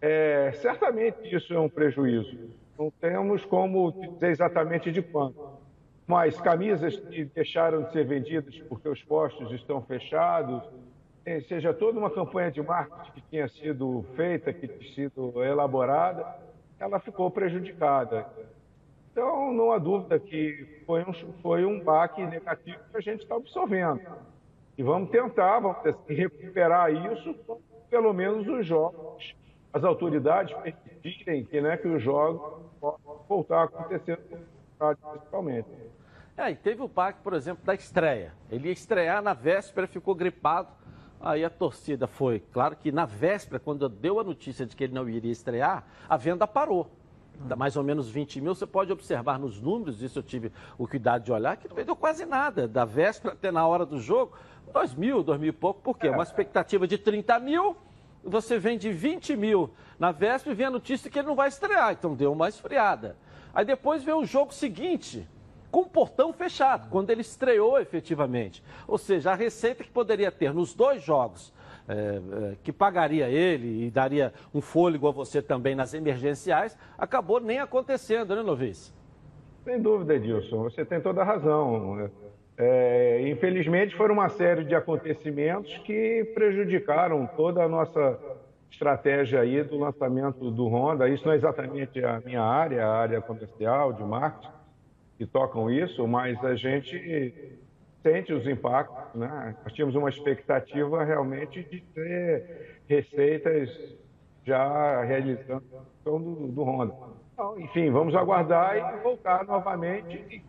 É, 0.00 0.52
certamente 0.54 1.34
isso 1.34 1.52
é 1.52 1.58
um 1.58 1.68
prejuízo. 1.68 2.36
Não 2.78 2.90
temos 2.90 3.44
como 3.44 3.90
dizer 3.90 4.30
exatamente 4.30 4.92
de 4.92 5.02
quanto. 5.02 5.40
Mas 6.06 6.40
camisas 6.40 6.98
que 6.98 7.24
deixaram 7.24 7.84
de 7.84 7.92
ser 7.92 8.04
vendidas 8.04 8.58
porque 8.68 8.88
os 8.88 9.02
postos 9.02 9.50
estão 9.52 9.80
fechados, 9.82 10.62
seja 11.46 11.72
toda 11.72 11.98
uma 11.98 12.10
campanha 12.10 12.50
de 12.50 12.60
marketing 12.60 13.12
que 13.12 13.20
tinha 13.30 13.48
sido 13.48 14.04
feita, 14.16 14.52
que 14.52 14.66
tinha 14.66 14.94
sido 14.94 15.42
elaborada, 15.42 16.26
ela 16.78 16.98
ficou 16.98 17.30
prejudicada. 17.30 18.26
Então, 19.12 19.52
não 19.52 19.72
há 19.72 19.78
dúvida 19.78 20.18
que 20.18 20.82
foi 20.86 21.04
um, 21.04 21.12
foi 21.42 21.64
um 21.64 21.78
baque 21.82 22.24
negativo 22.26 22.78
que 22.90 22.96
a 22.96 23.00
gente 23.00 23.22
está 23.22 23.36
absorvendo. 23.36 24.00
E 24.76 24.82
vamos 24.82 25.10
tentar, 25.10 25.60
vamos 25.60 25.76
recuperar 26.08 26.92
isso, 26.92 27.34
pelo 27.90 28.12
menos 28.12 28.48
os 28.48 28.66
jogos, 28.66 29.34
as 29.72 29.84
autoridades 29.84 30.54
permitirem 30.54 31.44
que, 31.44 31.60
né, 31.60 31.76
que 31.76 31.88
os 31.88 32.02
jogos 32.02 32.62
voltar 33.28 33.60
a 33.60 33.64
acontecer 33.64 34.18
principalmente. 35.10 35.68
É, 36.36 36.50
e 36.50 36.56
teve 36.56 36.82
o 36.82 36.88
parque, 36.88 37.20
por 37.22 37.34
exemplo, 37.34 37.64
da 37.64 37.74
estreia. 37.74 38.32
Ele 38.50 38.68
ia 38.68 38.72
estrear 38.72 39.22
na 39.22 39.34
véspera, 39.34 39.86
ficou 39.86 40.14
gripado. 40.14 40.68
Aí 41.20 41.44
a 41.44 41.50
torcida 41.50 42.06
foi. 42.06 42.40
Claro 42.52 42.74
que 42.74 42.90
na 42.90 43.06
véspera, 43.06 43.60
quando 43.60 43.88
deu 43.88 44.18
a 44.18 44.24
notícia 44.24 44.66
de 44.66 44.74
que 44.74 44.84
ele 44.84 44.94
não 44.94 45.08
iria 45.08 45.30
estrear, 45.30 45.84
a 46.08 46.16
venda 46.16 46.46
parou. 46.46 46.90
Mais 47.56 47.76
ou 47.76 47.84
menos 47.84 48.08
20 48.08 48.40
mil. 48.40 48.54
Você 48.54 48.66
pode 48.66 48.92
observar 48.92 49.38
nos 49.38 49.60
números, 49.60 50.02
isso 50.02 50.18
eu 50.18 50.22
tive 50.22 50.52
o 50.76 50.88
cuidado 50.88 51.22
de 51.22 51.32
olhar, 51.32 51.56
que 51.56 51.68
não 51.68 51.76
vendeu 51.76 51.94
quase 51.94 52.24
nada. 52.24 52.66
Da 52.66 52.84
véspera 52.84 53.34
até 53.34 53.52
na 53.52 53.66
hora 53.66 53.86
do 53.86 54.00
jogo, 54.00 54.32
2 54.72 54.94
mil, 54.94 55.22
2 55.22 55.38
mil 55.38 55.50
e 55.50 55.52
pouco. 55.52 55.80
Por 55.80 55.98
quê? 55.98 56.08
Uma 56.08 56.22
expectativa 56.22 56.86
de 56.88 56.98
30 56.98 57.38
mil 57.38 57.76
você 58.24 58.58
vende 58.58 58.90
20 58.90 59.36
mil 59.36 59.70
na 59.98 60.12
véspera 60.12 60.54
e 60.54 60.56
vem 60.56 60.66
a 60.66 60.70
notícia 60.70 61.10
que 61.10 61.18
ele 61.18 61.28
não 61.28 61.34
vai 61.34 61.48
estrear, 61.48 61.92
então 61.92 62.14
deu 62.14 62.32
uma 62.32 62.48
esfriada. 62.48 63.16
Aí 63.54 63.64
depois 63.64 64.02
vem 64.02 64.14
o 64.14 64.24
jogo 64.24 64.52
seguinte, 64.52 65.26
com 65.70 65.80
o 65.80 65.86
portão 65.86 66.32
fechado, 66.32 66.88
quando 66.90 67.10
ele 67.10 67.22
estreou 67.22 67.78
efetivamente. 67.78 68.62
Ou 68.86 68.98
seja, 68.98 69.32
a 69.32 69.34
receita 69.34 69.82
que 69.82 69.90
poderia 69.90 70.30
ter 70.30 70.52
nos 70.52 70.74
dois 70.74 71.02
jogos, 71.02 71.52
é, 71.88 71.94
é, 71.94 72.56
que 72.62 72.72
pagaria 72.72 73.28
ele 73.28 73.86
e 73.86 73.90
daria 73.90 74.32
um 74.54 74.60
fôlego 74.60 75.08
a 75.08 75.10
você 75.10 75.42
também 75.42 75.74
nas 75.74 75.94
emergenciais, 75.94 76.76
acabou 76.96 77.40
nem 77.40 77.58
acontecendo, 77.58 78.36
né, 78.36 78.42
Novice? 78.42 78.92
Sem 79.64 79.80
dúvida, 79.80 80.14
Edilson, 80.14 80.62
você 80.62 80.84
tem 80.84 81.00
toda 81.00 81.22
a 81.22 81.24
razão. 81.24 82.10
É, 82.56 83.28
infelizmente, 83.28 83.96
foram 83.96 84.14
uma 84.14 84.28
série 84.28 84.64
de 84.64 84.74
acontecimentos 84.74 85.76
que 85.78 86.30
prejudicaram 86.34 87.26
toda 87.36 87.62
a 87.62 87.68
nossa 87.68 88.18
estratégia 88.72 89.40
aí 89.40 89.62
do 89.62 89.78
lançamento 89.78 90.50
do 90.50 90.66
Honda. 90.66 91.08
Isso 91.08 91.24
não 91.24 91.32
é 91.32 91.36
exatamente 91.36 92.02
a 92.04 92.20
minha 92.20 92.42
área, 92.42 92.84
a 92.84 92.96
área 92.96 93.20
comercial, 93.20 93.92
de 93.92 94.02
marketing, 94.02 94.52
que 95.18 95.26
tocam 95.26 95.70
isso, 95.70 96.06
mas 96.08 96.42
a 96.44 96.54
gente 96.56 97.58
sente 98.02 98.32
os 98.32 98.46
impactos. 98.46 99.20
Né? 99.20 99.54
Nós 99.62 99.72
tínhamos 99.72 99.94
uma 99.94 100.08
expectativa 100.08 101.04
realmente 101.04 101.62
de 101.62 101.80
ter 101.80 102.80
receitas 102.88 103.70
já 104.44 105.04
realizando 105.04 105.62
do, 106.04 106.48
do 106.48 106.64
Honda. 106.64 106.94
Então, 107.32 107.58
enfim, 107.60 107.90
vamos 107.90 108.14
aguardar 108.14 108.76
e 108.76 109.02
voltar 109.02 109.44
novamente 109.44 110.42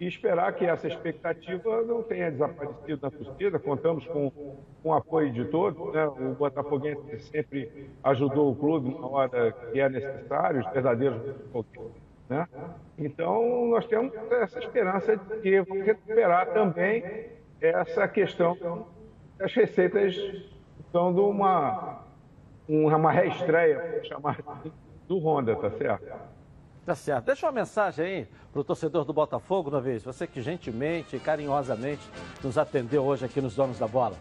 e 0.00 0.06
esperar 0.06 0.54
que 0.54 0.64
essa 0.64 0.88
expectativa 0.88 1.82
não 1.82 2.02
tenha 2.02 2.30
desaparecido 2.30 2.98
na 3.02 3.10
torcida. 3.10 3.58
Contamos 3.58 4.06
com, 4.06 4.30
com 4.30 4.88
o 4.88 4.94
apoio 4.94 5.30
de 5.30 5.44
todos. 5.44 5.92
Né? 5.92 6.06
O 6.06 6.34
Botafoguense 6.34 7.20
sempre 7.30 7.90
ajudou 8.02 8.50
o 8.50 8.56
clube 8.56 8.98
na 8.98 9.06
hora 9.06 9.52
que 9.52 9.78
é 9.78 9.88
necessário, 9.90 10.60
os 10.60 10.72
verdadeiros 10.72 11.20
né? 12.30 12.46
Então, 12.96 13.66
nós 13.66 13.84
temos 13.86 14.14
essa 14.30 14.60
esperança 14.60 15.16
de 15.16 15.40
que 15.40 15.60
vamos 15.62 15.84
recuperar 15.84 16.52
também 16.52 17.02
essa 17.60 18.06
questão 18.06 18.86
das 19.36 19.52
receitas 19.52 20.14
de 20.14 21.20
uma, 21.20 22.04
uma 22.68 23.10
reestreia, 23.10 24.00
chamar 24.04 24.38
assim, 24.38 24.72
do 25.08 25.18
Honda, 25.18 25.56
tá 25.56 25.70
certo? 25.72 26.06
Tá 26.90 26.96
certo. 26.96 27.26
Deixa 27.26 27.46
uma 27.46 27.52
mensagem 27.52 28.04
aí 28.04 28.28
para 28.52 28.60
o 28.62 28.64
torcedor 28.64 29.04
do 29.04 29.12
Botafogo, 29.12 29.70
uma 29.70 29.80
vez. 29.80 30.02
Você 30.02 30.26
que 30.26 30.42
gentilmente 30.42 31.14
e 31.14 31.20
carinhosamente 31.20 32.02
nos 32.42 32.58
atendeu 32.58 33.04
hoje 33.04 33.24
aqui 33.24 33.40
nos 33.40 33.54
Donos 33.54 33.78
da 33.78 33.86
Bola. 33.86 34.16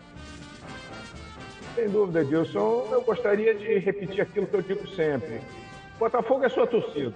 Sem 1.74 1.90
dúvida, 1.90 2.22
Edilson. 2.22 2.88
Eu 2.92 3.02
gostaria 3.02 3.56
de 3.56 3.80
repetir 3.80 4.22
aquilo 4.22 4.46
que 4.46 4.56
eu 4.56 4.62
digo 4.62 4.88
sempre. 4.90 5.42
Botafogo 5.98 6.46
é 6.46 6.50
sua 6.50 6.68
torcida. 6.68 7.12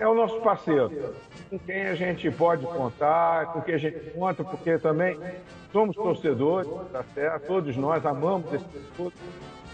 É 0.00 0.08
o 0.08 0.14
nosso 0.14 0.40
parceiro. 0.40 1.14
Com 1.48 1.56
quem 1.60 1.86
a 1.86 1.94
gente 1.94 2.28
pode 2.32 2.66
contar, 2.66 3.52
com 3.52 3.62
quem 3.62 3.76
a 3.76 3.78
gente 3.78 4.10
conta, 4.10 4.42
porque 4.42 4.76
também 4.76 5.16
somos 5.70 5.94
torcedores, 5.94 6.68
tá 6.90 7.04
certo? 7.14 7.46
Todos 7.46 7.76
nós 7.76 8.04
amamos 8.04 8.52
esse 8.52 8.64
torcedor. 8.96 9.12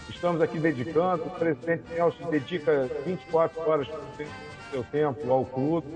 Estamos 0.07 0.41
aqui 0.41 0.59
dedicando. 0.59 1.23
O 1.23 1.29
presidente 1.31 1.91
Nelson 1.91 2.29
dedica 2.29 2.87
24 3.03 3.67
horas 3.67 3.87
por 3.87 3.99
dia 4.15 4.50
seu 4.71 4.83
tempo 4.85 5.31
ao 5.31 5.45
clube, 5.45 5.87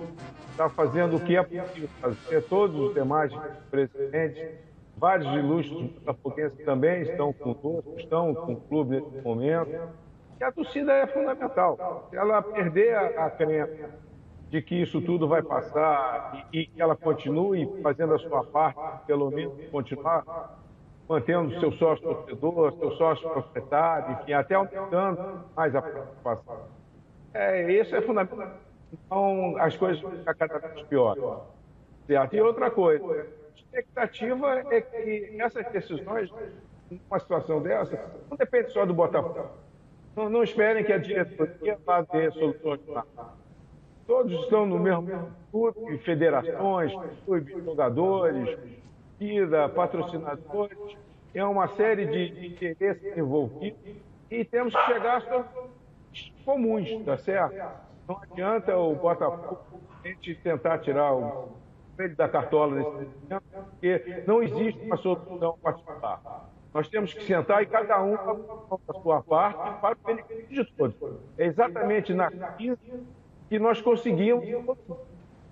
está 0.51 0.69
fazendo 0.69 1.15
o 1.15 1.19
que 1.19 1.35
é 1.35 1.43
possível 1.43 1.89
fazer. 2.01 2.43
Todos 2.43 2.79
os 2.79 2.93
demais 2.93 3.31
presidentes, 3.71 4.59
vários 4.97 5.33
ilustres 5.35 5.91
botafoguenses 5.91 6.65
também 6.65 7.01
estão 7.01 7.33
conosco, 7.33 7.95
estão 7.97 8.35
com 8.35 8.53
o 8.53 8.61
clube 8.61 9.01
nesse 9.01 9.21
momento. 9.21 9.71
E 10.39 10.43
a 10.43 10.51
torcida 10.51 10.93
é 10.93 11.07
fundamental. 11.07 12.07
Se 12.09 12.17
ela 12.17 12.41
perder 12.41 12.95
a, 12.95 13.25
a 13.25 13.29
crença 13.29 13.89
de 14.49 14.61
que 14.61 14.75
isso 14.75 15.01
tudo 15.01 15.27
vai 15.27 15.41
passar 15.41 16.47
e, 16.53 16.67
que 16.67 16.81
ela 16.81 16.95
continue 16.95 17.81
fazendo 17.81 18.13
a 18.13 18.19
sua 18.19 18.43
parte, 18.43 19.05
pelo 19.07 19.29
menos 19.31 19.53
continuar 19.69 20.59
mantendo 21.07 21.59
seu 21.59 21.71
sócio 21.73 22.03
torcedor, 22.03 22.73
seu 22.79 22.91
sócio 22.91 23.29
proprietário, 23.29 24.17
enfim, 24.21 24.33
até 24.33 24.55
aumentando 24.55 25.43
mais 25.55 25.75
a 25.75 25.81
participação 25.81 26.57
É, 27.33 27.71
isso 27.71 27.95
é 27.95 28.01
fundamental. 28.01 28.64
Então, 29.05 29.55
as 29.57 29.75
coisas 29.75 30.01
vão 30.01 30.11
ficar 30.11 30.33
cada 30.35 30.57
vez 30.59 30.81
piores. 30.87 31.23
Certo? 32.07 32.35
E 32.35 32.41
outra 32.41 32.71
coisa, 32.71 33.05
a 33.05 33.59
expectativa 33.59 34.63
é 34.71 34.81
que 34.81 35.41
essas 35.41 35.65
decisões, 35.71 36.31
numa 36.89 37.19
situação 37.19 37.61
dessa, 37.61 37.99
não 38.29 38.37
depende 38.37 38.71
só 38.71 38.85
do 38.85 38.93
Botafogo. 38.93 39.49
Não, 40.15 40.29
não 40.29 40.43
esperem 40.43 40.83
que 40.83 40.93
a 40.93 40.97
diretoria 40.97 41.77
vá 41.85 42.03
ter 42.03 42.31
soluções 42.31 42.79
Todos 44.07 44.31
estão 44.43 44.67
no 44.67 44.79
mesmo 44.79 45.31
clube, 45.51 45.97
federações, 45.97 46.93
clubes, 47.25 47.63
jogadores, 47.65 48.57
vida, 49.19 49.67
patrocinadores. 49.69 50.77
É 51.33 51.43
uma 51.43 51.67
série 51.69 52.05
de 52.05 52.47
interesses 52.47 53.17
envolvidos 53.17 53.79
e 54.29 54.45
temos 54.45 54.75
que 54.75 54.85
chegar 54.85 55.21
a 55.21 55.45
comuns, 56.45 57.03
tá 57.03 57.17
certo? 57.17 57.55
Não 58.07 58.17
adianta 58.21 58.77
o 58.77 58.95
Botafogo 58.95 59.59
tentar 60.43 60.79
tirar 60.79 61.13
o 61.13 61.49
coelho 61.95 62.15
da 62.15 62.29
cartola 62.29 62.75
nesse 62.75 62.89
momento, 62.89 63.43
porque 63.71 64.23
não 64.27 64.43
existe 64.43 64.85
uma 64.85 64.97
solução 64.97 65.57
particular. 65.61 66.49
Nós 66.73 66.87
temos 66.89 67.13
que 67.13 67.23
sentar 67.23 67.63
e 67.63 67.65
cada 67.65 68.03
um 68.03 68.15
a 68.15 68.93
sua 69.01 69.23
parte 69.23 69.79
para 69.79 69.95
o 69.95 70.05
benefício 70.05 70.65
de 70.65 70.73
todos. 70.73 70.95
É 71.37 71.45
exatamente 71.45 72.13
na 72.13 72.29
crise 72.29 73.05
que 73.49 73.57
nós 73.57 73.81
conseguimos. 73.81 74.45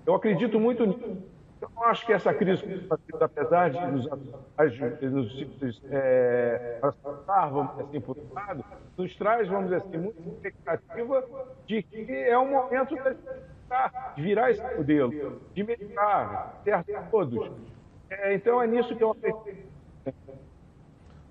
Eu 0.06 0.14
acredito 0.14 0.60
muito 0.60 0.86
nisso. 0.86 1.33
Eu 1.64 1.84
acho 1.86 2.06
que 2.06 2.12
essa 2.12 2.34
crise, 2.34 2.62
apesar 3.22 3.70
de 3.70 3.80
nos, 3.88 4.06
nos 5.02 5.82
é, 5.90 6.80
vamos 7.52 7.72
dizer 7.72 7.84
assim, 7.84 8.02
por 8.02 8.18
um 8.18 8.34
lado, 8.34 8.66
nos 8.98 9.16
traz, 9.16 9.48
vamos 9.48 9.66
dizer 9.66 9.78
assim, 9.78 9.98
muita 9.98 10.28
expectativa 10.28 11.24
de 11.66 11.82
que 11.84 12.12
é 12.12 12.38
um 12.38 12.52
momento 12.52 12.96
de 14.16 14.22
virar 14.22 14.52
esse 14.52 14.62
modelo, 14.76 15.42
de 15.54 15.64
melhorar, 15.64 16.60
certo? 16.66 16.92
Todos. 17.10 17.52
É, 18.10 18.34
então 18.34 18.62
é 18.62 18.68
nisso 18.68 18.94
que 18.94 19.04
eu 19.04 19.12
acredito. 19.12 19.73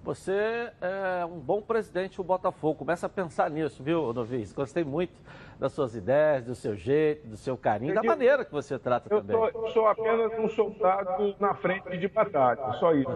Você 0.05 0.73
é 0.81 1.25
um 1.25 1.39
bom 1.39 1.63
presidente 1.63 2.17
do 2.17 2.25
Botafogo. 2.25 2.81
Começa 2.81 3.07
a 3.07 3.09
pensar 3.09 3.49
nisso, 3.49 3.85
viu, 3.85 4.13
Novis? 4.13 4.53
Gostei 4.53 4.83
muito 4.83 5.13
das 5.61 5.73
suas 5.73 5.95
ideias, 5.95 6.45
do 6.45 6.57
seu 6.57 6.75
jeito, 6.75 7.29
do 7.29 7.37
seu 7.37 7.57
carinho, 7.57 7.95
da 7.95 8.03
maneira 8.03 8.45
que 8.45 8.51
você 8.51 8.77
trata 8.81 9.07
eu 9.15 9.21
também. 9.21 9.37
Eu 9.37 9.69
sou 9.69 9.87
apenas 9.87 10.37
um 10.41 10.49
soldado 10.49 11.37
na 11.39 11.55
frente 11.55 11.97
de 11.97 12.09
batalha, 12.09 12.73
só 12.81 12.93
isso. 12.93 13.13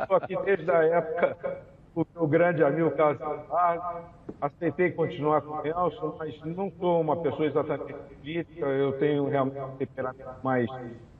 Estou 0.00 0.16
aqui 0.16 0.36
desde 0.44 0.70
a 0.70 0.84
época 0.84 1.58
do 1.92 2.06
meu 2.14 2.28
grande 2.28 2.62
amigo 2.62 2.92
Carlos 2.92 3.20
Eduardo. 3.20 4.06
Aceitei 4.40 4.92
continuar 4.92 5.40
com 5.40 5.54
o 5.54 5.62
Nelson, 5.62 6.14
mas 6.16 6.40
não 6.44 6.70
sou 6.78 7.00
uma 7.00 7.16
pessoa 7.16 7.46
exatamente 7.46 7.92
política. 7.92 8.66
Eu 8.66 8.92
tenho 8.92 9.28
realmente 9.28 9.58
um 9.58 9.76
temperamento 9.76 10.36
mais 10.44 10.70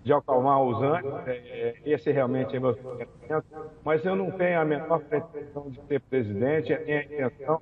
de 0.06 0.12
acalmar 0.12 0.62
os 0.62 0.80
ânimos, 0.80 1.26
é, 1.26 1.74
esse 1.84 2.12
realmente 2.12 2.54
é 2.54 2.60
meu 2.60 2.76
pensamento, 2.76 3.44
mas 3.84 4.04
eu 4.04 4.14
não 4.14 4.30
tenho 4.30 4.60
a 4.60 4.64
menor 4.64 5.00
pretensão 5.00 5.68
de 5.68 5.80
ser 5.88 6.00
presidente, 6.02 6.72
a 6.72 6.78
minha 6.78 7.02
intenção 7.02 7.60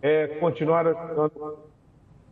é 0.00 0.26
continuar 0.26 0.86
ajudando. 0.86 1.58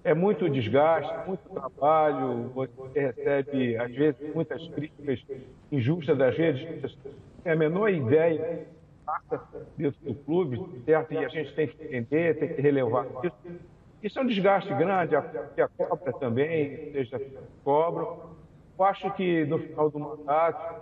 É 0.02 0.14
muito 0.14 0.48
desgaste, 0.48 1.12
muito 1.26 1.46
trabalho, 1.50 2.48
você 2.54 3.00
recebe, 3.00 3.76
às 3.76 3.94
vezes, 3.94 4.34
muitas 4.34 4.66
críticas 4.68 5.22
injustas 5.70 6.16
das 6.16 6.34
redes, 6.34 6.66
tem 7.44 7.52
a 7.52 7.56
menor 7.56 7.90
ideia 7.90 8.66
passa 9.04 9.42
dentro 9.76 10.00
do 10.02 10.14
clube, 10.14 10.58
certo? 10.86 11.12
E 11.12 11.18
a 11.18 11.28
gente 11.28 11.54
tem 11.54 11.68
que 11.68 11.84
entender, 11.84 12.38
tem 12.38 12.48
que 12.48 12.62
relevar 12.62 13.06
isso. 13.22 13.36
Isso 14.02 14.18
é 14.18 14.22
um 14.22 14.26
desgaste 14.26 14.72
grande, 14.72 15.14
a, 15.14 15.18
a 15.18 15.68
cobra 15.68 16.14
também, 16.14 16.92
seja 16.92 17.20
cobro, 17.62 18.39
eu 18.80 18.84
acho 18.86 19.10
que 19.12 19.44
no 19.44 19.58
final 19.58 19.90
do 19.90 19.98
mandato 19.98 20.80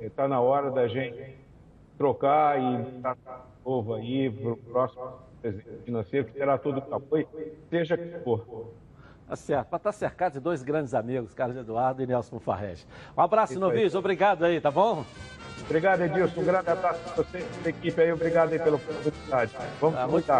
está 0.00 0.24
é, 0.24 0.28
na 0.28 0.40
hora 0.40 0.72
da 0.72 0.88
gente 0.88 1.36
trocar 1.96 2.60
e 2.60 3.00
dar 3.00 3.16
novo 3.64 3.94
aí 3.94 4.28
para 4.28 4.52
o 4.52 4.56
próximo 4.56 5.12
presidente 5.40 5.84
financeiro, 5.84 6.26
que 6.26 6.32
terá 6.32 6.58
todo 6.58 6.82
o 6.84 6.94
apoio, 6.94 7.28
seja 7.70 7.96
que 7.96 8.18
for. 8.24 8.72
Tá 9.28 9.36
certo. 9.36 9.68
Para 9.68 9.76
estar 9.76 9.92
tá 9.92 9.92
cercado 9.92 10.32
de 10.34 10.40
dois 10.40 10.62
grandes 10.62 10.94
amigos, 10.94 11.32
Carlos 11.32 11.56
Eduardo 11.56 12.02
e 12.02 12.06
Nelson 12.06 12.40
Farrege. 12.40 12.86
Um 13.16 13.20
abraço, 13.20 13.58
Novis. 13.60 13.94
Obrigado 13.94 14.44
aí, 14.44 14.60
tá 14.60 14.70
bom? 14.70 15.04
Obrigado, 15.64 16.02
Edilson. 16.02 16.40
Um 16.40 16.44
grande 16.44 16.70
abraço 16.70 17.00
para 17.04 17.22
você 17.22 17.38
e 17.38 17.66
a 17.66 17.68
equipe 17.68 18.00
aí. 18.00 18.12
Obrigado 18.12 18.52
aí 18.52 18.58
pela 18.58 18.76
oportunidade. 18.76 19.52
Vamos 19.80 19.98
ah, 19.98 20.08
muito, 20.08 20.32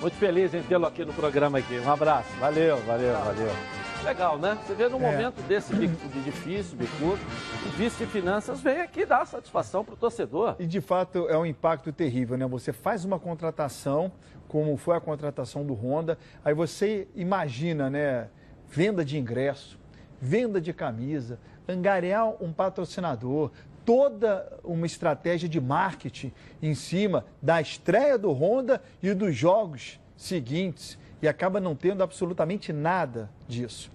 muito 0.00 0.16
feliz 0.16 0.52
em 0.52 0.62
tê-lo 0.62 0.86
aqui 0.86 1.04
no 1.04 1.12
programa 1.12 1.58
aqui. 1.58 1.78
Um 1.78 1.90
abraço. 1.90 2.28
Valeu, 2.38 2.76
valeu, 2.78 3.14
valeu. 3.14 3.83
Legal, 4.04 4.38
né? 4.38 4.58
Você 4.66 4.74
vê 4.74 4.86
num 4.86 5.02
é. 5.02 5.10
momento 5.10 5.40
desse 5.48 5.74
de, 5.74 5.86
de 5.86 6.22
difícil, 6.22 6.76
bicudo, 6.76 7.18
o 7.66 7.70
vice 7.70 8.04
de 8.04 8.10
finanças 8.10 8.60
vem 8.60 8.82
aqui 8.82 9.06
dar 9.06 9.26
satisfação 9.26 9.82
para 9.82 9.94
o 9.94 9.96
torcedor. 9.96 10.56
E 10.58 10.66
de 10.66 10.82
fato 10.82 11.26
é 11.26 11.38
um 11.38 11.46
impacto 11.46 11.90
terrível, 11.90 12.36
né? 12.36 12.46
Você 12.46 12.70
faz 12.70 13.06
uma 13.06 13.18
contratação, 13.18 14.12
como 14.46 14.76
foi 14.76 14.94
a 14.94 15.00
contratação 15.00 15.64
do 15.64 15.72
Honda, 15.72 16.18
aí 16.44 16.52
você 16.52 17.08
imagina, 17.14 17.88
né? 17.88 18.28
Venda 18.68 19.02
de 19.02 19.16
ingresso, 19.16 19.78
venda 20.20 20.60
de 20.60 20.74
camisa, 20.74 21.38
angariar 21.66 22.30
um 22.42 22.52
patrocinador, 22.52 23.52
toda 23.86 24.58
uma 24.62 24.84
estratégia 24.84 25.48
de 25.48 25.60
marketing 25.62 26.30
em 26.62 26.74
cima 26.74 27.24
da 27.40 27.58
estreia 27.58 28.18
do 28.18 28.30
Honda 28.32 28.82
e 29.02 29.14
dos 29.14 29.34
jogos 29.34 29.98
seguintes 30.14 30.98
e 31.22 31.28
acaba 31.28 31.60
não 31.60 31.74
tendo 31.74 32.02
absolutamente 32.02 32.72
nada 32.72 33.30
disso. 33.48 33.90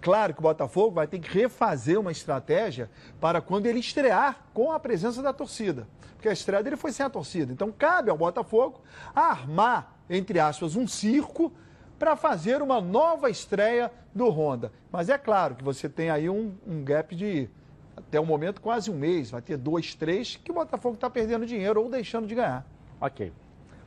Claro 0.00 0.34
que 0.34 0.40
o 0.40 0.42
Botafogo 0.42 0.96
vai 0.96 1.06
ter 1.06 1.20
que 1.20 1.30
refazer 1.30 1.98
uma 1.98 2.10
estratégia 2.10 2.90
para 3.20 3.40
quando 3.40 3.66
ele 3.66 3.78
estrear 3.78 4.44
com 4.52 4.72
a 4.72 4.80
presença 4.80 5.22
da 5.22 5.32
torcida. 5.32 5.86
Porque 6.14 6.28
a 6.28 6.32
estreia 6.32 6.62
dele 6.62 6.76
foi 6.76 6.90
sem 6.90 7.06
a 7.06 7.10
torcida. 7.10 7.52
Então 7.52 7.70
cabe 7.70 8.10
ao 8.10 8.18
Botafogo 8.18 8.80
armar, 9.14 9.96
entre 10.10 10.40
aspas, 10.40 10.74
um 10.74 10.88
circo 10.88 11.52
para 11.98 12.16
fazer 12.16 12.60
uma 12.60 12.80
nova 12.80 13.30
estreia 13.30 13.92
do 14.12 14.28
Honda. 14.28 14.72
Mas 14.90 15.08
é 15.08 15.16
claro 15.16 15.54
que 15.54 15.62
você 15.62 15.88
tem 15.88 16.10
aí 16.10 16.28
um, 16.28 16.52
um 16.66 16.82
gap 16.82 17.14
de 17.14 17.48
até 17.96 18.18
o 18.18 18.26
momento 18.26 18.60
quase 18.60 18.90
um 18.90 18.94
mês. 18.94 19.30
Vai 19.30 19.40
ter 19.40 19.56
dois, 19.56 19.94
três 19.94 20.34
que 20.34 20.50
o 20.50 20.54
Botafogo 20.54 20.96
está 20.96 21.08
perdendo 21.08 21.46
dinheiro 21.46 21.80
ou 21.80 21.88
deixando 21.88 22.26
de 22.26 22.34
ganhar. 22.34 22.66
Ok. 23.00 23.32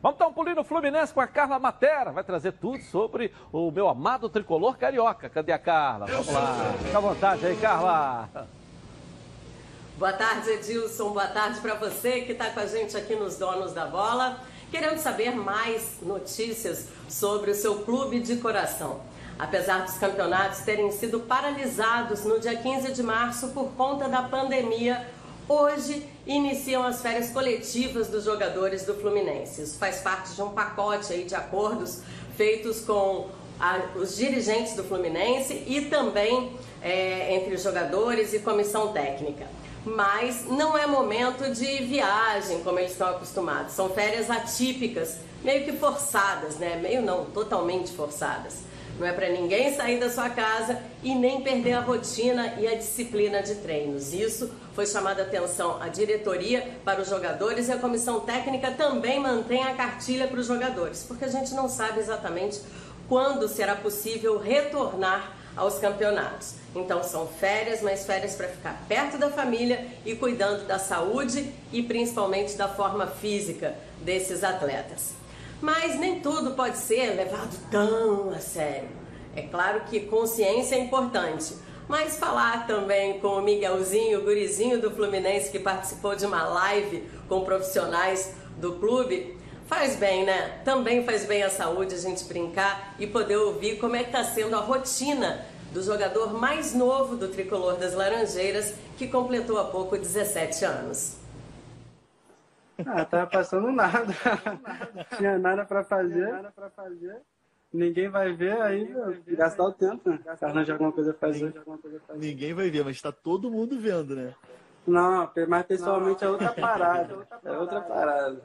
Vamos 0.06 0.20
dar 0.20 0.28
um 0.28 0.34
pulinho 0.34 0.58
no 0.58 0.64
Fluminense 0.64 1.12
com 1.12 1.20
a 1.20 1.26
Carla 1.26 1.58
Matera. 1.58 2.12
Vai 2.12 2.24
trazer 2.24 2.52
tudo 2.52 2.80
sobre 2.84 3.34
o 3.52 3.72
meu 3.72 3.90
amado 3.90 4.30
tricolor 4.30 4.78
carioca. 4.78 5.28
Cadê 5.28 5.52
a 5.52 5.58
Carla? 5.58 6.06
Vamos 6.06 6.28
lá. 6.28 6.76
Fica 6.78 6.96
à 6.96 7.02
vontade 7.02 7.44
aí, 7.44 7.56
Carla. 7.56 8.30
Boa 9.98 10.14
tarde, 10.14 10.48
Edilson. 10.52 11.10
Boa 11.10 11.26
tarde 11.26 11.60
para 11.60 11.74
você 11.74 12.22
que 12.22 12.34
está 12.34 12.52
com 12.52 12.60
a 12.60 12.68
gente 12.68 12.96
aqui 12.96 13.16
nos 13.16 13.38
Donos 13.38 13.74
da 13.74 13.88
Bola. 13.88 14.38
Querendo 14.70 15.00
saber 15.00 15.36
mais 15.36 15.98
notícias 16.04 16.88
sobre 17.10 17.50
o 17.50 17.56
seu 17.56 17.80
clube 17.80 18.20
de 18.20 18.38
coração. 18.38 19.02
Apesar 19.40 19.86
dos 19.86 19.98
campeonatos 19.98 20.60
terem 20.60 20.92
sido 20.92 21.22
paralisados 21.22 22.24
no 22.24 22.40
dia 22.40 22.56
15 22.56 22.94
de 22.94 23.02
março 23.02 23.48
por 23.48 23.72
conta 23.72 24.08
da 24.08 24.22
pandemia, 24.22 25.04
Hoje 25.48 26.04
iniciam 26.26 26.84
as 26.84 27.04
férias 27.04 27.30
coletivas 27.30 28.08
dos 28.08 28.24
jogadores 28.24 28.84
do 28.84 28.96
Fluminense. 28.96 29.62
Isso 29.62 29.78
faz 29.78 29.98
parte 29.98 30.34
de 30.34 30.42
um 30.42 30.50
pacote 30.50 31.14
aí 31.14 31.24
de 31.24 31.36
acordos 31.36 32.02
feitos 32.36 32.82
com 32.82 33.30
a, 33.60 33.80
os 33.96 34.16
dirigentes 34.18 34.74
do 34.76 34.84
Fluminense 34.84 35.64
e 35.68 35.82
também 35.82 36.52
é, 36.82 37.36
entre 37.36 37.54
os 37.54 37.62
jogadores 37.62 38.34
e 38.34 38.40
comissão 38.40 38.92
técnica. 38.92 39.46
Mas 39.86 40.46
não 40.46 40.76
é 40.76 40.88
momento 40.88 41.52
de 41.54 41.84
viagem 41.84 42.64
como 42.64 42.80
eles 42.80 42.94
estão 42.94 43.10
acostumados. 43.10 43.74
São 43.74 43.88
férias 43.90 44.32
atípicas, 44.32 45.18
meio 45.44 45.64
que 45.64 45.74
forçadas, 45.74 46.58
né? 46.58 46.80
Meio 46.82 47.04
não, 47.04 47.26
totalmente 47.26 47.92
forçadas. 47.92 48.64
Não 48.98 49.06
é 49.06 49.12
para 49.12 49.30
ninguém 49.30 49.76
sair 49.76 50.00
da 50.00 50.10
sua 50.10 50.30
casa 50.30 50.82
e 51.04 51.14
nem 51.14 51.42
perder 51.42 51.74
a 51.74 51.82
rotina 51.82 52.56
e 52.58 52.68
a 52.68 52.74
disciplina 52.74 53.44
de 53.44 53.56
treinos. 53.56 54.12
Isso 54.12 54.50
foi 54.76 54.86
chamada 54.86 55.24
atenção 55.24 55.82
a 55.82 55.88
diretoria 55.88 56.78
para 56.84 57.02
os 57.02 57.10
jogadores 57.10 57.70
e 57.70 57.72
a 57.72 57.78
comissão 57.78 58.20
técnica 58.20 58.72
também 58.72 59.20
mantém 59.20 59.64
a 59.64 59.74
cartilha 59.74 60.28
para 60.28 60.40
os 60.40 60.46
jogadores, 60.46 61.04
porque 61.08 61.24
a 61.24 61.30
gente 61.30 61.54
não 61.54 61.70
sabe 61.70 62.00
exatamente 62.02 62.62
quando 63.08 63.48
será 63.48 63.76
possível 63.76 64.38
retornar 64.38 65.34
aos 65.56 65.80
campeonatos. 65.80 66.56
Então 66.76 67.02
são 67.02 67.26
férias, 67.26 67.82
mas 67.82 68.06
férias 68.06 68.36
para 68.36 68.50
ficar 68.50 68.84
perto 68.90 69.18
da 69.18 69.30
família 69.30 69.88
e 70.06 70.14
cuidando 70.14 70.68
da 70.68 70.78
saúde 70.78 71.50
e 71.72 71.82
principalmente 71.82 72.58
da 72.58 72.68
forma 72.68 73.08
física 73.08 73.74
desses 74.02 74.44
atletas. 74.44 75.14
Mas 75.62 75.98
nem 75.98 76.20
tudo 76.20 76.52
pode 76.52 76.78
ser 76.78 77.16
levado 77.16 77.58
tão 77.72 78.32
a 78.32 78.40
sério. 78.40 78.90
É 79.34 79.44
claro 79.44 79.82
que 79.90 80.02
consciência 80.02 80.76
é 80.76 80.80
importante, 80.80 81.56
mas 81.88 82.18
falar 82.18 82.68
também 82.68 83.20
com 83.20 83.30
o 83.30 83.42
Miguelzinho, 83.42 84.20
o 84.20 84.24
gurizinho 84.24 84.82
do 84.82 84.92
Fluminense 84.92 85.52
que 85.52 85.60
participou 85.60 86.16
de 86.16 86.26
uma 86.26 86.44
live 86.44 87.08
com 87.28 87.44
profissionais 87.44 88.34
do 88.58 88.74
clube, 88.74 89.36
Faz 89.68 89.96
bem, 89.96 90.24
né? 90.24 90.62
Também 90.64 91.04
faz 91.04 91.26
bem 91.26 91.42
à 91.42 91.50
saúde 91.50 91.96
a 91.96 91.98
gente 91.98 92.24
brincar 92.26 92.94
e 93.00 93.08
poder 93.08 93.38
ouvir 93.38 93.80
como 93.80 93.96
é 93.96 94.04
que 94.04 94.10
está 94.10 94.24
sendo 94.24 94.56
a 94.56 94.60
rotina 94.60 95.44
do 95.74 95.82
jogador 95.82 96.34
mais 96.34 96.74
novo 96.74 97.16
do 97.16 97.30
tricolor 97.30 97.76
das 97.76 97.94
Laranjeiras, 97.94 98.76
que 98.96 99.08
completou 99.08 99.60
há 99.60 99.66
pouco 99.66 99.98
17 99.98 100.64
anos. 100.66 101.18
Ah, 102.86 103.04
tava 103.06 103.28
passando 103.28 103.72
nada. 103.72 104.14
Tinha 105.18 105.40
nada 105.40 105.66
para 105.66 105.84
fazer. 105.84 106.30
Ninguém 107.76 108.08
vai 108.08 108.32
ver, 108.32 108.62
aí 108.62 108.88
gastar 109.28 109.66
o 109.66 109.72
tempo, 109.74 110.10
né? 110.10 110.20
Arranjar 110.42 110.74
alguma 110.74 110.94
coisa 110.94 111.14
pra 111.14 111.28
fazer. 111.28 111.54
Ninguém 112.16 112.54
vai 112.54 112.70
ver, 112.70 112.86
mas 112.86 113.02
tá 113.02 113.12
todo 113.12 113.52
mundo 113.52 113.78
vendo, 113.78 114.16
né? 114.16 114.34
Não, 114.88 115.30
mas 115.48 115.66
pessoalmente 115.66 116.24
é 116.24 116.30
outra 116.30 116.54
parada. 116.54 117.28
É 117.44 117.52
outra 117.52 117.82
parada. 117.82 118.42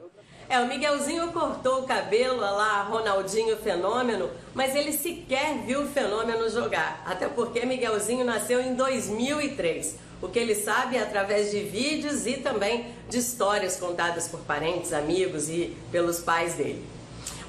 É, 0.49 0.59
o 0.59 0.67
Miguelzinho 0.67 1.31
cortou 1.31 1.81
o 1.81 1.87
cabelo 1.87 2.41
lá, 2.41 2.83
Ronaldinho 2.83 3.55
Fenômeno, 3.57 4.29
mas 4.53 4.75
ele 4.75 4.91
sequer 4.91 5.59
viu 5.65 5.83
o 5.83 5.87
Fenômeno 5.87 6.49
jogar. 6.49 7.01
Até 7.05 7.27
porque 7.27 7.65
Miguelzinho 7.65 8.25
nasceu 8.25 8.59
em 8.59 8.75
2003. 8.75 9.97
O 10.21 10.27
que 10.27 10.37
ele 10.37 10.55
sabe 10.55 10.97
é 10.97 11.01
através 11.01 11.51
de 11.51 11.61
vídeos 11.61 12.27
e 12.27 12.37
também 12.37 12.93
de 13.09 13.17
histórias 13.17 13.79
contadas 13.79 14.27
por 14.27 14.41
parentes, 14.41 14.93
amigos 14.93 15.49
e 15.49 15.75
pelos 15.91 16.19
pais 16.19 16.55
dele. 16.55 16.85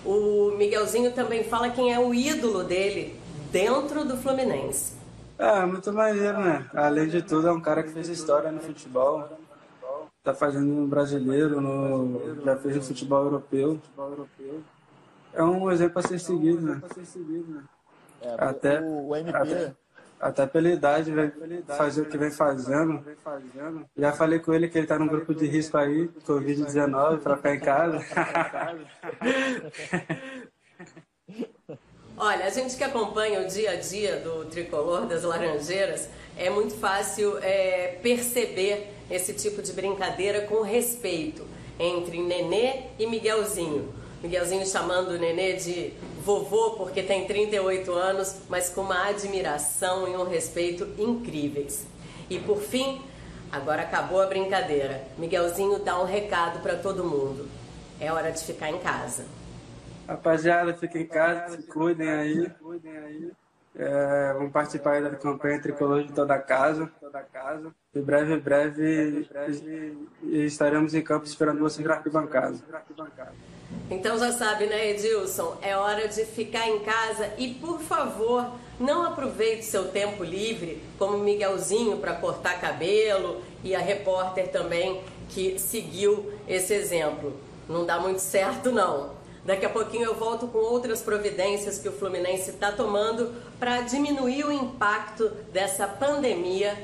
O 0.04 0.52
Miguelzinho 0.56 1.12
também 1.12 1.44
fala 1.44 1.70
quem 1.70 1.92
é 1.92 1.98
o 1.98 2.12
ídolo 2.12 2.64
dele 2.64 3.18
dentro 3.50 4.04
do 4.04 4.16
Fluminense. 4.16 4.94
É, 5.38 5.64
muito 5.64 5.92
maneiro, 5.92 6.40
né? 6.40 6.68
Além 6.74 7.08
de 7.08 7.22
tudo, 7.22 7.48
é 7.48 7.52
um 7.52 7.60
cara 7.60 7.82
que 7.82 7.90
fez 7.90 8.08
história 8.08 8.50
no 8.50 8.60
futebol 8.60 9.28
tá 10.22 10.32
fazendo 10.32 10.66
no 10.66 10.86
brasileiro, 10.86 11.60
no, 11.60 12.42
já 12.44 12.56
fez 12.56 12.76
no 12.76 12.82
futebol 12.82 13.24
europeu. 13.24 13.80
É 15.32 15.42
um 15.42 15.70
exemplo 15.70 15.98
a 15.98 16.02
ser 16.02 16.18
seguido, 16.18 16.60
né? 16.60 16.80
É, 18.20 18.34
até, 18.38 18.80
o, 18.80 19.16
MP... 19.16 19.36
até, 19.36 19.74
até 20.22 20.46
pela 20.46 20.68
idade, 20.68 21.10
vem 21.10 21.32
fazer 21.66 22.02
o 22.02 22.04
que 22.04 22.16
vem 22.16 22.30
fazendo. 22.30 23.04
Já 23.96 24.12
falei 24.12 24.38
com 24.38 24.54
ele 24.54 24.68
que 24.68 24.78
ele 24.78 24.86
tá 24.86 24.96
num 24.96 25.08
grupo 25.08 25.34
de 25.34 25.48
risco 25.48 25.76
aí, 25.76 26.08
Covid-19, 26.24 27.18
para 27.18 27.36
ficar 27.36 27.54
em 27.56 27.60
casa. 27.60 27.98
Olha, 32.16 32.44
a 32.44 32.50
gente 32.50 32.76
que 32.76 32.84
acompanha 32.84 33.40
o 33.40 33.48
dia 33.48 33.72
a 33.72 33.76
dia 33.76 34.20
do 34.20 34.44
tricolor 34.44 35.06
das 35.06 35.24
Laranjeiras, 35.24 36.08
é 36.36 36.48
muito 36.48 36.74
fácil 36.74 37.36
é, 37.38 37.98
perceber 38.00 38.92
esse 39.10 39.34
tipo 39.34 39.60
de 39.60 39.72
brincadeira 39.72 40.42
com 40.42 40.62
respeito 40.62 41.44
entre 41.80 42.22
Nenê 42.22 42.84
e 42.96 43.08
Miguelzinho. 43.08 43.92
Miguelzinho 44.22 44.64
chamando 44.66 45.08
o 45.08 45.18
Nenê 45.18 45.54
de 45.54 45.94
vovô 46.24 46.70
porque 46.72 47.02
tem 47.02 47.26
38 47.26 47.92
anos, 47.92 48.42
mas 48.48 48.68
com 48.68 48.82
uma 48.82 49.08
admiração 49.08 50.08
e 50.08 50.16
um 50.16 50.28
respeito 50.28 50.88
incríveis. 50.98 51.86
E 52.30 52.38
por 52.38 52.60
fim, 52.60 53.02
agora 53.50 53.82
acabou 53.82 54.20
a 54.22 54.26
brincadeira. 54.26 55.02
Miguelzinho 55.18 55.78
dá 55.80 56.00
um 56.00 56.04
recado 56.04 56.60
para 56.60 56.76
todo 56.76 57.04
mundo. 57.04 57.48
É 58.00 58.12
hora 58.12 58.30
de 58.30 58.42
ficar 58.42 58.70
em 58.70 58.78
casa. 58.78 59.24
Rapaziada, 60.06 60.74
fiquem 60.74 61.02
em 61.02 61.06
casa, 61.06 61.56
se 61.56 61.62
cuidem 61.64 62.08
aí. 62.08 62.52
É, 63.74 64.32
vamos 64.34 64.52
participar 64.52 65.00
da 65.00 65.10
campanha 65.10 65.60
tricolor 65.60 66.04
de 66.04 66.12
toda 66.12 66.34
a 66.34 66.38
casa. 66.38 66.90
Em 67.94 68.02
breve, 68.02 68.34
em 68.34 68.38
breve, 68.38 69.28
estaremos 70.22 70.94
em 70.94 71.02
campo 71.02 71.26
esperando 71.26 71.58
vocês 71.60 71.86
na 71.86 71.94
arquibancada. 71.94 72.56
Então 73.90 74.18
já 74.18 74.32
sabe, 74.32 74.66
né, 74.66 74.90
Edilson? 74.90 75.56
É 75.60 75.76
hora 75.76 76.08
de 76.08 76.24
ficar 76.24 76.68
em 76.68 76.78
casa 76.80 77.30
e, 77.36 77.48
por 77.48 77.80
favor, 77.80 78.46
não 78.80 79.04
aproveite 79.04 79.64
seu 79.64 79.88
tempo 79.88 80.24
livre, 80.24 80.82
como 80.98 81.18
Miguelzinho 81.18 81.98
para 81.98 82.14
cortar 82.14 82.60
cabelo 82.60 83.42
e 83.62 83.74
a 83.74 83.78
repórter 83.78 84.48
também 84.48 85.00
que 85.28 85.58
seguiu 85.58 86.32
esse 86.48 86.72
exemplo. 86.74 87.34
Não 87.68 87.84
dá 87.84 88.00
muito 88.00 88.20
certo, 88.20 88.70
não. 88.70 89.10
Daqui 89.44 89.66
a 89.66 89.70
pouquinho 89.70 90.04
eu 90.04 90.14
volto 90.14 90.46
com 90.46 90.58
outras 90.58 91.00
providências 91.00 91.78
que 91.78 91.88
o 91.88 91.92
Fluminense 91.92 92.50
está 92.50 92.70
tomando 92.70 93.34
para 93.58 93.80
diminuir 93.80 94.44
o 94.44 94.52
impacto 94.52 95.28
dessa 95.52 95.86
pandemia. 95.86 96.76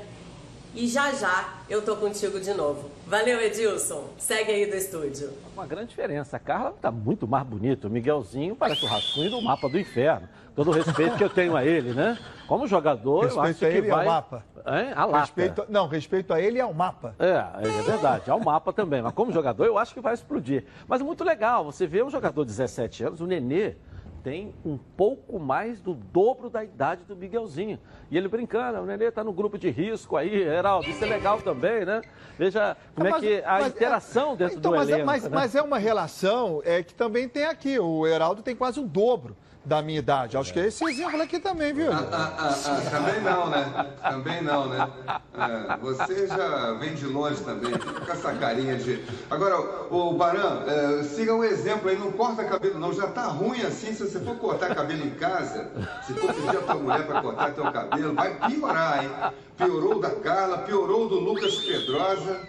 E 0.79 0.87
já 0.87 1.13
já 1.13 1.55
eu 1.69 1.83
tô 1.83 1.97
contigo 1.97 2.39
de 2.39 2.55
novo. 2.55 2.89
Valeu, 3.05 3.41
Edilson. 3.41 4.11
Segue 4.17 4.53
aí 4.53 4.65
do 4.65 4.77
estúdio. 4.77 5.33
Uma 5.53 5.67
grande 5.67 5.89
diferença. 5.89 6.37
A 6.37 6.39
Carla 6.39 6.73
tá 6.81 6.89
muito 6.89 7.27
mais 7.27 7.45
bonita. 7.45 7.89
O 7.89 7.91
Miguelzinho 7.91 8.55
parece 8.55 8.85
o 8.85 8.89
Rascunho 8.89 9.29
do 9.29 9.43
mapa 9.43 9.69
do 9.69 9.77
inferno. 9.77 10.29
Todo 10.55 10.71
o 10.71 10.73
respeito 10.73 11.17
que 11.17 11.25
eu 11.25 11.31
tenho 11.31 11.57
a 11.57 11.65
ele, 11.65 11.93
né? 11.93 12.17
Como 12.47 12.65
jogador, 12.69 13.25
respeito 13.25 13.45
eu 13.45 13.51
acho 13.51 13.65
a 13.65 13.69
ele 13.69 13.83
que 13.83 13.89
vai... 13.89 14.07
ao 14.07 14.13
mapa. 14.13 14.45
Hein? 14.69 14.93
A 14.95 15.05
lata. 15.05 15.19
Respeito... 15.19 15.67
Não, 15.69 15.89
respeito 15.89 16.33
a 16.33 16.41
ele 16.41 16.59
e 16.59 16.61
ao 16.61 16.73
mapa. 16.73 17.13
É, 17.19 17.67
é 17.67 17.83
verdade. 17.83 18.31
Ao 18.31 18.39
mapa 18.39 18.73
também. 18.73 19.03
Mas 19.03 19.13
como 19.15 19.33
jogador, 19.33 19.65
eu 19.65 19.77
acho 19.79 19.93
que 19.93 20.01
vai 20.01 20.15
explodir. 20.15 20.65
Mas 20.87 21.03
muito 21.03 21.25
legal. 21.25 21.65
Você 21.65 21.89
vê 21.89 22.05
um 22.05 22.11
jogador 22.11 22.45
de 22.45 22.53
17 22.53 23.03
anos, 23.03 23.21
o 23.21 23.27
Nenê, 23.27 23.75
tem 24.23 24.55
um 24.65 24.79
pouco 24.97 25.39
mais 25.39 25.81
do 25.81 25.95
dobro 25.95 26.51
da 26.51 26.65
idade 26.65 27.05
do 27.05 27.17
Miguelzinho. 27.17 27.79
E 28.11 28.17
ele 28.17 28.29
brincando, 28.29 28.81
o 28.81 28.87
Nenê 28.87 29.07
está 29.07 29.23
no 29.23 29.33
grupo 29.33 29.59
de 29.59 29.71
risco 29.71 30.17
aí, 30.17 30.43
Heraldo, 30.43 30.89
isso 30.89 31.05
é 31.05 31.07
legal 31.07 31.41
também, 31.41 31.85
né? 31.85 32.03
Veja 32.39 32.77
como 32.95 33.11
mas, 33.11 33.23
é 33.23 33.27
que 33.27 33.43
a 33.45 33.67
interação 33.67 34.37
dentro 34.37 34.59
então, 34.59 34.73
do 34.73 34.79
mas, 34.79 34.89
elenco. 34.89 35.07
Mas, 35.07 35.23
né? 35.25 35.31
mas 35.33 35.55
é 35.55 35.63
uma 35.63 35.79
relação 35.79 36.61
é, 36.65 36.83
que 36.83 36.95
também 36.95 37.29
tem 37.29 37.45
aqui. 37.45 37.79
O 37.79 38.07
Heraldo 38.07 38.43
tem 38.43 38.55
quase 38.55 38.81
o 38.81 38.85
dobro 38.85 39.37
da 39.69 39.83
minha 39.83 39.99
idade. 39.99 40.37
Acho 40.37 40.53
que 40.53 40.59
é 40.59 40.67
esse 40.67 40.83
exemplo 40.83 41.21
aqui 41.21 41.39
também, 41.39 41.75
viu? 41.75 41.93
Ah, 41.93 42.09
ah, 42.11 42.33
ah, 42.39 42.55
ah, 42.65 42.91
também 42.91 43.21
não, 43.21 43.51
né? 43.51 43.87
Também 44.03 44.43
não, 44.43 44.67
né? 44.67 44.89
É, 45.37 45.77
você 45.77 46.27
já 46.27 46.73
vem 46.73 46.95
de 46.95 47.07
longe 47.07 47.43
também, 47.43 47.73
com 47.73 48.11
essa 48.11 48.33
carinha 48.33 48.77
de. 48.77 49.05
Agora, 49.31 49.61
o 49.91 50.15
Baran, 50.15 50.65
é, 50.67 51.03
siga 51.03 51.35
um 51.35 51.45
exemplo 51.45 51.91
aí, 51.91 51.99
não 51.99 52.11
corta 52.11 52.45
cabelo, 52.45 52.79
não. 52.79 52.95
Já 52.95 53.09
tá 53.09 53.27
ruim 53.27 53.61
assim, 53.61 53.93
se 53.93 54.09
você 54.09 54.19
for 54.21 54.37
cortar 54.37 54.75
cabelo 54.75 55.05
em 55.05 55.11
casa, 55.11 55.71
se 56.07 56.15
for 56.15 56.33
pedir 56.33 56.57
a 56.57 56.63
tua 56.63 56.75
mulher 56.77 57.07
para 57.07 57.21
cortar 57.21 57.53
teu 57.53 57.71
cabelo, 57.71 58.15
vai 58.15 58.35
piorar, 58.49 59.05
hein? 59.05 59.11
Piorou 59.59 59.97
o 59.97 60.01
da 60.01 60.11
Carla, 60.11 60.59
piorou 60.59 61.05
o 61.05 61.09
do 61.09 61.21
Lucas 61.21 61.57
Pedrosa, 61.57 62.41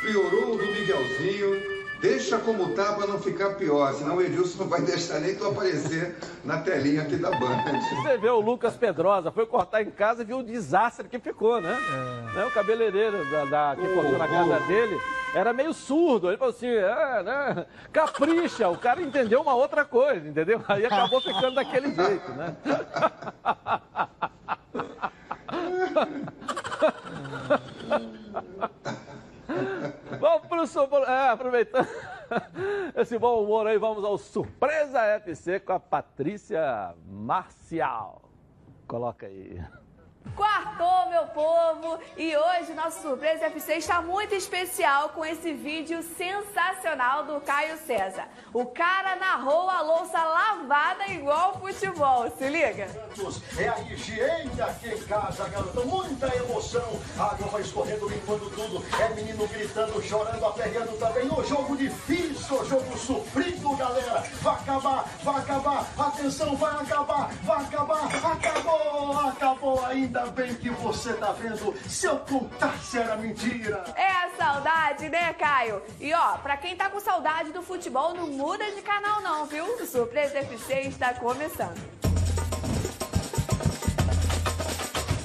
piorou 0.00 0.54
o 0.54 0.58
do 0.58 0.64
Miguelzinho. 0.64 1.73
Deixa 2.04 2.36
como 2.36 2.74
tá 2.74 2.92
para 2.92 3.06
não 3.06 3.18
ficar 3.18 3.54
pior, 3.54 3.94
senão 3.94 4.16
o 4.16 4.20
Edilson 4.20 4.64
não 4.64 4.68
vai 4.68 4.82
deixar 4.82 5.20
nem 5.20 5.34
tu 5.34 5.46
aparecer 5.46 6.14
na 6.44 6.58
telinha 6.58 7.00
aqui 7.00 7.16
da 7.16 7.30
banda. 7.30 7.80
Você 7.80 8.18
vê 8.18 8.28
o 8.28 8.40
Lucas 8.40 8.76
Pedrosa, 8.76 9.32
foi 9.32 9.46
cortar 9.46 9.80
em 9.80 9.90
casa 9.90 10.20
e 10.20 10.24
viu 10.26 10.40
o 10.40 10.42
desastre 10.42 11.08
que 11.08 11.18
ficou, 11.18 11.62
né? 11.62 11.72
É. 11.72 12.36
né? 12.36 12.44
O 12.44 12.50
cabeleireiro 12.50 13.24
da, 13.30 13.46
da 13.46 13.74
que 13.80 13.88
cortou 13.94 14.18
na 14.18 14.28
casa 14.28 14.60
dele 14.66 15.00
era 15.34 15.54
meio 15.54 15.72
surdo. 15.72 16.28
Ele 16.28 16.36
falou 16.36 16.52
assim, 16.52 16.68
é, 16.68 17.22
né? 17.22 17.64
Capricha, 17.90 18.68
o 18.68 18.76
cara 18.76 19.00
entendeu 19.00 19.40
uma 19.40 19.54
outra 19.54 19.82
coisa, 19.82 20.28
entendeu? 20.28 20.62
Aí 20.68 20.84
acabou 20.84 21.22
ficando 21.22 21.54
daquele 21.54 21.94
jeito, 21.94 22.32
né? 22.32 22.54
Super... 30.66 31.02
é, 31.02 31.28
aproveitando 31.28 31.88
esse 32.96 33.18
bom 33.18 33.42
humor 33.42 33.66
aí, 33.66 33.78
vamos 33.78 34.04
ao 34.04 34.18
Surpresa 34.18 35.00
FC 35.00 35.60
com 35.60 35.72
a 35.72 35.80
Patrícia 35.80 36.94
Marcial. 37.06 38.22
Coloca 38.86 39.26
aí. 39.26 39.60
Quartou, 40.34 41.10
meu 41.10 41.26
povo! 41.26 41.98
E 42.16 42.36
hoje 42.36 42.72
nosso 42.72 43.02
Surpresa 43.02 43.46
FC 43.46 43.74
está 43.74 44.00
muito 44.00 44.34
especial 44.34 45.10
com 45.10 45.24
esse 45.24 45.52
vídeo 45.52 46.02
sensacional 46.02 47.24
do 47.24 47.40
Caio 47.40 47.76
César. 47.86 48.24
O 48.52 48.66
cara 48.66 49.14
narrou 49.16 49.68
a 49.68 49.80
louça 49.82 50.18
lavada 50.18 51.06
igual 51.08 51.60
futebol, 51.60 52.28
se 52.36 52.48
liga! 52.48 52.88
É 53.56 53.68
a 53.68 53.78
higiene 53.80 54.60
aqui 54.60 54.88
em 54.88 55.02
casa, 55.04 55.48
garoto. 55.48 55.86
Muita 55.86 56.34
emoção. 56.36 57.00
Água 57.16 57.46
vai 57.48 57.60
escorrendo, 57.60 58.08
limpando 58.08 58.50
tudo. 58.50 58.84
É 59.00 59.08
menino 59.14 59.46
gritando, 59.46 60.02
chorando, 60.02 60.44
aperreando 60.44 60.96
também. 60.98 61.28
O 61.28 61.44
jogo 61.44 61.76
difícil, 61.76 62.60
o 62.60 62.64
jogo 62.64 62.98
sofrido, 62.98 63.76
galera. 63.76 64.24
Vai 64.42 64.54
acabar, 64.54 65.04
vai 65.22 65.36
acabar. 65.36 65.86
Atenção, 65.96 66.56
vai 66.56 66.74
acabar, 66.74 67.30
vai 67.44 67.64
acabar. 67.64 68.04
Acabou, 68.32 69.18
acabou 69.28 69.84
ainda. 69.86 70.13
Ainda 70.14 70.30
bem 70.30 70.54
que 70.54 70.70
você 70.70 71.12
tá 71.14 71.32
vendo. 71.32 71.74
Se 71.88 72.06
eu 72.06 72.16
contasse 72.20 72.98
era 72.98 73.16
mentira. 73.16 73.82
É 73.96 74.12
a 74.12 74.30
saudade, 74.38 75.08
né, 75.08 75.32
Caio? 75.32 75.82
E 76.00 76.14
ó, 76.14 76.36
pra 76.36 76.56
quem 76.56 76.76
tá 76.76 76.88
com 76.88 77.00
saudade 77.00 77.50
do 77.50 77.60
futebol, 77.60 78.14
não 78.14 78.28
muda 78.28 78.64
de 78.70 78.80
canal 78.80 79.20
não, 79.20 79.44
viu? 79.44 79.64
O 79.64 79.84
Surpresa 79.84 80.38
FC 80.38 80.82
está 80.82 81.14
começando. 81.14 81.82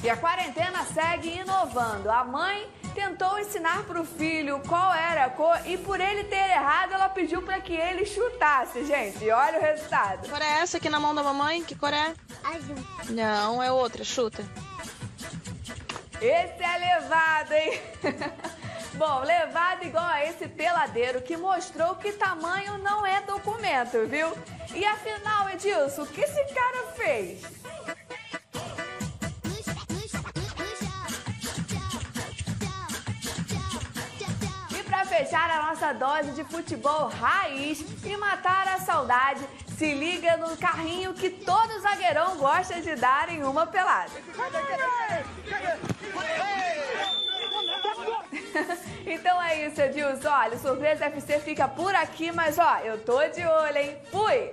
E 0.02 0.10
a 0.10 0.16
quarentena 0.16 0.84
segue 0.86 1.38
inovando. 1.38 2.10
A 2.10 2.24
mãe 2.24 2.68
tentou 2.92 3.38
ensinar 3.38 3.84
para 3.84 4.00
o 4.00 4.04
filho 4.04 4.60
qual 4.66 4.92
era 4.92 5.26
a 5.26 5.30
cor 5.30 5.56
e 5.66 5.78
por 5.78 6.00
ele 6.00 6.24
ter 6.24 6.50
errado, 6.50 6.94
ela 6.94 7.08
pediu 7.08 7.40
para 7.42 7.60
que 7.60 7.74
ele 7.74 8.04
chutasse, 8.04 8.84
gente. 8.84 9.24
E 9.24 9.30
olha 9.30 9.58
o 9.58 9.62
resultado. 9.62 10.22
Que 10.22 10.30
cor 10.30 10.42
é 10.42 10.60
essa 10.60 10.78
aqui 10.78 10.88
na 10.88 10.98
mão 10.98 11.14
da 11.14 11.22
mamãe? 11.22 11.62
Que 11.62 11.76
cor 11.76 11.94
é? 11.94 12.12
Azul. 12.42 12.74
Não, 13.10 13.62
é 13.62 13.70
outra. 13.70 14.02
Chuta. 14.02 14.44
Esse 16.20 16.62
é 16.62 16.78
levado, 16.78 17.52
hein? 17.52 17.80
Bom, 18.94 19.20
levado 19.20 19.84
igual 19.84 20.04
a 20.04 20.22
esse 20.26 20.46
peladeiro 20.46 21.22
que 21.22 21.34
mostrou 21.34 21.94
que 21.94 22.12
tamanho 22.12 22.76
não 22.76 23.06
é 23.06 23.22
documento, 23.22 24.06
viu? 24.06 24.36
E 24.74 24.84
afinal, 24.84 25.48
Edilson, 25.48 26.02
o 26.02 26.06
que 26.06 26.20
esse 26.20 26.44
cara 26.52 26.92
fez? 26.94 27.42
E 34.78 34.82
para 34.82 35.04
fechar 35.06 35.50
a 35.50 35.68
nossa 35.68 35.94
dose 35.94 36.32
de 36.32 36.44
futebol 36.44 37.08
raiz 37.08 37.82
e 38.04 38.16
matar 38.18 38.68
a 38.68 38.78
saudade, 38.80 39.42
se 39.80 39.94
liga 39.94 40.36
no 40.36 40.54
carrinho 40.58 41.14
que 41.14 41.30
todo 41.30 41.80
zagueirão 41.80 42.36
gosta 42.36 42.82
de 42.82 42.94
dar 42.96 43.30
em 43.30 43.42
uma 43.42 43.66
pelada. 43.66 44.10
então 49.06 49.42
é 49.42 49.66
isso, 49.66 49.80
Edilson. 49.80 50.28
Olha, 50.28 50.54
o 50.54 50.60
Surpresa 50.60 51.06
FC 51.06 51.38
fica 51.38 51.66
por 51.66 51.94
aqui, 51.94 52.30
mas 52.30 52.58
ó, 52.58 52.80
eu 52.80 53.02
tô 53.02 53.26
de 53.28 53.42
olho, 53.42 53.78
hein? 53.78 53.96
Fui! 54.10 54.52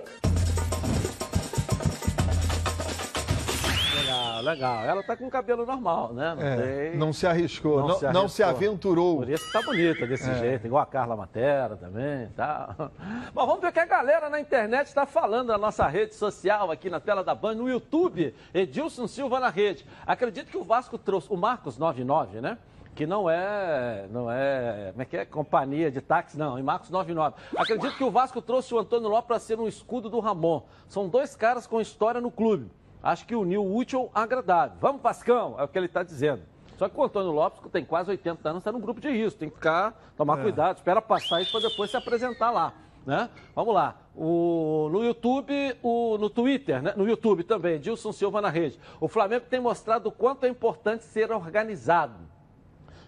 Legal, 4.08 4.42
legal. 4.42 4.84
Ela 4.84 5.02
tá 5.02 5.16
com 5.16 5.28
cabelo 5.28 5.66
normal, 5.66 6.12
né? 6.14 6.34
Não, 6.34 6.42
É, 6.42 6.92
não 6.96 7.12
se 7.12 7.26
arriscou, 7.26 7.86
não, 7.86 7.98
se 7.98 8.04
não 8.12 8.28
se 8.28 8.42
arriscou. 8.42 8.66
aventurou. 8.68 9.16
Por 9.18 9.28
isso 9.28 9.44
que 9.46 9.52
tá 9.52 9.62
bonita 9.62 10.06
desse 10.06 10.28
É. 10.30 10.34
jeito, 10.38 10.66
igual 10.66 10.82
a 10.82 10.86
Carla 10.86 11.14
Matera 11.16 11.76
também, 11.76 12.28
tá? 12.36 12.74
Bom, 13.34 13.46
vamos 13.46 13.60
ver 13.60 13.68
o 13.68 13.72
que 13.72 13.80
a 13.80 13.84
galera 13.86 14.30
na 14.30 14.40
internet 14.40 14.86
está 14.86 15.04
falando 15.06 15.48
na 15.48 15.58
nossa 15.58 15.86
rede 15.86 16.14
social, 16.14 16.70
aqui 16.70 16.88
na 16.88 17.00
tela 17.00 17.22
da 17.22 17.34
Band, 17.34 17.54
no 17.56 17.68
YouTube, 17.68 18.34
Edilson 18.54 19.06
Silva 19.06 19.38
na 19.40 19.48
rede. 19.50 19.84
Acredito 20.06 20.50
que 20.50 20.56
o 20.56 20.64
Vasco 20.64 20.96
trouxe, 20.96 21.28
o 21.30 21.36
Marcos 21.36 21.76
99, 21.78 22.40
né? 22.40 22.58
Que 22.94 23.06
não 23.06 23.30
é, 23.30 24.06
não 24.10 24.28
é, 24.28 24.88
como 24.90 25.02
é 25.02 25.04
que 25.04 25.16
é? 25.18 25.24
Companhia 25.24 25.88
de 25.88 26.00
táxi, 26.00 26.36
não, 26.36 26.58
em 26.58 26.62
Marcos 26.64 26.90
99. 26.90 27.36
Acredito 27.56 27.96
que 27.96 28.02
o 28.02 28.10
Vasco 28.10 28.42
trouxe 28.42 28.74
o 28.74 28.78
Antônio 28.78 29.08
Lopes 29.08 29.28
para 29.28 29.38
ser 29.38 29.60
um 29.60 29.68
escudo 29.68 30.10
do 30.10 30.18
Ramon. 30.18 30.62
São 30.88 31.08
dois 31.08 31.36
caras 31.36 31.64
com 31.64 31.80
história 31.80 32.20
no 32.20 32.30
clube. 32.30 32.68
Acho 33.02 33.26
que 33.26 33.34
uniu 33.34 33.64
o 33.64 33.76
útil 33.76 34.10
ao 34.14 34.22
agradável. 34.22 34.76
Vamos, 34.80 35.00
Pascão, 35.00 35.56
é 35.58 35.62
o 35.62 35.68
que 35.68 35.78
ele 35.78 35.86
está 35.86 36.02
dizendo. 36.02 36.42
Só 36.76 36.88
que 36.88 36.98
o 36.98 37.02
Antônio 37.02 37.32
Lopes, 37.32 37.60
que 37.60 37.68
tem 37.68 37.84
quase 37.84 38.10
80 38.10 38.48
anos, 38.48 38.60
está 38.60 38.70
num 38.70 38.80
grupo 38.80 39.00
de 39.00 39.10
risco. 39.10 39.38
Tem 39.38 39.48
que 39.48 39.56
ficar, 39.56 40.00
tomar 40.16 40.38
É. 40.38 40.42
cuidado, 40.42 40.76
espera 40.76 41.02
passar 41.02 41.40
isso 41.40 41.50
para 41.52 41.68
depois 41.68 41.90
se 41.90 41.96
apresentar 41.96 42.50
lá. 42.50 42.72
Né? 43.04 43.28
Vamos 43.54 43.74
lá. 43.74 43.96
O, 44.14 44.88
no 44.92 45.02
YouTube, 45.02 45.52
o, 45.82 46.18
no 46.18 46.28
Twitter, 46.28 46.82
né? 46.82 46.92
no 46.96 47.08
YouTube 47.08 47.42
também, 47.42 47.80
Dilson 47.80 48.12
Silva 48.12 48.40
na 48.40 48.48
rede. 48.50 48.78
O 49.00 49.08
Flamengo 49.08 49.46
tem 49.48 49.58
mostrado 49.60 50.08
o 50.08 50.12
quanto 50.12 50.44
é 50.44 50.48
importante 50.48 51.04
ser 51.04 51.32
organizado. 51.32 52.14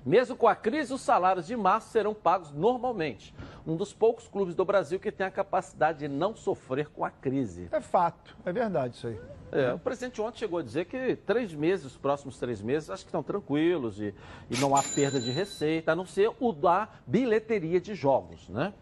Mesmo 0.04 0.34
com 0.34 0.48
a 0.48 0.54
crise, 0.56 0.94
os 0.94 1.02
salários 1.02 1.46
de 1.46 1.54
março 1.54 1.90
serão 1.90 2.14
pagos 2.14 2.50
normalmente. 2.52 3.34
Um 3.66 3.76
dos 3.76 3.92
poucos 3.92 4.26
clubes 4.26 4.54
do 4.54 4.64
Brasil 4.64 4.98
que 4.98 5.12
tem 5.12 5.26
a 5.26 5.30
capacidade 5.30 5.98
de 5.98 6.08
não 6.08 6.34
sofrer 6.34 6.88
com 6.88 7.04
a 7.04 7.10
crise. 7.10 7.68
É 7.70 7.80
fato, 7.80 8.34
é 8.44 8.52
verdade 8.52 8.94
isso 8.96 9.06
aí. 9.06 9.20
É, 9.52 9.72
o 9.72 9.78
presidente 9.78 10.20
ontem 10.20 10.38
chegou 10.38 10.60
a 10.60 10.62
dizer 10.62 10.84
que 10.84 11.16
três 11.16 11.52
meses, 11.52 11.86
os 11.86 11.96
próximos 11.96 12.38
três 12.38 12.62
meses, 12.62 12.88
acho 12.88 13.04
que 13.04 13.08
estão 13.08 13.22
tranquilos 13.22 14.00
e, 14.00 14.14
e 14.48 14.56
não 14.58 14.76
há 14.76 14.82
perda 14.82 15.20
de 15.20 15.30
receita, 15.30 15.92
a 15.92 15.96
não 15.96 16.06
ser 16.06 16.30
o 16.38 16.52
da 16.52 16.88
bilheteria 17.06 17.80
de 17.80 17.94
jogos, 17.94 18.48
né? 18.48 18.72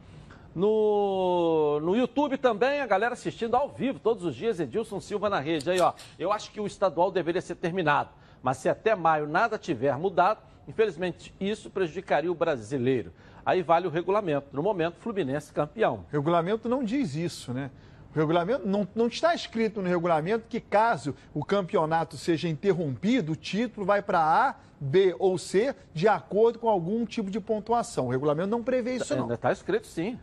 No, 0.55 1.79
no 1.81 1.95
YouTube 1.95 2.37
também, 2.37 2.81
a 2.81 2.87
galera 2.87 3.13
assistindo 3.13 3.55
ao 3.55 3.69
vivo, 3.69 3.99
todos 3.99 4.25
os 4.25 4.35
dias, 4.35 4.59
Edilson 4.59 5.01
Silva 5.01 5.31
na 5.31 5.39
rede. 5.39 5.71
Aí, 5.71 5.81
ó, 5.81 5.93
eu 6.19 6.33
acho 6.33 6.51
que 6.51 6.61
o 6.61 6.67
estadual 6.67 7.11
deveria 7.11 7.41
ser 7.41 7.55
terminado, 7.55 8.11
mas 8.43 8.57
se 8.57 8.69
até 8.69 8.95
maio 8.95 9.29
nada 9.29 9.57
tiver 9.57 9.97
mudado, 9.97 10.41
infelizmente 10.67 11.35
isso 11.39 11.71
prejudicaria 11.71 12.31
o 12.31 12.35
brasileiro. 12.35 13.13
Aí 13.47 13.63
vale 13.63 13.87
o 13.87 13.91
regulamento. 13.91 14.49
No 14.53 14.63
momento, 14.63 14.97
Fluminense 14.99 15.53
campeão. 15.53 16.05
O 16.11 16.13
regulamento 16.13 16.69
não 16.69 16.85
diz 16.85 17.15
isso, 17.15 17.53
né? 17.55 17.71
O 18.19 18.21
regulamento 18.21 18.67
não, 18.67 18.89
não 18.97 19.07
está 19.07 19.33
escrito 19.33 19.81
no 19.81 19.87
regulamento 19.87 20.47
que 20.49 20.61
caso 20.61 21.15
o 21.33 21.45
campeonato 21.45 22.17
seja 22.17 22.49
interrompido, 22.49 23.31
o 23.31 23.37
título 23.37 23.87
vai 23.87 24.03
para 24.03 24.19
A, 24.19 24.57
B 24.81 25.15
ou 25.21 25.39
C 25.39 25.73
de 25.95 26.09
acordo 26.09 26.59
com 26.59 26.69
algum 26.69 27.07
tipo 27.07 27.31
de 27.31 27.39
pontuação. 27.39 28.09
O 28.09 28.11
regulamento 28.11 28.49
não 28.49 28.61
prevê 28.61 28.97
isso 28.97 29.15
não. 29.15 29.33
Está 29.33 29.53
escrito 29.53 29.87
sim. 29.87 30.19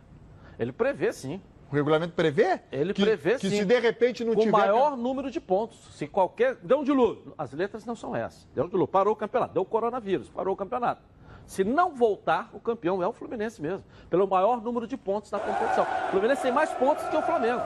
Ele 0.58 0.72
prevê 0.72 1.10
sim. 1.10 1.40
O 1.72 1.74
regulamento 1.74 2.12
prevê? 2.12 2.60
Ele 2.70 2.92
que, 2.92 3.02
prevê 3.02 3.38
que 3.38 3.48
sim. 3.48 3.60
se 3.60 3.64
de 3.64 3.80
repente 3.80 4.24
não 4.24 4.34
com 4.34 4.40
tiver 4.40 4.52
maior 4.52 4.94
número 4.94 5.30
de 5.30 5.40
pontos. 5.40 5.78
Se 5.92 6.06
qualquer. 6.06 6.56
Deu 6.56 6.80
um 6.80 6.84
dilúvio. 6.84 7.32
As 7.38 7.50
letras 7.54 7.86
não 7.86 7.96
são 7.96 8.14
essas. 8.14 8.46
Deu 8.54 8.66
um 8.66 8.68
dilúvio. 8.68 8.88
Parou 8.88 9.14
o 9.14 9.16
campeonato. 9.16 9.54
Deu 9.54 9.62
o 9.62 9.66
coronavírus. 9.66 10.28
Parou 10.28 10.52
o 10.52 10.56
campeonato. 10.56 11.00
Se 11.46 11.62
não 11.62 11.94
voltar, 11.94 12.50
o 12.52 12.60
campeão 12.60 13.02
é 13.02 13.06
o 13.06 13.12
Fluminense 13.12 13.62
mesmo. 13.62 13.84
Pelo 14.10 14.26
maior 14.26 14.60
número 14.60 14.86
de 14.86 14.96
pontos 14.96 15.30
na 15.30 15.38
competição. 15.38 15.84
O 16.08 16.10
Fluminense 16.10 16.42
tem 16.42 16.52
mais 16.52 16.70
pontos 16.72 17.04
que 17.08 17.16
o 17.16 17.22
Flamengo. 17.22 17.62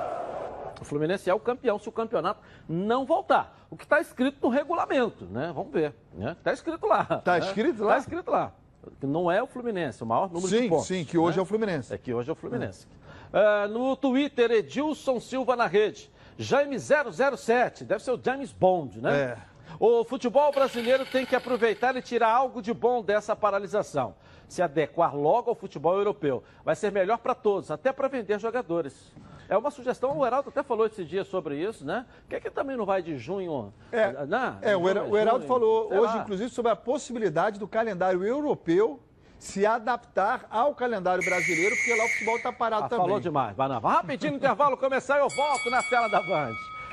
O 0.80 0.84
Fluminense 0.84 1.28
é 1.28 1.34
o 1.34 1.40
campeão 1.40 1.78
se 1.78 1.88
o 1.88 1.92
campeonato 1.92 2.40
não 2.68 3.04
voltar. 3.04 3.66
O 3.70 3.76
que 3.76 3.84
está 3.84 4.00
escrito 4.00 4.38
no 4.42 4.48
regulamento, 4.48 5.24
né? 5.26 5.52
Vamos 5.54 5.72
ver. 5.72 5.94
Está 6.38 6.52
escrito 6.52 6.86
lá. 6.86 7.04
Tá 7.04 7.38
né? 7.38 7.38
escrito 7.40 7.82
lá? 7.84 7.96
Está 7.96 7.98
escrito 7.98 8.30
lá. 8.30 8.52
Que 8.98 9.06
Não 9.06 9.30
é 9.30 9.42
o 9.42 9.46
Fluminense, 9.46 10.02
o 10.02 10.06
maior 10.06 10.28
número 10.28 10.48
de 10.48 10.58
Sim, 10.58 10.68
pontos. 10.68 10.86
sim, 10.86 11.04
que 11.04 11.18
hoje 11.18 11.36
né? 11.36 11.40
é 11.40 11.42
o 11.42 11.46
Fluminense. 11.46 11.94
É 11.94 11.98
que 11.98 12.14
hoje 12.14 12.30
é 12.30 12.32
o 12.32 12.36
Fluminense. 12.36 12.86
Ah, 13.32 13.68
no 13.68 13.94
Twitter, 13.94 14.50
Edilson 14.50 15.20
Silva 15.20 15.54
na 15.54 15.66
rede. 15.66 16.10
Jaime 16.38 16.78
007, 16.78 17.84
deve 17.84 18.02
ser 18.02 18.12
o 18.12 18.20
James 18.22 18.50
Bond, 18.50 19.00
né? 19.00 19.20
É. 19.20 19.38
O 19.78 20.04
futebol 20.04 20.50
brasileiro 20.52 21.04
tem 21.06 21.24
que 21.24 21.34
aproveitar 21.36 21.96
e 21.96 22.02
tirar 22.02 22.32
algo 22.32 22.60
de 22.60 22.72
bom 22.74 23.02
dessa 23.02 23.34
paralisação. 23.36 24.14
Se 24.48 24.60
adequar 24.62 25.14
logo 25.16 25.50
ao 25.50 25.54
futebol 25.56 25.96
europeu. 25.96 26.42
Vai 26.64 26.74
ser 26.74 26.90
melhor 26.90 27.18
para 27.18 27.34
todos, 27.34 27.70
até 27.70 27.92
para 27.92 28.08
vender 28.08 28.38
jogadores. 28.40 29.12
É 29.48 29.56
uma 29.56 29.70
sugestão, 29.70 30.16
o 30.16 30.24
Heraldo 30.26 30.48
até 30.48 30.62
falou 30.62 30.86
esse 30.86 31.04
dia 31.04 31.24
sobre 31.24 31.56
isso, 31.56 31.84
né? 31.84 32.06
Por 32.22 32.28
que, 32.30 32.40
que 32.42 32.50
também 32.50 32.76
não 32.76 32.86
vai 32.86 33.02
de 33.02 33.16
junho? 33.18 33.72
É, 33.90 34.12
né? 34.26 34.58
É, 34.62 34.76
o, 34.76 34.88
Hera- 34.88 35.02
o 35.04 35.16
Heraldo 35.16 35.40
Junho, 35.40 35.48
falou 35.48 35.88
hoje, 35.92 36.14
lá. 36.16 36.22
inclusive, 36.22 36.50
sobre 36.50 36.70
a 36.70 36.76
possibilidade 36.76 37.58
do 37.58 37.66
calendário 37.66 38.22
europeu 38.24 39.00
se 39.40 39.64
adaptar 39.66 40.46
ao 40.50 40.74
calendário 40.74 41.24
brasileiro, 41.24 41.74
porque 41.74 41.96
lá 41.96 42.04
o 42.04 42.08
futebol 42.10 42.36
está 42.36 42.52
parado 42.52 42.84
Ah, 42.84 42.88
também. 42.88 43.06
falou 43.06 43.18
demais, 43.20 43.56
vai 43.56 43.68
não. 43.68 43.80
Rapidinho 43.80 44.34
intervalo 44.34 44.76
começar 44.76 45.18
eu 45.18 45.28
volto 45.30 45.68
na 45.70 45.82
tela 45.82 46.08
da 46.08 46.20
Band. 46.20 46.52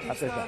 Até 0.09 0.27
já. 0.27 0.47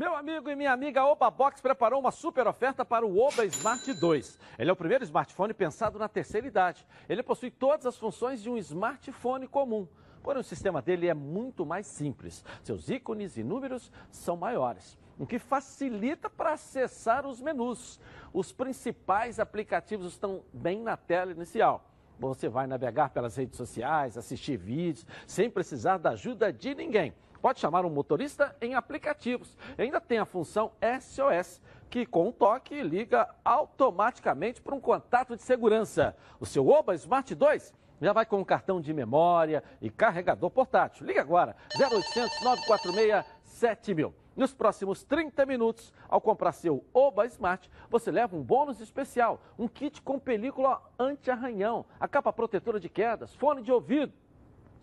Meu 0.00 0.16
amigo 0.16 0.48
e 0.48 0.56
minha 0.56 0.72
amiga 0.72 1.04
Oba 1.04 1.30
Box 1.30 1.60
preparou 1.60 2.00
uma 2.00 2.10
super 2.10 2.46
oferta 2.46 2.86
para 2.86 3.04
o 3.04 3.18
Oba 3.18 3.44
Smart 3.44 3.92
2. 3.92 4.38
Ele 4.58 4.70
é 4.70 4.72
o 4.72 4.76
primeiro 4.76 5.04
smartphone 5.04 5.52
pensado 5.52 5.98
na 5.98 6.08
terceira 6.08 6.46
idade. 6.46 6.86
Ele 7.06 7.22
possui 7.22 7.50
todas 7.50 7.84
as 7.84 7.98
funções 7.98 8.42
de 8.42 8.48
um 8.48 8.56
smartphone 8.56 9.46
comum. 9.46 9.86
Porém, 10.22 10.40
o 10.40 10.42
sistema 10.42 10.80
dele 10.80 11.06
é 11.06 11.12
muito 11.12 11.66
mais 11.66 11.86
simples. 11.86 12.42
Seus 12.62 12.88
ícones 12.88 13.36
e 13.36 13.42
números 13.42 13.92
são 14.10 14.38
maiores, 14.38 14.98
o 15.18 15.26
que 15.26 15.38
facilita 15.38 16.30
para 16.30 16.54
acessar 16.54 17.26
os 17.26 17.38
menus. 17.38 18.00
Os 18.32 18.52
principais 18.52 19.38
aplicativos 19.38 20.06
estão 20.06 20.42
bem 20.50 20.80
na 20.80 20.96
tela 20.96 21.32
inicial. 21.32 21.84
Você 22.18 22.48
vai 22.48 22.66
navegar 22.66 23.10
pelas 23.10 23.36
redes 23.36 23.58
sociais, 23.58 24.16
assistir 24.16 24.56
vídeos, 24.56 25.06
sem 25.26 25.50
precisar 25.50 25.98
da 25.98 26.12
ajuda 26.12 26.50
de 26.50 26.74
ninguém. 26.74 27.12
Pode 27.40 27.58
chamar 27.58 27.84
um 27.86 27.90
motorista 27.90 28.54
em 28.60 28.74
aplicativos. 28.74 29.56
Ainda 29.78 30.00
tem 30.00 30.18
a 30.18 30.26
função 30.26 30.72
SOS, 31.00 31.60
que 31.88 32.04
com 32.04 32.28
um 32.28 32.32
toque 32.32 32.82
liga 32.82 33.28
automaticamente 33.44 34.60
para 34.60 34.74
um 34.74 34.80
contato 34.80 35.34
de 35.34 35.42
segurança. 35.42 36.14
O 36.38 36.46
seu 36.46 36.68
Oba 36.68 36.94
Smart 36.94 37.34
2 37.34 37.74
já 38.00 38.12
vai 38.12 38.26
com 38.26 38.38
um 38.38 38.44
cartão 38.44 38.80
de 38.80 38.92
memória 38.92 39.62
e 39.80 39.90
carregador 39.90 40.50
portátil. 40.50 41.06
Liga 41.06 41.20
agora, 41.20 41.56
0800 41.78 42.42
946 42.42 43.24
7000. 43.44 44.14
Nos 44.36 44.54
próximos 44.54 45.02
30 45.02 45.44
minutos, 45.44 45.92
ao 46.08 46.20
comprar 46.20 46.52
seu 46.52 46.84
Oba 46.94 47.26
Smart, 47.26 47.70
você 47.90 48.10
leva 48.10 48.36
um 48.36 48.42
bônus 48.42 48.80
especial, 48.80 49.40
um 49.58 49.66
kit 49.66 50.00
com 50.00 50.18
película 50.18 50.80
anti-arranhão, 50.98 51.84
a 51.98 52.06
capa 52.06 52.32
protetora 52.32 52.78
de 52.78 52.88
quedas, 52.88 53.34
fone 53.34 53.60
de 53.60 53.72
ouvido, 53.72 54.12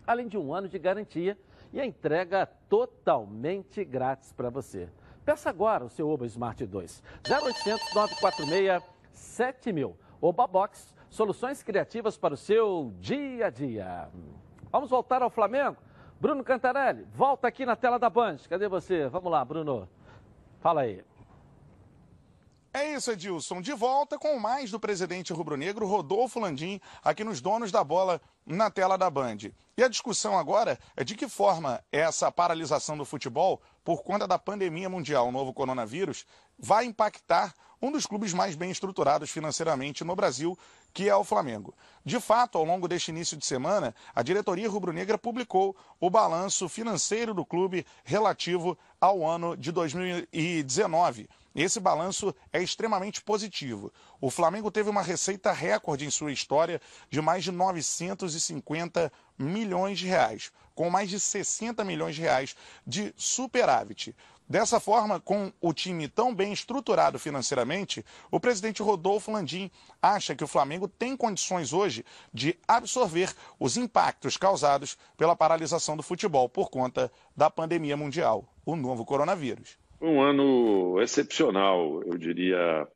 além 0.06 0.28
de 0.28 0.38
um 0.38 0.54
ano 0.54 0.68
de 0.68 0.78
garantia 0.78 1.36
e 1.72 1.80
a 1.80 1.86
entrega 1.86 2.46
totalmente 2.68 3.84
grátis 3.84 4.32
para 4.32 4.50
você. 4.50 4.88
Peça 5.24 5.50
agora 5.50 5.84
o 5.84 5.88
seu 5.90 6.08
Oba 6.08 6.26
Smart 6.26 6.64
2. 6.64 7.02
0800 7.28 7.94
946 7.94 8.82
7000. 9.12 9.96
Oba 10.20 10.46
Box, 10.46 10.94
soluções 11.10 11.62
criativas 11.62 12.16
para 12.16 12.34
o 12.34 12.36
seu 12.36 12.92
dia 12.98 13.46
a 13.46 13.50
dia. 13.50 14.08
Vamos 14.70 14.90
voltar 14.90 15.22
ao 15.22 15.30
Flamengo? 15.30 15.76
Bruno 16.20 16.42
Cantarelli, 16.42 17.06
volta 17.14 17.46
aqui 17.46 17.64
na 17.64 17.76
tela 17.76 17.98
da 17.98 18.10
Band. 18.10 18.38
Cadê 18.48 18.68
você? 18.68 19.06
Vamos 19.08 19.30
lá, 19.30 19.44
Bruno. 19.44 19.88
Fala 20.60 20.80
aí. 20.80 21.04
É 22.78 22.92
isso, 22.94 23.10
Edilson. 23.10 23.60
De 23.60 23.72
volta 23.72 24.16
com 24.16 24.38
mais 24.38 24.70
do 24.70 24.78
presidente 24.78 25.32
rubro-negro 25.32 25.84
Rodolfo 25.84 26.38
Landim 26.38 26.80
aqui 27.02 27.24
nos 27.24 27.40
Donos 27.40 27.72
da 27.72 27.82
Bola 27.82 28.20
na 28.46 28.70
tela 28.70 28.96
da 28.96 29.10
Band. 29.10 29.38
E 29.76 29.82
a 29.82 29.88
discussão 29.88 30.38
agora 30.38 30.78
é 30.96 31.02
de 31.02 31.16
que 31.16 31.28
forma 31.28 31.82
essa 31.90 32.30
paralisação 32.30 32.96
do 32.96 33.04
futebol 33.04 33.60
por 33.84 34.04
conta 34.04 34.28
da 34.28 34.38
pandemia 34.38 34.88
mundial, 34.88 35.26
o 35.26 35.32
novo 35.32 35.52
coronavírus, 35.52 36.24
vai 36.56 36.84
impactar 36.84 37.52
um 37.82 37.90
dos 37.90 38.06
clubes 38.06 38.32
mais 38.32 38.54
bem 38.54 38.70
estruturados 38.70 39.28
financeiramente 39.28 40.04
no 40.04 40.14
Brasil, 40.14 40.56
que 40.94 41.08
é 41.08 41.16
o 41.16 41.24
Flamengo. 41.24 41.74
De 42.04 42.20
fato, 42.20 42.58
ao 42.58 42.64
longo 42.64 42.86
deste 42.86 43.10
início 43.10 43.36
de 43.36 43.44
semana, 43.44 43.92
a 44.14 44.22
diretoria 44.22 44.70
rubro-negra 44.70 45.18
publicou 45.18 45.76
o 45.98 46.08
balanço 46.08 46.68
financeiro 46.68 47.34
do 47.34 47.44
clube 47.44 47.84
relativo 48.04 48.78
ao 49.00 49.26
ano 49.26 49.56
de 49.56 49.72
2019. 49.72 51.28
Esse 51.58 51.80
balanço 51.80 52.32
é 52.52 52.62
extremamente 52.62 53.20
positivo. 53.20 53.92
O 54.20 54.30
Flamengo 54.30 54.70
teve 54.70 54.88
uma 54.88 55.02
receita 55.02 55.50
recorde 55.50 56.06
em 56.06 56.10
sua 56.10 56.30
história 56.30 56.80
de 57.10 57.20
mais 57.20 57.42
de 57.42 57.50
950 57.50 59.10
milhões 59.36 59.98
de 59.98 60.06
reais, 60.06 60.52
com 60.72 60.88
mais 60.88 61.10
de 61.10 61.18
60 61.18 61.82
milhões 61.84 62.14
de 62.14 62.20
reais 62.20 62.54
de 62.86 63.12
superávit. 63.16 64.14
Dessa 64.48 64.78
forma, 64.78 65.18
com 65.18 65.52
o 65.60 65.72
time 65.72 66.06
tão 66.06 66.32
bem 66.32 66.52
estruturado 66.52 67.18
financeiramente, 67.18 68.06
o 68.30 68.38
presidente 68.38 68.80
Rodolfo 68.80 69.32
Landim 69.32 69.68
acha 70.00 70.36
que 70.36 70.44
o 70.44 70.48
Flamengo 70.48 70.86
tem 70.86 71.16
condições 71.16 71.72
hoje 71.72 72.04
de 72.32 72.56
absorver 72.68 73.34
os 73.58 73.76
impactos 73.76 74.36
causados 74.36 74.96
pela 75.16 75.34
paralisação 75.34 75.96
do 75.96 76.04
futebol 76.04 76.48
por 76.48 76.70
conta 76.70 77.10
da 77.36 77.50
pandemia 77.50 77.96
mundial, 77.96 78.44
o 78.64 78.76
novo 78.76 79.04
coronavírus. 79.04 79.76
Um 80.00 80.20
ano 80.20 81.00
excepcional, 81.00 82.02
eu 82.04 82.16
diria, 82.16 82.86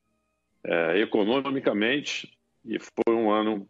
é, 0.64 1.00
economicamente, 1.00 2.32
e 2.64 2.78
foi 2.78 3.14
um 3.14 3.30
ano 3.30 3.68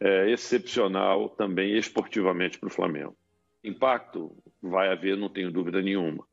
é, 0.00 0.30
excepcional 0.30 1.30
também 1.30 1.76
esportivamente 1.76 2.58
para 2.58 2.66
o 2.66 2.72
Flamengo. 2.72 3.16
Impacto 3.64 4.36
vai 4.62 4.90
haver, 4.90 5.16
não 5.16 5.28
tenho 5.28 5.50
dúvida 5.50 5.80
nenhuma 5.80 6.28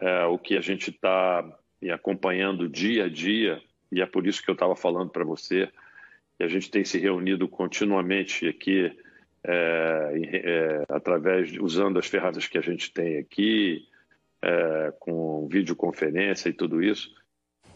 é, 0.00 0.24
o 0.24 0.38
que 0.38 0.56
a 0.56 0.60
gente 0.60 0.90
está 0.90 1.44
acompanhando 1.92 2.68
dia 2.68 3.04
a 3.04 3.08
dia, 3.08 3.60
e 3.92 4.00
é 4.00 4.06
por 4.06 4.26
isso 4.26 4.42
que 4.42 4.50
eu 4.50 4.54
estava 4.54 4.74
falando 4.74 5.10
para 5.10 5.24
você, 5.24 5.68
que 6.36 6.44
a 6.44 6.48
gente 6.48 6.70
tem 6.70 6.84
se 6.84 6.98
reunido 6.98 7.46
continuamente 7.46 8.48
aqui, 8.48 8.90
é, 9.44 10.12
é, 10.14 10.84
através, 10.88 11.52
usando 11.58 11.98
as 11.98 12.06
ferramentas 12.06 12.46
que 12.46 12.58
a 12.58 12.62
gente 12.62 12.92
tem 12.92 13.18
aqui, 13.18 13.86
é, 14.42 14.92
com 14.98 15.48
videoconferência 15.48 16.48
e 16.48 16.52
tudo 16.52 16.82
isso, 16.82 17.14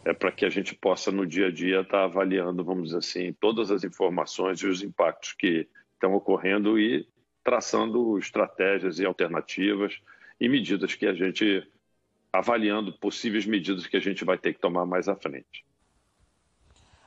é 0.04 0.12
para 0.12 0.32
que 0.32 0.44
a 0.44 0.50
gente 0.50 0.74
possa 0.74 1.10
no 1.10 1.26
dia 1.26 1.46
a 1.46 1.50
dia 1.50 1.80
estar 1.80 1.98
tá 1.98 2.04
avaliando, 2.04 2.64
vamos 2.64 2.86
dizer 2.86 2.98
assim, 2.98 3.32
todas 3.32 3.70
as 3.70 3.84
informações 3.84 4.60
e 4.60 4.66
os 4.66 4.82
impactos 4.82 5.32
que 5.32 5.68
estão 5.94 6.14
ocorrendo 6.14 6.78
e 6.78 7.08
traçando 7.42 8.18
estratégias 8.18 8.98
e 8.98 9.04
alternativas 9.04 9.98
e 10.40 10.48
medidas 10.48 10.94
que 10.94 11.06
a 11.06 11.14
gente 11.14 11.66
avaliando 12.32 12.92
possíveis 12.92 13.46
medidas 13.46 13.86
que 13.86 13.96
a 13.96 14.00
gente 14.00 14.24
vai 14.24 14.36
ter 14.36 14.54
que 14.54 14.60
tomar 14.60 14.84
mais 14.84 15.08
à 15.08 15.14
frente. 15.14 15.64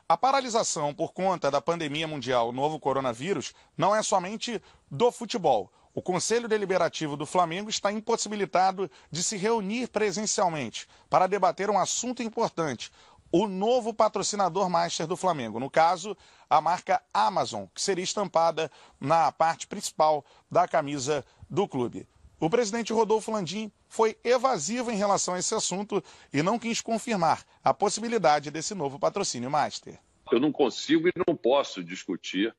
A 0.07 0.15
paralisação 0.15 0.93
por 0.93 1.11
conta 1.11 1.51
da 1.51 1.59
pandemia 1.59 2.07
mundial 2.07 2.53
novo 2.53 2.79
coronavírus 2.79 3.53
não 3.77 3.93
é 3.93 4.01
somente 4.01 4.61
do 4.89 5.11
futebol. 5.11 5.69
O 5.97 6.01
Conselho 6.03 6.47
Deliberativo 6.47 7.17
do 7.17 7.25
Flamengo 7.25 7.71
está 7.71 7.91
impossibilitado 7.91 8.87
de 9.09 9.23
se 9.23 9.35
reunir 9.35 9.87
presencialmente 9.87 10.87
para 11.09 11.25
debater 11.25 11.71
um 11.71 11.79
assunto 11.79 12.21
importante: 12.21 12.91
o 13.31 13.47
novo 13.47 13.91
patrocinador 13.91 14.69
master 14.69 15.07
do 15.07 15.17
Flamengo. 15.17 15.59
No 15.59 15.71
caso, 15.71 16.15
a 16.47 16.61
marca 16.61 17.01
Amazon, 17.11 17.65
que 17.73 17.81
seria 17.81 18.03
estampada 18.03 18.69
na 19.01 19.31
parte 19.31 19.65
principal 19.65 20.23
da 20.51 20.67
camisa 20.67 21.25
do 21.49 21.67
clube. 21.67 22.07
O 22.39 22.47
presidente 22.47 22.93
Rodolfo 22.93 23.31
Landim 23.31 23.71
foi 23.89 24.15
evasivo 24.23 24.91
em 24.91 24.97
relação 24.97 25.33
a 25.33 25.39
esse 25.39 25.55
assunto 25.55 26.03
e 26.31 26.43
não 26.43 26.59
quis 26.59 26.79
confirmar 26.79 27.43
a 27.63 27.73
possibilidade 27.73 28.51
desse 28.51 28.75
novo 28.75 28.99
patrocínio 28.99 29.49
master. 29.49 29.97
Eu 30.31 30.39
não 30.39 30.51
consigo 30.51 31.07
e 31.07 31.13
não 31.27 31.35
posso 31.35 31.83
discutir 31.83 32.55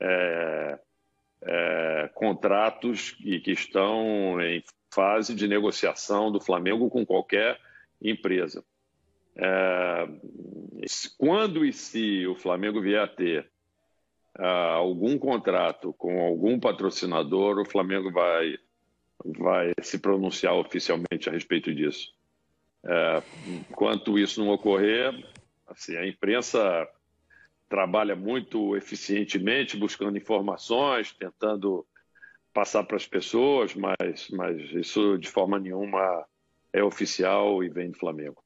é, 0.00 0.78
é, 1.42 2.10
contratos 2.14 3.12
que, 3.12 3.40
que 3.40 3.52
estão 3.52 4.40
em 4.40 4.62
fase 4.90 5.34
de 5.34 5.46
negociação 5.46 6.32
do 6.32 6.40
Flamengo 6.40 6.90
com 6.90 7.04
qualquer 7.04 7.58
empresa. 8.02 8.64
É, 9.36 10.08
quando 11.16 11.64
e 11.64 11.72
se 11.72 12.26
o 12.26 12.34
Flamengo 12.34 12.80
vier 12.80 13.02
a 13.02 13.06
ter 13.06 13.48
uh, 14.38 14.42
algum 14.74 15.18
contrato 15.18 15.92
com 15.92 16.20
algum 16.20 16.58
patrocinador, 16.58 17.58
o 17.58 17.64
Flamengo 17.64 18.10
vai 18.10 18.58
vai 19.24 19.72
se 19.82 19.98
pronunciar 19.98 20.54
oficialmente 20.54 21.28
a 21.28 21.32
respeito 21.32 21.74
disso. 21.74 22.14
É, 22.84 23.22
enquanto 23.68 24.16
isso 24.16 24.40
não 24.40 24.52
ocorrer, 24.52 25.12
assim, 25.66 25.96
a 25.96 26.06
imprensa 26.06 26.88
trabalha 27.68 28.16
muito 28.16 28.76
eficientemente 28.76 29.76
buscando 29.76 30.16
informações, 30.16 31.12
tentando 31.12 31.86
passar 32.52 32.82
para 32.84 32.96
as 32.96 33.06
pessoas, 33.06 33.74
mas, 33.74 34.28
mas 34.30 34.58
isso 34.72 35.18
de 35.18 35.28
forma 35.28 35.58
nenhuma 35.58 36.24
é 36.72 36.82
oficial 36.82 37.62
e 37.62 37.68
vem 37.68 37.90
do 37.90 37.98
Flamengo. 37.98 38.42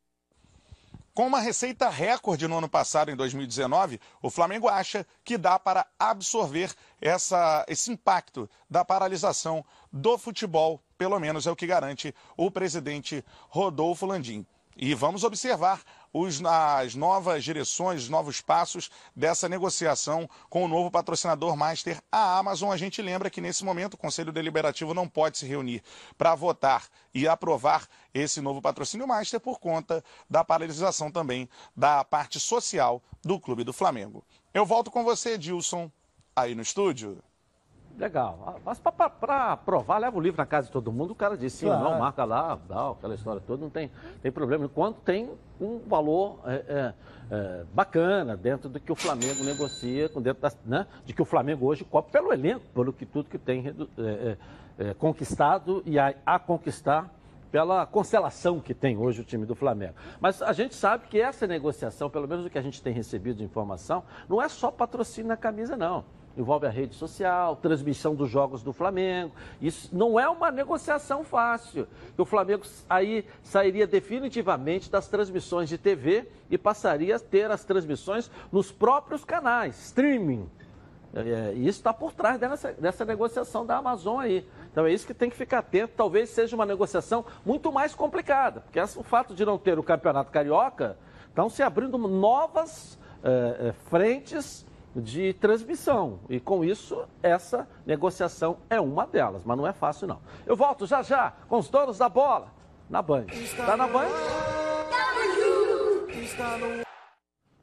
Com 1.15 1.27
uma 1.27 1.41
receita 1.41 1.91
recorde 1.91 2.49
no 2.49 2.57
ano 2.57 2.69
passado, 2.69 3.11
em 3.11 3.17
2019, 3.17 4.01
o 4.23 4.31
Flamengo 4.31 4.67
acha 4.67 5.07
que 5.23 5.37
dá 5.37 5.59
para 5.59 5.87
absorver 5.99 6.73
essa, 7.03 7.67
esse 7.69 7.93
impacto 7.93 8.49
da 8.69 8.83
paralisação 8.83 9.63
do 9.93 10.17
futebol, 10.17 10.83
pelo 10.97 11.21
menos 11.21 11.47
é 11.47 11.51
o 11.51 11.57
que 11.57 11.67
garante 11.67 12.15
o 12.35 12.51
presidente 12.51 13.23
Rodolfo 13.51 14.07
Landim. 14.07 14.47
E 14.75 14.95
vamos 14.95 15.23
observar 15.23 15.83
os, 16.13 16.45
as 16.45 16.95
novas 16.95 17.43
direções, 17.43 18.03
os 18.03 18.09
novos 18.09 18.41
passos 18.41 18.91
dessa 19.17 19.49
negociação 19.49 20.29
com 20.51 20.65
o 20.65 20.69
novo 20.69 20.91
patrocinador 20.91 21.57
master, 21.57 22.03
a 22.11 22.39
Amazon. 22.39 22.71
A 22.71 22.77
gente 22.77 23.01
lembra 23.01 23.31
que 23.31 23.41
nesse 23.41 23.65
momento 23.65 23.95
o 23.95 23.99
Conselho 23.99 24.33
Deliberativo 24.33 24.93
não 24.93 25.09
pode 25.09 25.39
se 25.39 25.47
reunir 25.47 25.83
para 26.19 26.35
votar 26.35 26.87
e 27.15 27.27
aprovar 27.27 27.89
esse 28.13 28.41
novo 28.41 28.61
patrocínio 28.61 29.07
master 29.07 29.41
por 29.41 29.59
conta 29.59 30.05
da 30.29 30.45
paralisação 30.45 31.11
também 31.11 31.49
da 31.75 32.05
parte 32.05 32.39
social 32.39 33.03
do 33.23 33.41
Clube 33.41 33.65
do 33.65 33.73
Flamengo. 33.73 34.25
Eu 34.53 34.67
volto 34.67 34.91
com 34.91 35.03
você, 35.03 35.39
Dilson, 35.39 35.91
aí 36.37 36.55
no 36.55 36.63
estúdio. 36.63 37.23
Legal. 37.99 38.61
Mas 38.65 38.81
para 38.81 39.57
provar, 39.57 39.99
leva 39.99 40.17
o 40.17 40.21
livro 40.21 40.39
na 40.39 40.47
casa 40.47 40.67
de 40.67 40.73
todo 40.73 40.91
mundo, 40.91 41.11
o 41.11 41.15
cara 41.15 41.37
diz 41.37 41.53
sim 41.53 41.67
claro. 41.67 41.85
não, 41.85 41.99
marca 41.99 42.25
lá, 42.25 42.59
dá, 42.69 42.91
aquela 42.91 43.15
história 43.15 43.41
toda, 43.47 43.63
não 43.63 43.71
tem, 43.71 43.91
tem 44.23 44.33
problema. 44.33 44.65
Enquanto 44.65 44.97
tem 45.01 45.31
um 45.61 45.79
valor 45.79 46.41
é, 46.47 46.53
é, 46.53 46.95
é, 47.31 47.65
bacana 47.73 48.37
dentro 48.37 48.69
do 48.69 48.81
que 48.81 48.91
o 48.91 48.97
Flamengo 48.97 49.45
negocia, 49.45 50.09
dentro 50.09 50.41
das, 50.41 50.59
né, 50.65 50.87
de 51.05 51.13
que 51.13 51.21
o 51.21 51.25
Flamengo 51.25 51.67
hoje 51.67 51.85
cobre 51.85 52.11
pelo 52.11 52.33
elenco, 52.33 52.65
pelo 52.75 52.93
que 52.93 53.05
tudo 53.05 53.29
que 53.29 53.39
tem 53.39 53.69
é, 53.69 53.75
é, 53.99 54.37
é, 54.79 54.95
conquistado 54.95 55.83
e 55.85 55.99
a, 55.99 56.15
a 56.25 56.39
conquistar 56.39 57.13
pela 57.51 57.85
constelação 57.85 58.59
que 58.59 58.73
tem 58.73 58.97
hoje 58.97 59.21
o 59.21 59.25
time 59.25 59.45
do 59.45 59.55
Flamengo. 59.55 59.93
Mas 60.19 60.41
a 60.41 60.55
gente 60.55 60.75
sabe 60.75 61.07
que 61.09 61.21
essa 61.21 61.47
negociação, 61.47 62.09
pelo 62.09 62.27
menos 62.27 62.47
o 62.47 62.51
que 62.51 62.59
a 62.59 62.63
gente 62.63 62.81
tem 62.81 62.95
recebido 62.95 63.37
de 63.37 63.45
informação, 63.45 64.03
não 64.27 64.41
é 64.41 64.49
só 64.49 64.71
patrocínio 64.71 65.29
na 65.29 65.37
camisa, 65.37 65.77
não 65.77 66.03
envolve 66.37 66.67
a 66.67 66.71
rede 66.71 66.95
social, 66.95 67.57
transmissão 67.57 68.15
dos 68.15 68.31
jogos 68.31 68.63
do 68.63 68.73
Flamengo. 68.73 69.33
Isso 69.61 69.89
não 69.93 70.19
é 70.19 70.29
uma 70.29 70.51
negociação 70.51 71.25
fácil. 71.25 71.87
O 72.17 72.25
Flamengo 72.25 72.65
aí 72.89 73.25
sairia 73.43 73.87
definitivamente 73.87 74.91
das 74.91 75.09
transmissões 75.09 75.69
de 75.69 75.79
TV 75.79 76.27
e 76.51 76.57
passaria 76.57 77.17
a 77.17 77.21
ter 77.21 77.51
as 77.51 77.65
transmissões 77.65 78.31
nos 78.51 78.73
próprios 78.73 79.25
canais, 79.25 79.79
streaming. 79.87 80.49
É, 81.15 81.21
é 81.21 81.53
isso 81.53 81.79
está 81.79 81.93
por 81.93 82.13
trás 82.13 82.39
dessa, 82.39 82.73
dessa 82.73 83.05
negociação 83.05 83.67
da 83.67 83.77
Amazon 83.77 84.21
aí. 84.21 84.47
Então 84.71 84.87
é 84.87 84.93
isso 84.93 85.07
que 85.07 85.15
tem 85.15 85.29
que 85.29 85.37
ficar 85.37 85.59
atento. 85.59 85.93
Talvez 85.97 86.31
seja 86.31 86.57
uma 86.57 86.65
negociação 86.65 87.25
muito 87.45 87.71
mais 87.71 87.95
complicada, 87.95 88.61
porque 88.61 88.81
o 88.81 89.03
fato 89.03 89.35
de 89.35 89.45
não 89.45 89.59
ter 89.59 89.79
o 89.79 89.83
Campeonato 89.83 90.31
Carioca, 90.31 90.97
estão 91.29 91.49
se 91.49 91.63
abrindo 91.63 91.97
novas 91.97 92.99
é, 93.23 93.69
é 93.69 93.73
frentes 93.89 94.67
de 94.95 95.33
transmissão. 95.35 96.21
E 96.29 96.39
com 96.39 96.65
isso, 96.65 97.07
essa 97.23 97.69
negociação 97.87 98.59
é 98.69 98.81
uma 98.81 99.07
delas, 99.07 99.45
mas 99.45 99.57
não 99.57 99.67
é 99.67 99.73
fácil 99.73 100.07
não. 100.07 100.21
Eu 100.47 100.57
volto 100.57 100.87
já 100.87 101.03
já 101.03 101.33
com 101.49 101.59
os 101.59 101.69
donos 101.69 101.99
da 101.99 102.09
bola 102.09 102.53
na 102.89 103.01
Band. 103.01 103.27
Está 103.33 103.77
na 103.77 103.87
Band? 103.87 104.09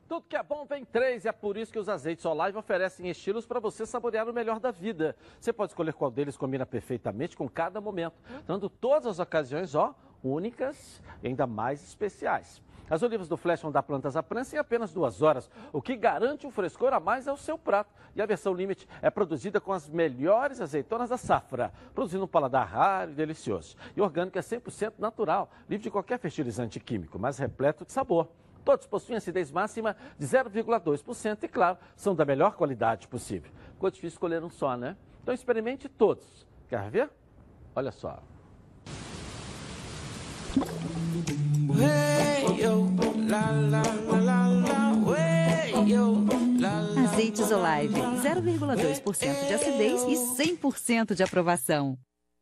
Tudo 0.08 0.26
que 0.28 0.36
é 0.36 0.42
bom 0.42 0.66
vem 0.66 0.84
três, 0.84 1.26
é 1.28 1.32
por 1.32 1.56
isso 1.56 1.72
que 1.72 1.78
os 1.78 1.88
azeites 1.88 2.26
Olive 2.26 2.58
oferecem 2.58 3.08
estilos 3.10 3.46
para 3.46 3.60
você 3.60 3.86
saborear 3.86 4.28
o 4.28 4.34
melhor 4.34 4.60
da 4.60 4.72
vida. 4.72 5.16
Você 5.40 5.54
pode 5.54 5.72
escolher 5.72 5.94
qual 5.94 6.10
deles 6.10 6.36
combina 6.36 6.66
perfeitamente 6.66 7.38
com 7.38 7.48
cada 7.48 7.80
momento, 7.80 8.16
dando 8.48 8.68
todas 8.70 9.06
as 9.06 9.20
ocasiões, 9.20 9.76
ó, 9.76 9.94
únicas 10.24 11.00
e 11.22 11.28
ainda 11.28 11.46
mais 11.46 11.84
especiais. 11.84 12.60
As 12.90 13.04
olivas 13.04 13.28
do 13.28 13.38
Flash 13.38 13.62
vão 13.62 13.72
dar 13.72 13.84
plantas 13.84 14.16
à 14.16 14.24
prensa 14.24 14.56
em 14.56 14.60
apenas 14.60 14.92
duas 14.92 15.22
horas, 15.22 15.50
o 15.72 15.82
que 15.82 15.96
garante 15.96 16.48
um 16.48 16.52
frescor 16.52 16.94
a 16.94 17.00
mais 17.00 17.28
ao 17.28 17.38
seu 17.38 17.58
prato. 17.58 17.94
E 18.16 18.22
a 18.22 18.26
versão 18.26 18.54
Limite 18.54 18.88
é 19.02 19.10
produzida 19.10 19.62
com 19.62 19.72
as 19.72 19.88
melhores 19.88 20.60
azeitonas 20.60 21.10
da 21.10 21.18
safra, 21.18 21.72
produzindo 21.94 22.24
um 22.24 22.28
paladar 22.28 22.68
raro 22.68 23.12
e 23.12 23.14
delicioso. 23.14 23.76
E 23.96 24.02
orgânico 24.02 24.38
é 24.38 24.42
100% 24.42 24.94
natural, 24.98 25.52
livre 25.70 25.84
de 25.84 25.92
qualquer 25.92 26.18
fertilizante 26.20 26.80
químico, 26.80 27.20
mas 27.20 27.38
repleto 27.38 27.86
de 27.86 27.92
sabor. 27.92 28.28
Todos 28.66 28.86
possuem 28.86 29.18
acidez 29.18 29.52
máxima 29.52 29.96
de 30.18 30.26
0,2% 30.26 31.44
e, 31.44 31.48
claro, 31.48 31.78
são 31.96 32.16
da 32.16 32.26
melhor 32.26 32.56
qualidade 32.56 33.08
possível. 33.08 33.52
Ficou 33.74 33.90
difícil 33.90 34.16
escolher 34.16 34.44
um 34.44 34.50
só, 34.50 34.76
né? 34.76 34.98
Então 35.24 35.34
experimente 35.34 35.88
todos. 35.88 36.46
Quer 36.68 36.90
ver? 36.90 37.10
Olha 37.76 37.92
só. 37.92 38.22
Azeites 47.06 47.52
Olive, 47.52 47.94
0,2% 48.00 49.48
de 49.48 49.54
acidez 49.54 50.04
e 50.04 50.16
100% 50.58 51.14
de 51.16 51.24
aprovação. 51.24 51.98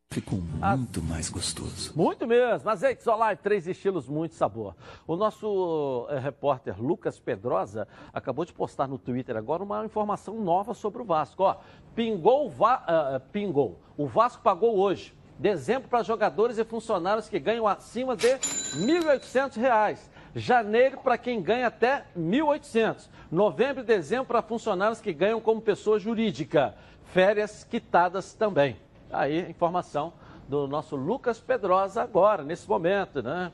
Ficou 0.09 0.39
muito 0.39 1.01
mais 1.03 1.29
gostoso. 1.29 1.91
Muito 1.93 2.25
mesmo. 2.25 2.69
Azeites 2.69 3.05
Olive, 3.07 3.41
três 3.43 3.67
estilos, 3.67 4.07
muito 4.07 4.35
sabor. 4.35 4.73
O 5.05 5.17
nosso 5.17 6.07
eh, 6.09 6.17
repórter 6.19 6.81
Lucas 6.81 7.19
Pedrosa 7.19 7.87
acabou 8.13 8.45
de 8.45 8.53
postar 8.53 8.87
no 8.87 8.97
Twitter 8.97 9.35
agora 9.35 9.61
uma 9.63 9.85
informação 9.85 10.39
nova 10.41 10.73
sobre 10.73 11.01
o 11.01 11.05
Vasco. 11.05 11.43
Ó, 11.43 11.57
pingou, 11.93 12.45
o 12.45 12.49
Va- 12.49 12.83
ah, 12.87 13.21
pingou. 13.33 13.81
O 13.97 14.07
Vasco 14.07 14.41
pagou 14.41 14.77
hoje 14.77 15.13
dezembro 15.39 15.87
para 15.87 16.03
jogadores 16.03 16.57
e 16.57 16.63
funcionários 16.63 17.29
que 17.29 17.39
ganham 17.39 17.67
acima 17.67 18.15
de 18.15 18.27
R$ 18.27 18.39
1.800. 18.39 19.97
Janeiro 20.35 20.97
para 20.97 21.17
quem 21.17 21.41
ganha 21.41 21.67
até 21.67 22.05
R$ 22.15 22.21
1.800. 22.21 23.07
Novembro 23.31 23.83
e 23.83 23.85
dezembro 23.85 24.25
para 24.25 24.41
funcionários 24.41 25.01
que 25.01 25.13
ganham 25.13 25.39
como 25.39 25.61
pessoa 25.61 25.99
jurídica. 25.99 26.75
Férias 27.13 27.63
quitadas 27.63 28.33
também. 28.33 28.77
Aí, 29.11 29.45
a 29.45 29.49
informação 29.49 30.13
do 30.47 30.67
nosso 30.67 30.95
Lucas 30.95 31.39
Pedrosa 31.39 32.01
agora, 32.01 32.43
nesse 32.43 32.67
momento, 32.67 33.21
né? 33.21 33.51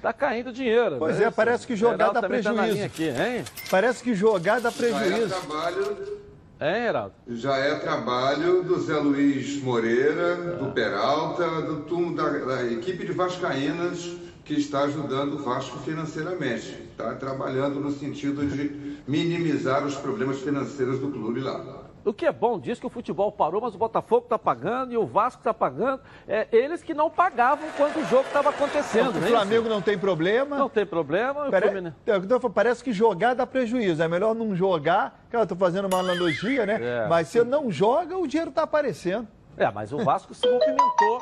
Tá 0.00 0.12
caindo 0.12 0.52
dinheiro. 0.52 0.96
Pois 0.98 1.18
né? 1.18 1.26
é, 1.26 1.30
parece 1.30 1.66
que 1.66 1.76
jogar 1.76 2.12
dá 2.12 2.22
tá 2.22 2.28
prejuízo. 2.28 2.62
linha 2.62 2.86
aqui, 2.86 3.08
hein? 3.08 3.44
Parece 3.70 4.02
que 4.02 4.14
jogar 4.14 4.60
dá 4.60 4.70
Já 4.70 4.76
é 4.76 4.78
prejuízo. 4.78 5.28
trabalho, 5.28 6.20
Hein, 6.60 6.82
Geraldo? 6.82 7.14
já 7.26 7.56
é 7.56 7.74
trabalho 7.76 8.62
do 8.62 8.78
Zé 8.78 8.94
Luiz 8.96 9.62
Moreira, 9.62 10.36
do 10.58 10.70
Peralta, 10.72 11.62
do 11.62 11.84
turno 11.84 12.14
da, 12.14 12.28
da 12.28 12.70
equipe 12.70 13.06
de 13.06 13.12
Vascaínas 13.12 14.18
que 14.44 14.52
está 14.54 14.80
ajudando 14.80 15.34
o 15.34 15.42
Vasco 15.42 15.78
financeiramente. 15.78 16.76
Está 16.90 17.14
trabalhando 17.14 17.80
no 17.80 17.90
sentido 17.90 18.46
de 18.46 18.98
minimizar 19.08 19.86
os 19.86 19.94
problemas 19.94 20.40
financeiros 20.40 20.98
do 20.98 21.10
clube 21.10 21.40
lá. 21.40 21.79
O 22.04 22.12
que 22.12 22.24
é 22.26 22.32
bom 22.32 22.58
disso 22.58 22.80
que 22.80 22.86
o 22.86 22.90
futebol 22.90 23.30
parou, 23.30 23.60
mas 23.60 23.74
o 23.74 23.78
Botafogo 23.78 24.24
está 24.24 24.38
pagando 24.38 24.92
e 24.92 24.96
o 24.96 25.06
Vasco 25.06 25.40
está 25.40 25.52
pagando. 25.52 26.00
É, 26.26 26.46
eles 26.50 26.82
que 26.82 26.94
não 26.94 27.10
pagavam 27.10 27.68
quando 27.76 27.96
o 27.98 28.04
jogo 28.06 28.26
estava 28.26 28.50
acontecendo. 28.50 29.16
O 29.20 29.24
é 29.24 29.28
Flamengo 29.28 29.68
não 29.68 29.82
tem 29.82 29.98
problema. 29.98 30.56
Não 30.56 30.68
tem 30.68 30.86
problema. 30.86 31.48
o 31.48 31.50
Pare- 31.50 31.66
Fluminense- 31.66 31.96
o 32.00 32.04
que 32.04 32.10
eu 32.10 32.20
tô 32.22 32.40
falando, 32.40 32.54
Parece 32.54 32.82
que 32.84 32.92
jogar 32.92 33.34
dá 33.34 33.46
prejuízo. 33.46 34.02
É 34.02 34.08
melhor 34.08 34.34
não 34.34 34.54
jogar. 34.56 35.24
Cara, 35.30 35.44
eu 35.44 35.48
tô 35.48 35.56
fazendo 35.56 35.86
uma 35.86 35.98
analogia, 36.00 36.66
né? 36.66 36.78
É. 36.80 37.08
Mas 37.08 37.28
se 37.28 37.42
não 37.44 37.70
joga, 37.70 38.16
o 38.18 38.26
dinheiro 38.26 38.50
tá 38.50 38.62
aparecendo. 38.62 39.26
É, 39.56 39.70
mas 39.70 39.92
o 39.92 39.98
Vasco 39.98 40.32
se 40.34 40.46
movimentou, 40.50 41.20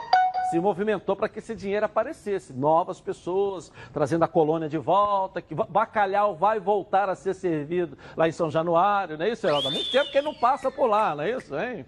se 0.51 0.59
movimentou 0.61 1.15
para 1.17 1.29
que 1.29 1.39
esse 1.39 1.55
dinheiro 1.55 1.87
aparecesse. 1.87 2.53
Novas 2.53 3.01
pessoas, 3.01 3.73
trazendo 3.93 4.25
a 4.25 4.29
colônia 4.29 4.69
de 4.69 4.79
volta, 4.79 5.41
que 5.43 5.55
bacalhau 5.55 6.35
vai 6.35 6.59
voltar 6.61 7.09
a 7.09 7.15
ser 7.15 7.35
servido 7.35 7.97
lá 8.17 8.29
em 8.29 8.33
São 8.33 8.51
Januário, 8.51 9.19
não 9.19 9.25
é 9.27 9.31
isso, 9.31 9.47
Heraldo? 9.47 9.69
Há 9.69 9.71
muito 9.71 9.91
tempo 9.91 10.11
que 10.11 10.19
ele 10.19 10.27
não 10.27 10.35
passa 10.35 10.71
por 10.71 10.87
lá, 10.87 11.15
não 11.15 11.23
é 11.25 11.31
isso, 11.33 11.55
hein? 11.59 11.85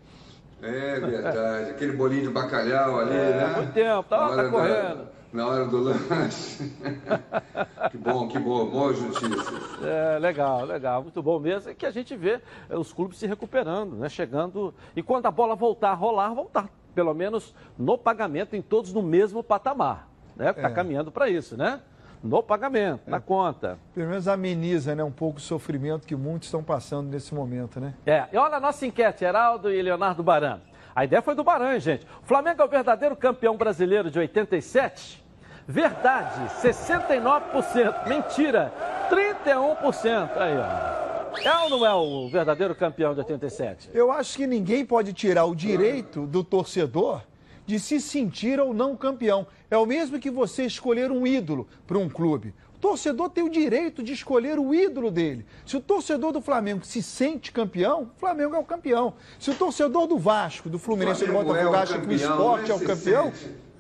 É 0.63 1.01
verdade, 1.01 1.71
aquele 1.71 1.93
bolinho 1.93 2.23
de 2.25 2.29
bacalhau 2.29 3.01
ali, 3.01 3.15
É, 3.17 3.33
né? 3.33 3.53
muito 3.57 3.73
tempo, 3.73 4.03
tá- 4.09 4.19
tá 4.19 4.27
hora 4.29 4.43
da- 4.43 4.51
correndo. 4.51 5.09
na 5.33 5.47
hora 5.47 5.65
do 5.65 5.79
lanche. 5.79 6.71
que 7.91 7.97
bom, 7.97 8.29
que 8.29 8.39
bom, 8.39 8.67
boas 8.67 9.01
notícias. 9.01 9.83
É, 9.83 10.19
legal, 10.19 10.65
legal, 10.67 11.03
muito 11.03 11.23
bom 11.23 11.39
mesmo. 11.39 11.71
É 11.71 11.75
que 11.75 11.87
a 11.87 11.91
gente 11.91 12.15
vê 12.15 12.41
os 12.69 12.93
clubes 12.93 13.17
se 13.19 13.27
recuperando, 13.27 13.97
né? 13.97 14.09
Chegando. 14.11 14.75
E 14.95 15.03
quando 15.03 15.25
a 15.27 15.31
bola 15.31 15.55
voltar 15.55 15.93
a 15.93 15.95
rolar, 15.95 16.35
voltar. 16.35 16.69
Pelo 16.95 17.15
menos 17.15 17.55
no 17.79 17.97
pagamento, 17.97 18.55
em 18.57 18.63
todos 18.63 18.93
no 18.93 19.03
mesmo 19.03 19.43
patamar. 19.43 20.09
Né? 20.37 20.51
Está 20.51 20.69
É. 20.69 20.73
caminhando 20.73 21.11
para 21.11 21.29
isso, 21.29 21.57
né? 21.57 21.81
No 22.23 22.43
pagamento, 22.43 23.03
na 23.09 23.19
conta. 23.19 23.79
Pelo 23.95 24.09
menos 24.09 24.29
ameniza, 24.29 24.95
né? 24.95 25.03
Um 25.03 25.11
pouco 25.11 25.39
o 25.39 25.41
sofrimento 25.41 26.07
que 26.07 26.15
muitos 26.15 26.49
estão 26.49 26.63
passando 26.63 27.09
nesse 27.11 27.35
momento, 27.35 27.81
né? 27.81 27.95
É, 28.05 28.27
e 28.33 28.37
olha 28.37 28.57
a 28.57 28.61
nossa 28.61 28.85
enquete, 28.87 29.25
Heraldo 29.25 29.73
e 29.73 29.81
Leonardo 29.81 30.23
Baran. 30.23 30.61
A 30.95 31.05
ideia 31.05 31.23
foi 31.23 31.35
do 31.35 31.43
Baran, 31.43 31.79
gente. 31.79 32.07
O 32.23 32.27
Flamengo 32.27 32.61
é 32.61 32.65
o 32.65 32.69
verdadeiro 32.69 33.17
campeão 33.17 33.57
brasileiro 33.57 34.11
de 34.11 34.19
87? 34.19 35.25
Verdade, 35.67 36.47
69%. 36.61 38.07
Mentira, 38.09 38.73
31%. 39.09 40.31
Aí, 40.37 40.57
ó. 40.59 41.10
É 41.45 41.59
ou 41.65 41.71
não 41.71 41.87
é 41.87 41.95
o 41.95 42.29
verdadeiro 42.29 42.75
campeão 42.75 43.15
de 43.15 43.21
87? 43.21 43.91
Eu 43.95 44.11
acho 44.11 44.37
que 44.37 44.47
ninguém 44.47 44.85
pode 44.85 45.13
tirar 45.13 45.45
o 45.45 45.55
direito 45.55 46.27
do 46.27 46.43
torcedor 46.43 47.23
de 47.67 47.79
se 47.79 48.01
sentir 48.01 48.59
ou 48.59 48.75
não 48.75 48.97
campeão. 48.97 49.47
É 49.71 49.77
o 49.77 49.87
mesmo 49.87 50.19
que 50.19 50.31
você 50.31 50.65
escolher 50.65 51.11
um 51.13 51.27
ídolo 51.27 51.69
para 51.87 51.99
um 51.99 52.09
clube. 52.09 52.53
O 52.75 52.79
torcedor 52.81 53.31
tem 53.31 53.45
o 53.45 53.49
direito 53.49 54.03
de 54.03 54.13
escolher 54.13 54.59
o 54.59 54.75
ídolo 54.75 55.11
dele. 55.11 55.47
Se 55.65 55.77
o 55.77 55.81
torcedor 55.81 56.33
do 56.33 56.41
Flamengo 56.41 56.85
se 56.85 57.03
sente 57.03 57.53
campeão, 57.53 58.11
o 58.17 58.19
Flamengo 58.19 58.57
é 58.57 58.59
o 58.59 58.65
campeão. 58.65 59.15
Se 59.39 59.51
o 59.51 59.55
torcedor 59.55 60.07
do 60.07 60.19
Vasco, 60.19 60.69
do 60.69 60.79
Fluminense, 60.79 61.25
do 61.25 61.31
é 61.31 61.35
Botafogo 61.45 61.71
o 61.71 61.77
acha 61.77 61.99
que 61.99 62.09
o 62.09 62.13
esporte 62.13 62.69
não 62.69 62.77
é 62.77 62.79
o 62.79 62.85
campeão. 62.85 63.33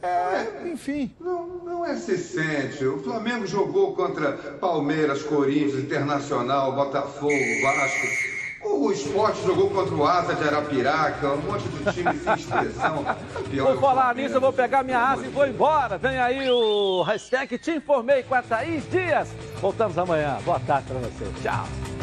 É, 0.03 0.69
enfim. 0.69 1.15
Não, 1.21 1.47
não 1.65 1.87
é 1.87 1.97
se 1.97 2.17
sente. 2.17 2.85
O 2.85 3.03
Flamengo 3.03 3.47
jogou 3.47 3.95
contra 3.95 4.33
Palmeiras, 4.33 5.23
Corinthians, 5.23 5.75
Internacional, 5.85 6.75
Botafogo, 6.75 7.33
Vasco. 7.63 8.41
O 8.63 8.93
esporte 8.93 9.43
jogou 9.43 9.71
contra 9.71 9.95
o 9.95 10.07
Asa 10.07 10.35
de 10.35 10.45
Arapiraca, 10.47 11.33
um 11.33 11.39
monte 11.39 11.67
de 11.67 11.93
time 11.93 12.15
sem 12.19 12.35
expressão. 12.35 13.01
O 13.01 13.81
falar 13.81 14.03
Flamengo. 14.03 14.21
nisso, 14.21 14.35
eu 14.35 14.41
vou 14.41 14.53
pegar 14.53 14.83
minha 14.83 14.99
asa 14.99 15.25
e 15.27 15.31
vou 15.31 15.47
embora. 15.47 15.97
Vem 15.97 16.19
aí 16.19 16.51
o 16.51 17.03
hashtag 17.03 17.57
Te 17.57 17.73
Informei 17.73 18.23
com 18.23 18.35
a 18.35 18.43
Thaís 18.43 18.89
Dias. 18.91 19.29
Voltamos 19.61 19.97
amanhã. 19.97 20.39
Boa 20.45 20.61
tarde 20.61 20.89
para 20.89 20.99
você. 20.99 21.25
Tchau. 21.43 22.00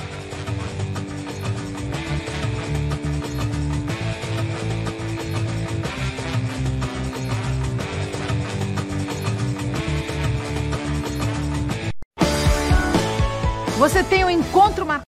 Um 14.78 14.84
encontro 14.84 14.86
marcado. 14.86 14.96